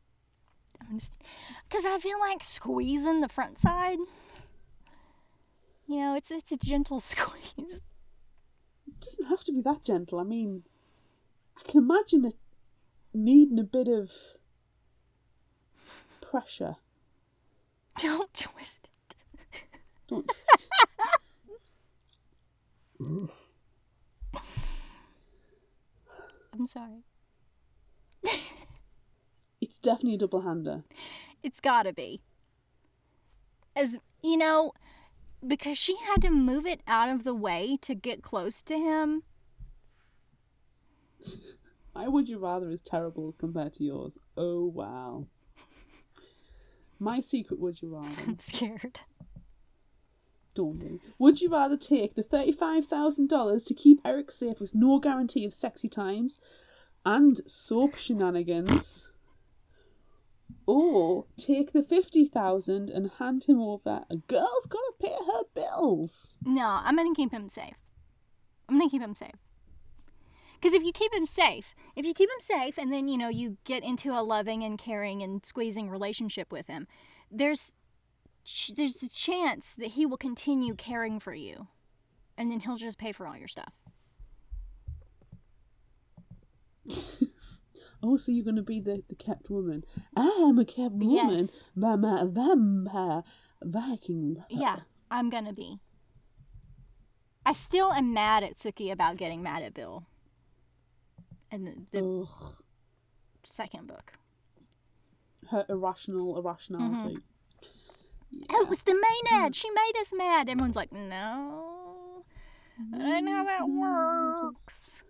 [1.69, 3.99] Because I feel like squeezing the front side.
[5.87, 7.81] You know, it's it's a gentle squeeze.
[8.87, 10.20] It doesn't have to be that gentle.
[10.20, 10.62] I mean,
[11.59, 12.35] I can imagine it
[13.15, 14.12] needing a bit of
[16.20, 16.77] pressure.
[17.99, 19.16] Don't twist it.
[20.07, 20.91] Don't twist it.
[26.53, 27.05] I'm sorry.
[29.61, 30.85] It's definitely a double hander.
[31.43, 32.20] It's gotta be.
[33.74, 34.73] As you know,
[35.47, 39.23] because she had to move it out of the way to get close to him.
[41.94, 44.19] My would you rather is terrible compared to yours.
[44.36, 45.27] Oh wow.
[46.98, 48.23] My secret would you rather.
[48.27, 49.01] I'm scared.
[50.55, 51.01] Don't.
[51.19, 55.89] Would you rather take the $35,000 to keep Eric safe with no guarantee of sexy
[55.89, 56.40] times
[57.05, 59.11] and soap shenanigans?
[60.66, 64.05] Or take the 50000 and hand him over?
[64.11, 66.39] A girl's gotta pay her bills.
[66.43, 67.77] No, I'm gonna keep him safe.
[68.69, 69.45] I'm gonna keep him safe.
[70.61, 73.28] Because if you keep him safe, if you keep him safe and then, you know,
[73.28, 76.87] you get into a loving and caring and squeezing relationship with him,
[77.31, 77.73] there's
[78.77, 81.66] there's the chance that he will continue caring for you.
[82.39, 83.73] And then he'll just pay for all your stuff.
[88.03, 89.83] Oh, so you're gonna be the, the kept woman.
[90.15, 91.65] I'm a kept woman Yes.
[91.74, 93.24] by my vampire
[93.65, 94.47] Viking lover.
[94.51, 94.77] Yeah,
[95.11, 95.81] I'm gonna be.
[97.45, 100.05] I still am mad at Sookie about getting mad at Bill.
[101.93, 102.28] The, Ugh.
[103.45, 104.12] second book.
[105.51, 107.16] Her irrational irrationality.
[107.16, 108.43] Mm-hmm.
[108.51, 109.53] Oh, it was the Maynard.
[109.53, 109.55] Mm.
[109.55, 110.49] She made us mad.
[110.49, 112.24] Everyone's like, no.
[112.95, 115.03] I don't know how that mm, works.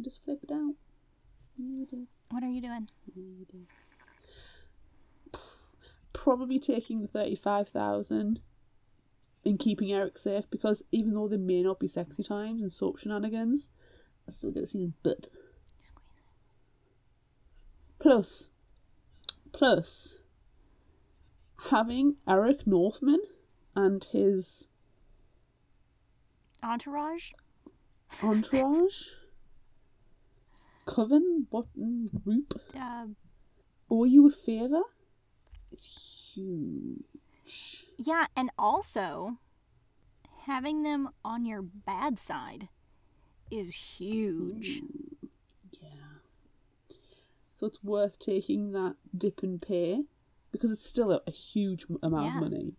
[0.00, 0.74] Just flip it out.
[1.56, 2.00] Yeah.
[2.30, 2.88] What are you doing?
[3.14, 3.60] Yeah.
[6.12, 8.40] Probably taking the 35,000
[9.44, 12.98] and keeping Eric safe because even though there may not be sexy times and soap
[12.98, 13.70] shenanigans,
[14.26, 15.28] I still get to see his butt.
[17.98, 18.50] Plus,
[19.52, 20.18] plus,
[21.70, 23.20] having Eric Northman
[23.74, 24.68] and his
[26.62, 27.30] Entourage?
[28.22, 29.08] entourage,
[30.86, 33.06] coven, button, group, Uh,
[33.90, 34.82] owe you a favour?
[35.72, 37.83] It's huge.
[37.98, 39.38] Yeah, and also
[40.46, 42.68] having them on your bad side
[43.50, 44.82] is huge.
[45.80, 45.88] Yeah.
[47.52, 50.04] So it's worth taking that dip and pay
[50.50, 52.36] because it's still a, a huge amount Yeah.
[52.36, 52.72] of money.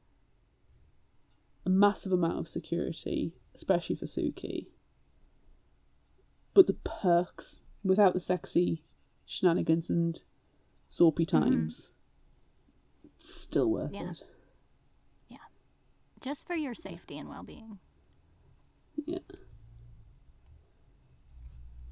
[1.65, 4.67] A massive amount of security, especially for Sookie.
[6.53, 8.83] But the perks without the sexy
[9.25, 10.21] shenanigans and
[10.87, 11.93] soapy times,
[13.15, 14.03] it's still worth Mm-hmm.
[14.05, 14.11] Yeah.
[14.11, 14.23] it.
[16.25, 17.77] Just for your safety and well being.
[18.95, 19.19] Yeah.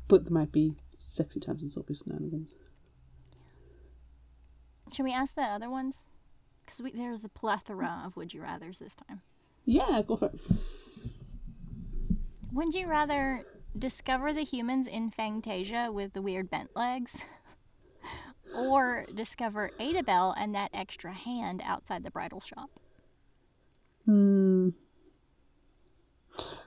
[0.07, 2.55] But there might be sexy times and soapy shenanigans.
[4.91, 6.05] Should we ask the other ones?
[6.65, 9.21] Because there's a plethora of would you rathers this time.
[9.65, 10.41] Yeah, go for it.
[12.53, 13.43] Would you rather
[13.77, 17.27] discover the humans in Fangtasia with the weird bent legs?
[18.55, 22.69] Or discover Adabelle and that extra hand outside the bridal shop?
[24.05, 24.69] Hmm.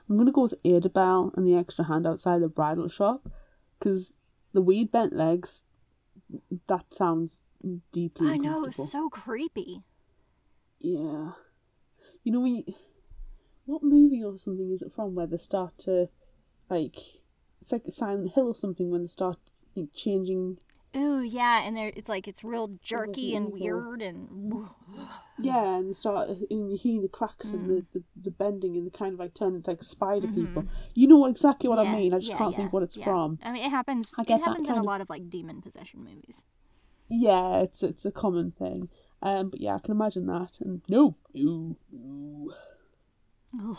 [0.09, 3.29] I'm gonna go with Adabelle and the extra hand outside the bridal shop,
[3.77, 4.13] because
[4.53, 5.65] the weed bent legs.
[6.67, 7.43] That sounds
[7.93, 8.29] deeply.
[8.29, 9.83] I know, it's so creepy.
[10.79, 11.31] Yeah.
[12.23, 12.63] You know you,
[13.65, 16.09] what movie or something is it from where they start to,
[16.69, 16.97] like,
[17.61, 19.37] it's like Silent Hill or something when they start
[19.75, 20.57] like, changing.
[20.95, 24.67] Ooh, yeah, and there it's like it's real jerky and weird and
[25.39, 27.67] Yeah, and start and you hear the cracks and Mm.
[27.67, 30.67] the, the, the bending and the kind of like turn into like spider people.
[30.95, 31.91] You know exactly what I Mm-hmm.
[31.93, 32.13] Mean.
[32.13, 33.03] I just yeah, can't yeah, think what it's yeah.
[33.03, 33.37] from.
[33.43, 34.11] I mean, it happens.
[34.17, 36.45] I It get that happens in a lot of like demon possession movies.
[37.07, 38.89] Yeah, it's it's a common thing.
[39.21, 40.59] Um, but yeah, I can imagine that.
[40.61, 43.77] And no, no, no.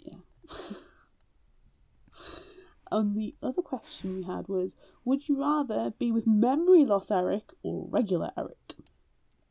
[0.00, 0.16] Yeah.
[2.90, 7.52] and the other question we had was: Would you rather be with memory loss Eric
[7.62, 8.74] or regular Eric?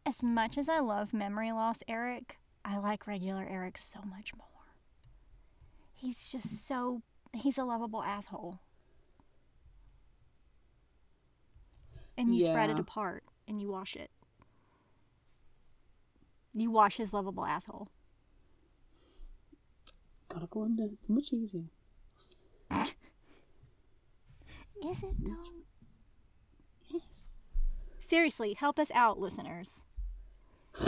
[0.06, 4.48] As much as I love memory loss Eric, I like regular Eric so much more.
[5.94, 7.02] He's just so
[7.34, 8.60] he's a lovable asshole.
[12.18, 14.12] And you spread it apart and you wash it.
[16.54, 17.90] You wash his lovable asshole.
[20.30, 20.86] Gotta go under.
[20.86, 21.64] It's much easier.
[24.86, 25.36] Is it though?
[26.90, 27.38] Yes.
[28.00, 29.84] Seriously, help us out, listeners.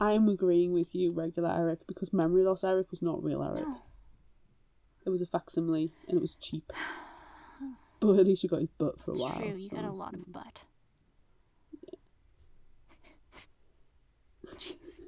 [0.00, 3.66] I'm agreeing with you, regular Eric, because memory loss Eric was not real Eric.
[3.68, 3.82] No.
[5.06, 6.72] It was a facsimile and it was cheap.
[8.00, 9.36] But at least you got his butt for a It's while.
[9.36, 10.64] true, you so got a lot of butt.
[14.58, 15.02] Jesus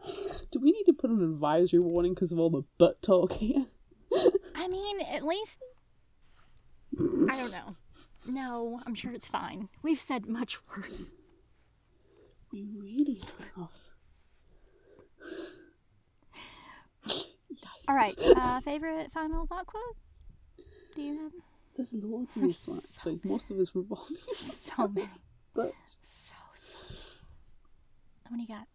[0.00, 0.50] Christ.
[0.50, 3.66] Do we need to put an advisory warning because of all the butt talk here?
[4.54, 5.58] I mean, at least.
[6.98, 7.74] I don't know.
[8.28, 9.68] No, I'm sure it's fine.
[9.82, 11.14] We've said much worse.
[12.52, 13.22] We really
[13.56, 13.72] have.
[17.88, 18.14] All right.
[18.36, 19.96] Uh, favorite final thought quote?
[20.94, 21.32] Do you have
[21.74, 23.20] There's loads in this one, actually.
[23.24, 24.16] Most of it's revolving.
[24.16, 25.08] so many?
[25.54, 25.72] but
[26.02, 26.76] So, so.
[28.24, 28.66] How many you got?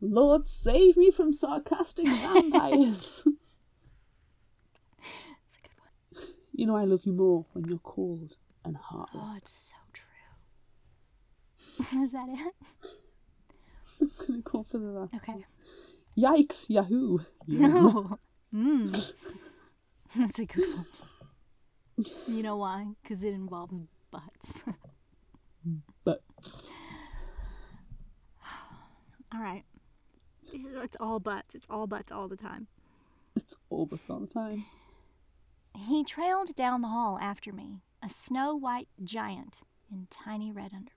[0.00, 3.24] Lord, save me from sarcastic vampires.
[4.98, 6.24] That's a good one.
[6.60, 9.24] You know I love you more when you're cold and heartless.
[9.26, 10.04] Oh, it's so true.
[12.02, 12.54] Is that it?
[14.02, 15.24] I'm gonna go for the last.
[15.26, 15.46] Okay.
[16.18, 16.68] Yikes!
[16.68, 17.18] Yahoo!
[17.46, 17.66] Yeah.
[17.68, 18.18] No.
[18.54, 19.14] Mmm.
[20.14, 20.84] That's a good one.
[22.28, 22.88] You know why?
[23.02, 23.80] Because it involves
[24.10, 24.62] butts.
[26.04, 26.78] butts.
[29.32, 29.64] all right.
[30.52, 31.54] It's all butts.
[31.54, 32.66] It's all butts all the time.
[33.34, 34.66] it's all butts all the time.
[35.76, 39.60] He trailed down the hall after me, a snow white giant
[39.90, 40.96] in tiny red underwear.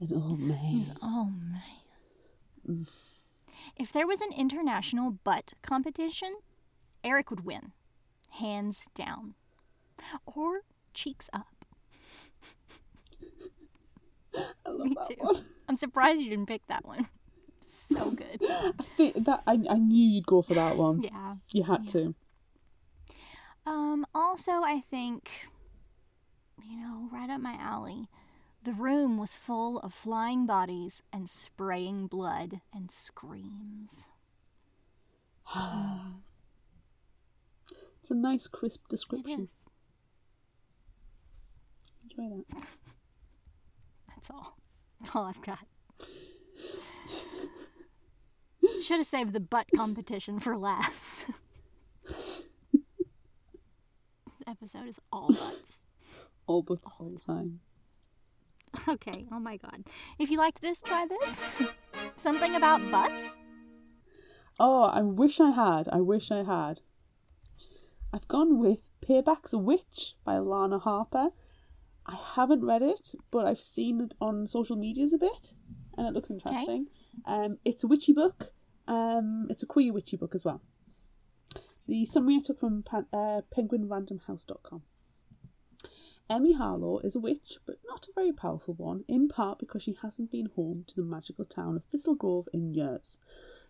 [0.00, 0.58] An old man.
[0.58, 2.86] He's old man.
[3.76, 6.36] If there was an international butt competition,
[7.04, 7.72] Eric would win,
[8.30, 9.34] hands down,
[10.26, 10.62] or
[10.94, 11.64] cheeks up.
[14.68, 15.36] Me too.
[15.68, 17.08] I'm surprised you didn't pick that one.
[17.72, 18.38] So good.
[18.78, 21.00] I think that I, I knew you'd go for that one.
[21.00, 21.36] Yeah.
[21.52, 22.14] You had to.
[23.64, 24.04] Um.
[24.14, 25.30] Also, I think,
[26.62, 28.08] you know, right up my alley.
[28.62, 34.04] The room was full of flying bodies and spraying blood and screams.
[38.00, 39.48] It's a nice crisp description.
[42.02, 42.62] Enjoy that.
[44.08, 44.58] That's all.
[45.00, 45.58] That's all I've got.
[48.82, 51.26] Should have saved the butt competition for last.
[52.02, 52.48] this
[54.46, 55.84] episode is all butts.
[56.48, 57.60] All butts all the time.
[58.88, 59.84] Okay, oh my god.
[60.18, 61.62] If you liked this, try this.
[62.16, 63.38] Something about butts?
[64.58, 65.88] Oh, I wish I had.
[65.92, 66.80] I wish I had.
[68.12, 71.28] I've gone with Payback's Witch by Lana Harper.
[72.04, 75.54] I haven't read it, but I've seen it on social medias a bit,
[75.96, 76.88] and it looks interesting.
[77.28, 77.44] Okay.
[77.44, 78.52] Um, it's a witchy book.
[78.92, 80.60] Um, it's a queer witchy book as well.
[81.86, 84.82] The summary I took from pan- uh, penguinrandomhouse.com.
[86.28, 89.96] Emmy Harlow is a witch, but not a very powerful one, in part because she
[90.02, 93.18] hasn't been home to the magical town of Thistlegrove in years.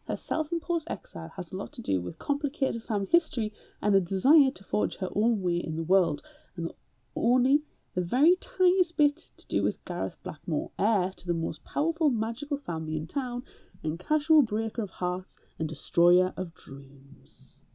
[0.09, 4.01] Her self imposed exile has a lot to do with complicated family history and a
[4.01, 6.23] desire to forge her own way in the world,
[6.57, 6.73] and
[7.15, 7.63] only
[7.95, 12.57] the very tiniest bit to do with Gareth Blackmore, heir to the most powerful magical
[12.57, 13.45] family in town,
[13.83, 17.67] and casual breaker of hearts and destroyer of dreams.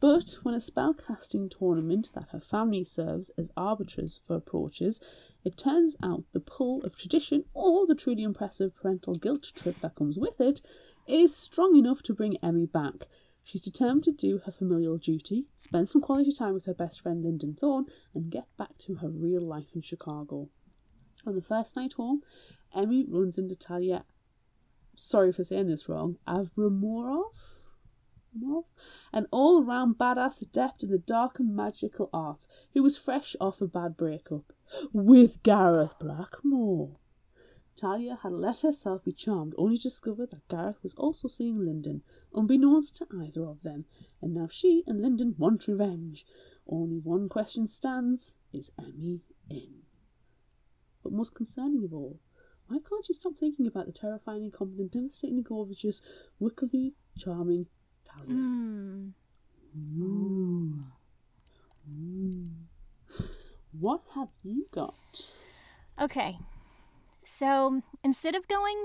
[0.00, 4.98] But when a spellcasting tournament that her family serves as arbiters for approaches,
[5.44, 9.96] it turns out the pull of tradition, or the truly impressive parental guilt trip that
[9.96, 10.62] comes with it,
[11.06, 13.08] is strong enough to bring Emmy back.
[13.44, 17.22] She's determined to do her familial duty, spend some quality time with her best friend
[17.22, 17.84] Linden Thorn,
[18.14, 20.48] and get back to her real life in Chicago.
[21.26, 22.22] On the first night home,
[22.74, 24.04] Emmy runs into Talia.
[25.02, 26.18] Sorry for saying this wrong.
[26.28, 27.54] Avramorov?
[29.14, 33.62] An all round badass adept in the dark and magical arts who was fresh off
[33.62, 34.52] a bad breakup
[34.92, 36.98] with Gareth Blackmore.
[37.74, 42.02] Talia had let herself be charmed, only to discover that Gareth was also seeing Linden,
[42.34, 43.86] unbeknownst to either of them,
[44.20, 46.26] and now she and Linden want revenge.
[46.68, 49.84] Only one question stands is Emmy in?
[51.02, 52.20] But most concerning of all,
[52.70, 56.02] why can't you stop thinking about the terrifying, incompetent, devastatingly gorgeous,
[56.38, 57.66] wickedly charming
[58.04, 58.28] Talia?
[58.28, 59.08] Hmm.
[60.00, 60.84] Ooh.
[61.90, 62.46] Ooh.
[63.72, 65.32] What have you got?
[66.00, 66.38] Okay.
[67.24, 68.84] So instead of going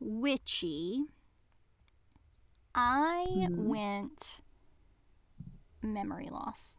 [0.00, 1.04] witchy,
[2.74, 3.56] I Mhm.
[3.58, 4.40] went
[5.82, 6.78] memory loss.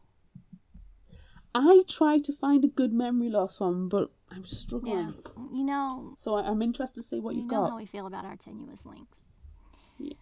[1.54, 4.58] I tried to find a good memory loss one, but I was Yeah.
[4.58, 5.14] struggling.
[5.52, 7.70] You know, So I, I'm interested to see what you've you've know got.
[7.72, 9.26] how we feel about our tenuous links.
[10.00, 10.14] Yeah.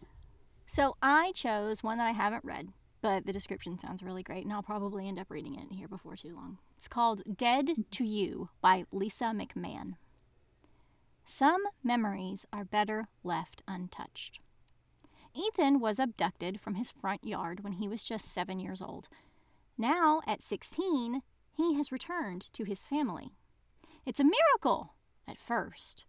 [0.67, 2.69] So I chose one that I haven't read,
[3.01, 6.15] but the description sounds really great, and I'll probably end up reading it here before
[6.15, 6.57] too long.
[6.77, 9.93] It's called Dead to You by Lisa McMann.
[11.23, 14.39] Some memories are better left untouched.
[15.33, 19.07] Ethan was abducted from his front yard when he was just seven years old.
[19.77, 21.21] Now, at 16,
[21.55, 23.31] he has returned to his family.
[24.05, 24.93] It's a miracle
[25.27, 26.05] at first.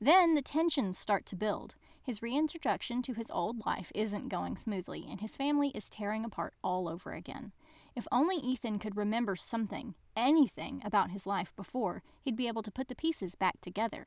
[0.00, 1.74] Then the tensions start to build.
[2.02, 6.54] His reintroduction to his old life isn't going smoothly, and his family is tearing apart
[6.62, 7.52] all over again.
[7.96, 12.70] If only Ethan could remember something, anything about his life before, he'd be able to
[12.70, 14.06] put the pieces back together.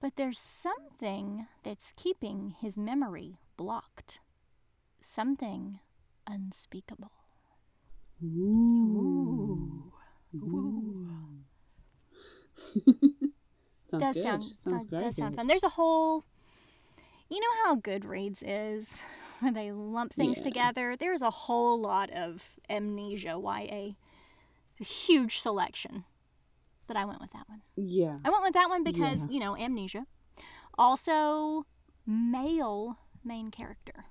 [0.00, 4.18] But there's something that's keeping his memory blocked.
[5.00, 5.78] Something
[6.26, 7.12] unspeakable.
[8.24, 9.92] Ooh.
[12.56, 14.22] Sounds does good.
[14.22, 15.46] sound, Sounds sound- does sound fun.
[15.46, 16.24] There's a whole,
[17.28, 19.02] you know how good Goodreads is,
[19.40, 20.44] where they lump things Yeah.
[20.44, 20.96] together.
[20.96, 23.96] There's a whole lot of amnesia YA.
[24.72, 26.04] It's a huge selection,
[26.86, 27.60] but I went with that one.
[27.76, 28.18] Yeah.
[28.24, 29.32] I went with that one because Yeah.
[29.32, 30.06] you know amnesia.
[30.78, 31.66] Also,
[32.06, 34.06] male main character.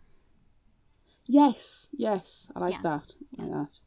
[1.25, 2.51] Yes, yes.
[2.55, 2.81] I like Yeah.
[2.83, 3.15] that.
[3.39, 3.79] I like that.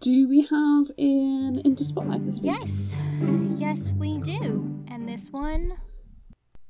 [0.00, 2.52] Do we have an Indie Spotlight this week?
[2.58, 2.96] Yes,
[3.58, 4.82] yes, we do.
[4.88, 5.74] And this one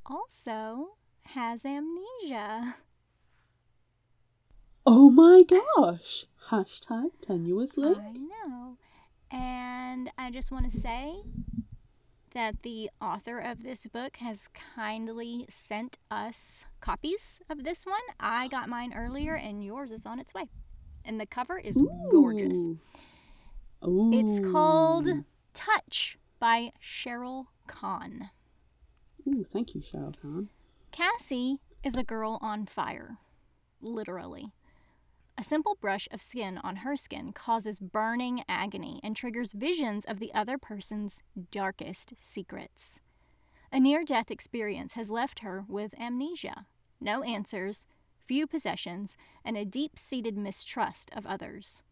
[0.05, 2.75] also has amnesia.
[4.85, 6.27] Oh my gosh!
[6.49, 7.99] Hashtag tenuous link.
[7.99, 8.77] I know.
[9.31, 11.23] And I just want to say
[12.35, 17.95] that the author of this book has kindly sent us copies of this one.
[18.19, 20.47] I got mine earlier, and yours is on its way.
[21.05, 21.81] And the cover is
[22.11, 22.67] gorgeous.
[23.87, 24.11] Ooh.
[24.13, 25.09] It's called
[25.55, 28.31] Touch by Cheryl Kahn.
[29.27, 30.49] Ooh, thank you, Cheryl Khan.
[30.93, 33.19] Cassie is a girl on fire,
[33.81, 34.53] literally.
[35.39, 40.19] A simple brush of skin on her skin causes burning agony and triggers visions of
[40.19, 43.01] the other person's darkest secrets.
[43.73, 46.67] A near death experience has left her with amnesia,
[47.01, 47.87] no answers,
[48.27, 51.83] few possessions, and a deep seated mistrust of others.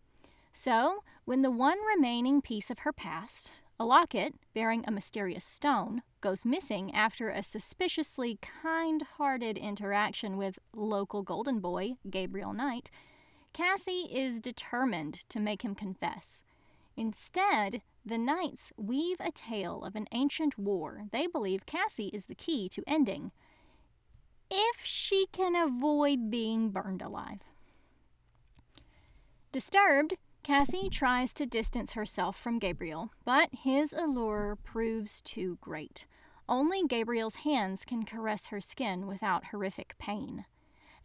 [0.53, 6.03] So, when the one remaining piece of her past, a locket bearing a mysterious stone,
[6.21, 12.91] goes missing after a suspiciously kind hearted interaction with local golden boy, Gabriel Knight,
[13.53, 16.43] Cassie is determined to make him confess.
[16.97, 22.35] Instead, the Knights weave a tale of an ancient war they believe Cassie is the
[22.35, 23.31] key to ending,
[24.51, 27.41] if she can avoid being burned alive.
[29.53, 30.17] Disturbed,
[30.49, 36.07] Cassie tries to distance herself from Gabriel, but his allure proves too great.
[36.49, 40.47] Only Gabriel's hands can caress her skin without horrific pain.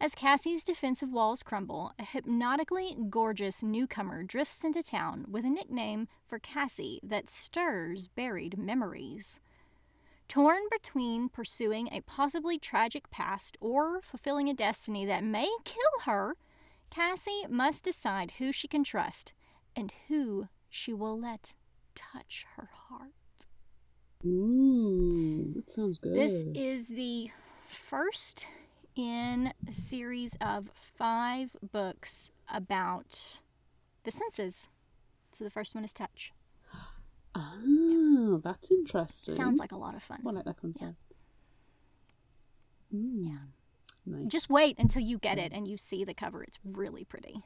[0.00, 6.08] As Cassie's defensive walls crumble, a hypnotically gorgeous newcomer drifts into town with a nickname
[6.26, 9.40] for Cassie that stirs buried memories.
[10.26, 16.34] Torn between pursuing a possibly tragic past or fulfilling a destiny that may kill her,
[16.90, 19.32] Cassie must decide who she can trust
[19.74, 21.54] and who she will let
[21.94, 23.10] touch her heart.
[24.24, 26.14] Ooh, that sounds good.
[26.14, 27.30] This is the
[27.68, 28.46] first
[28.96, 33.40] in a series of five books about
[34.04, 34.68] the senses.
[35.32, 36.32] So the first one is touch.
[37.36, 39.34] Ah, that's interesting.
[39.34, 40.20] Sounds like a lot of fun.
[40.24, 40.94] I like that concept.
[42.94, 43.38] Mm, Yeah.
[44.06, 44.30] Nice.
[44.30, 46.42] Just wait until you get it and you see the cover.
[46.42, 47.42] It's really pretty.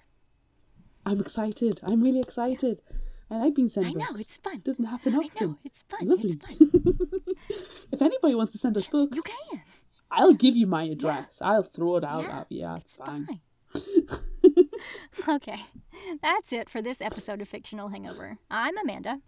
[1.07, 1.81] I'm excited.
[1.85, 2.83] I'm really excited.
[3.31, 4.55] And I've been sent I know, it's fun.
[4.57, 5.31] It doesn't happen often.
[5.31, 6.09] I know, it's fun.
[6.09, 6.31] lovely.
[6.31, 7.11] It's fun.
[7.93, 9.63] if anybody wants to send us books, You can.
[10.11, 11.41] I'll give you my address.
[11.43, 12.61] I'll throw it out Yeah, at you.
[12.61, 13.27] Yeah, it's, It's fine.
[13.27, 13.41] fine.
[15.37, 15.61] okay,
[16.23, 18.39] that's it for this episode of Fictional Hangover.
[18.51, 19.21] I'm Amanda.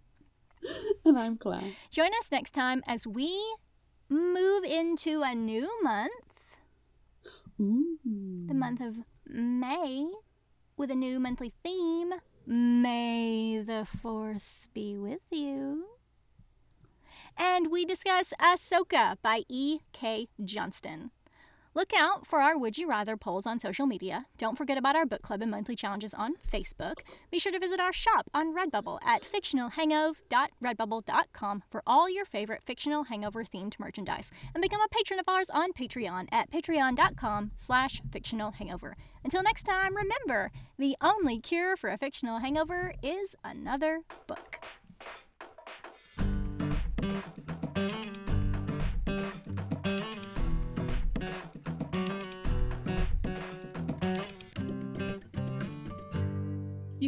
[1.05, 1.73] And I'm Claire.
[1.89, 3.35] Join us next time as we
[4.09, 6.11] move into a new month,
[7.61, 8.47] Ooh.
[8.47, 8.97] the month of
[9.27, 10.11] May,
[10.77, 12.13] with a new monthly theme
[12.47, 15.85] May the Force be with you.
[17.37, 20.27] And we discuss Ahsoka by E.K.
[20.43, 21.11] Johnston.
[21.73, 24.25] Look out for our Would You Rather polls on social media.
[24.37, 26.95] Don't forget about our book club and monthly challenges on Facebook.
[27.31, 33.05] Be sure to visit our shop on Redbubble at fictionalhangover.redbubble.com for all your favorite fictional
[33.05, 34.31] hangover themed merchandise.
[34.53, 38.97] And become a patron of ours on Patreon at patreon.com slash fictional hangover.
[39.23, 44.59] Until next time, remember, the only cure for a fictional hangover is another book.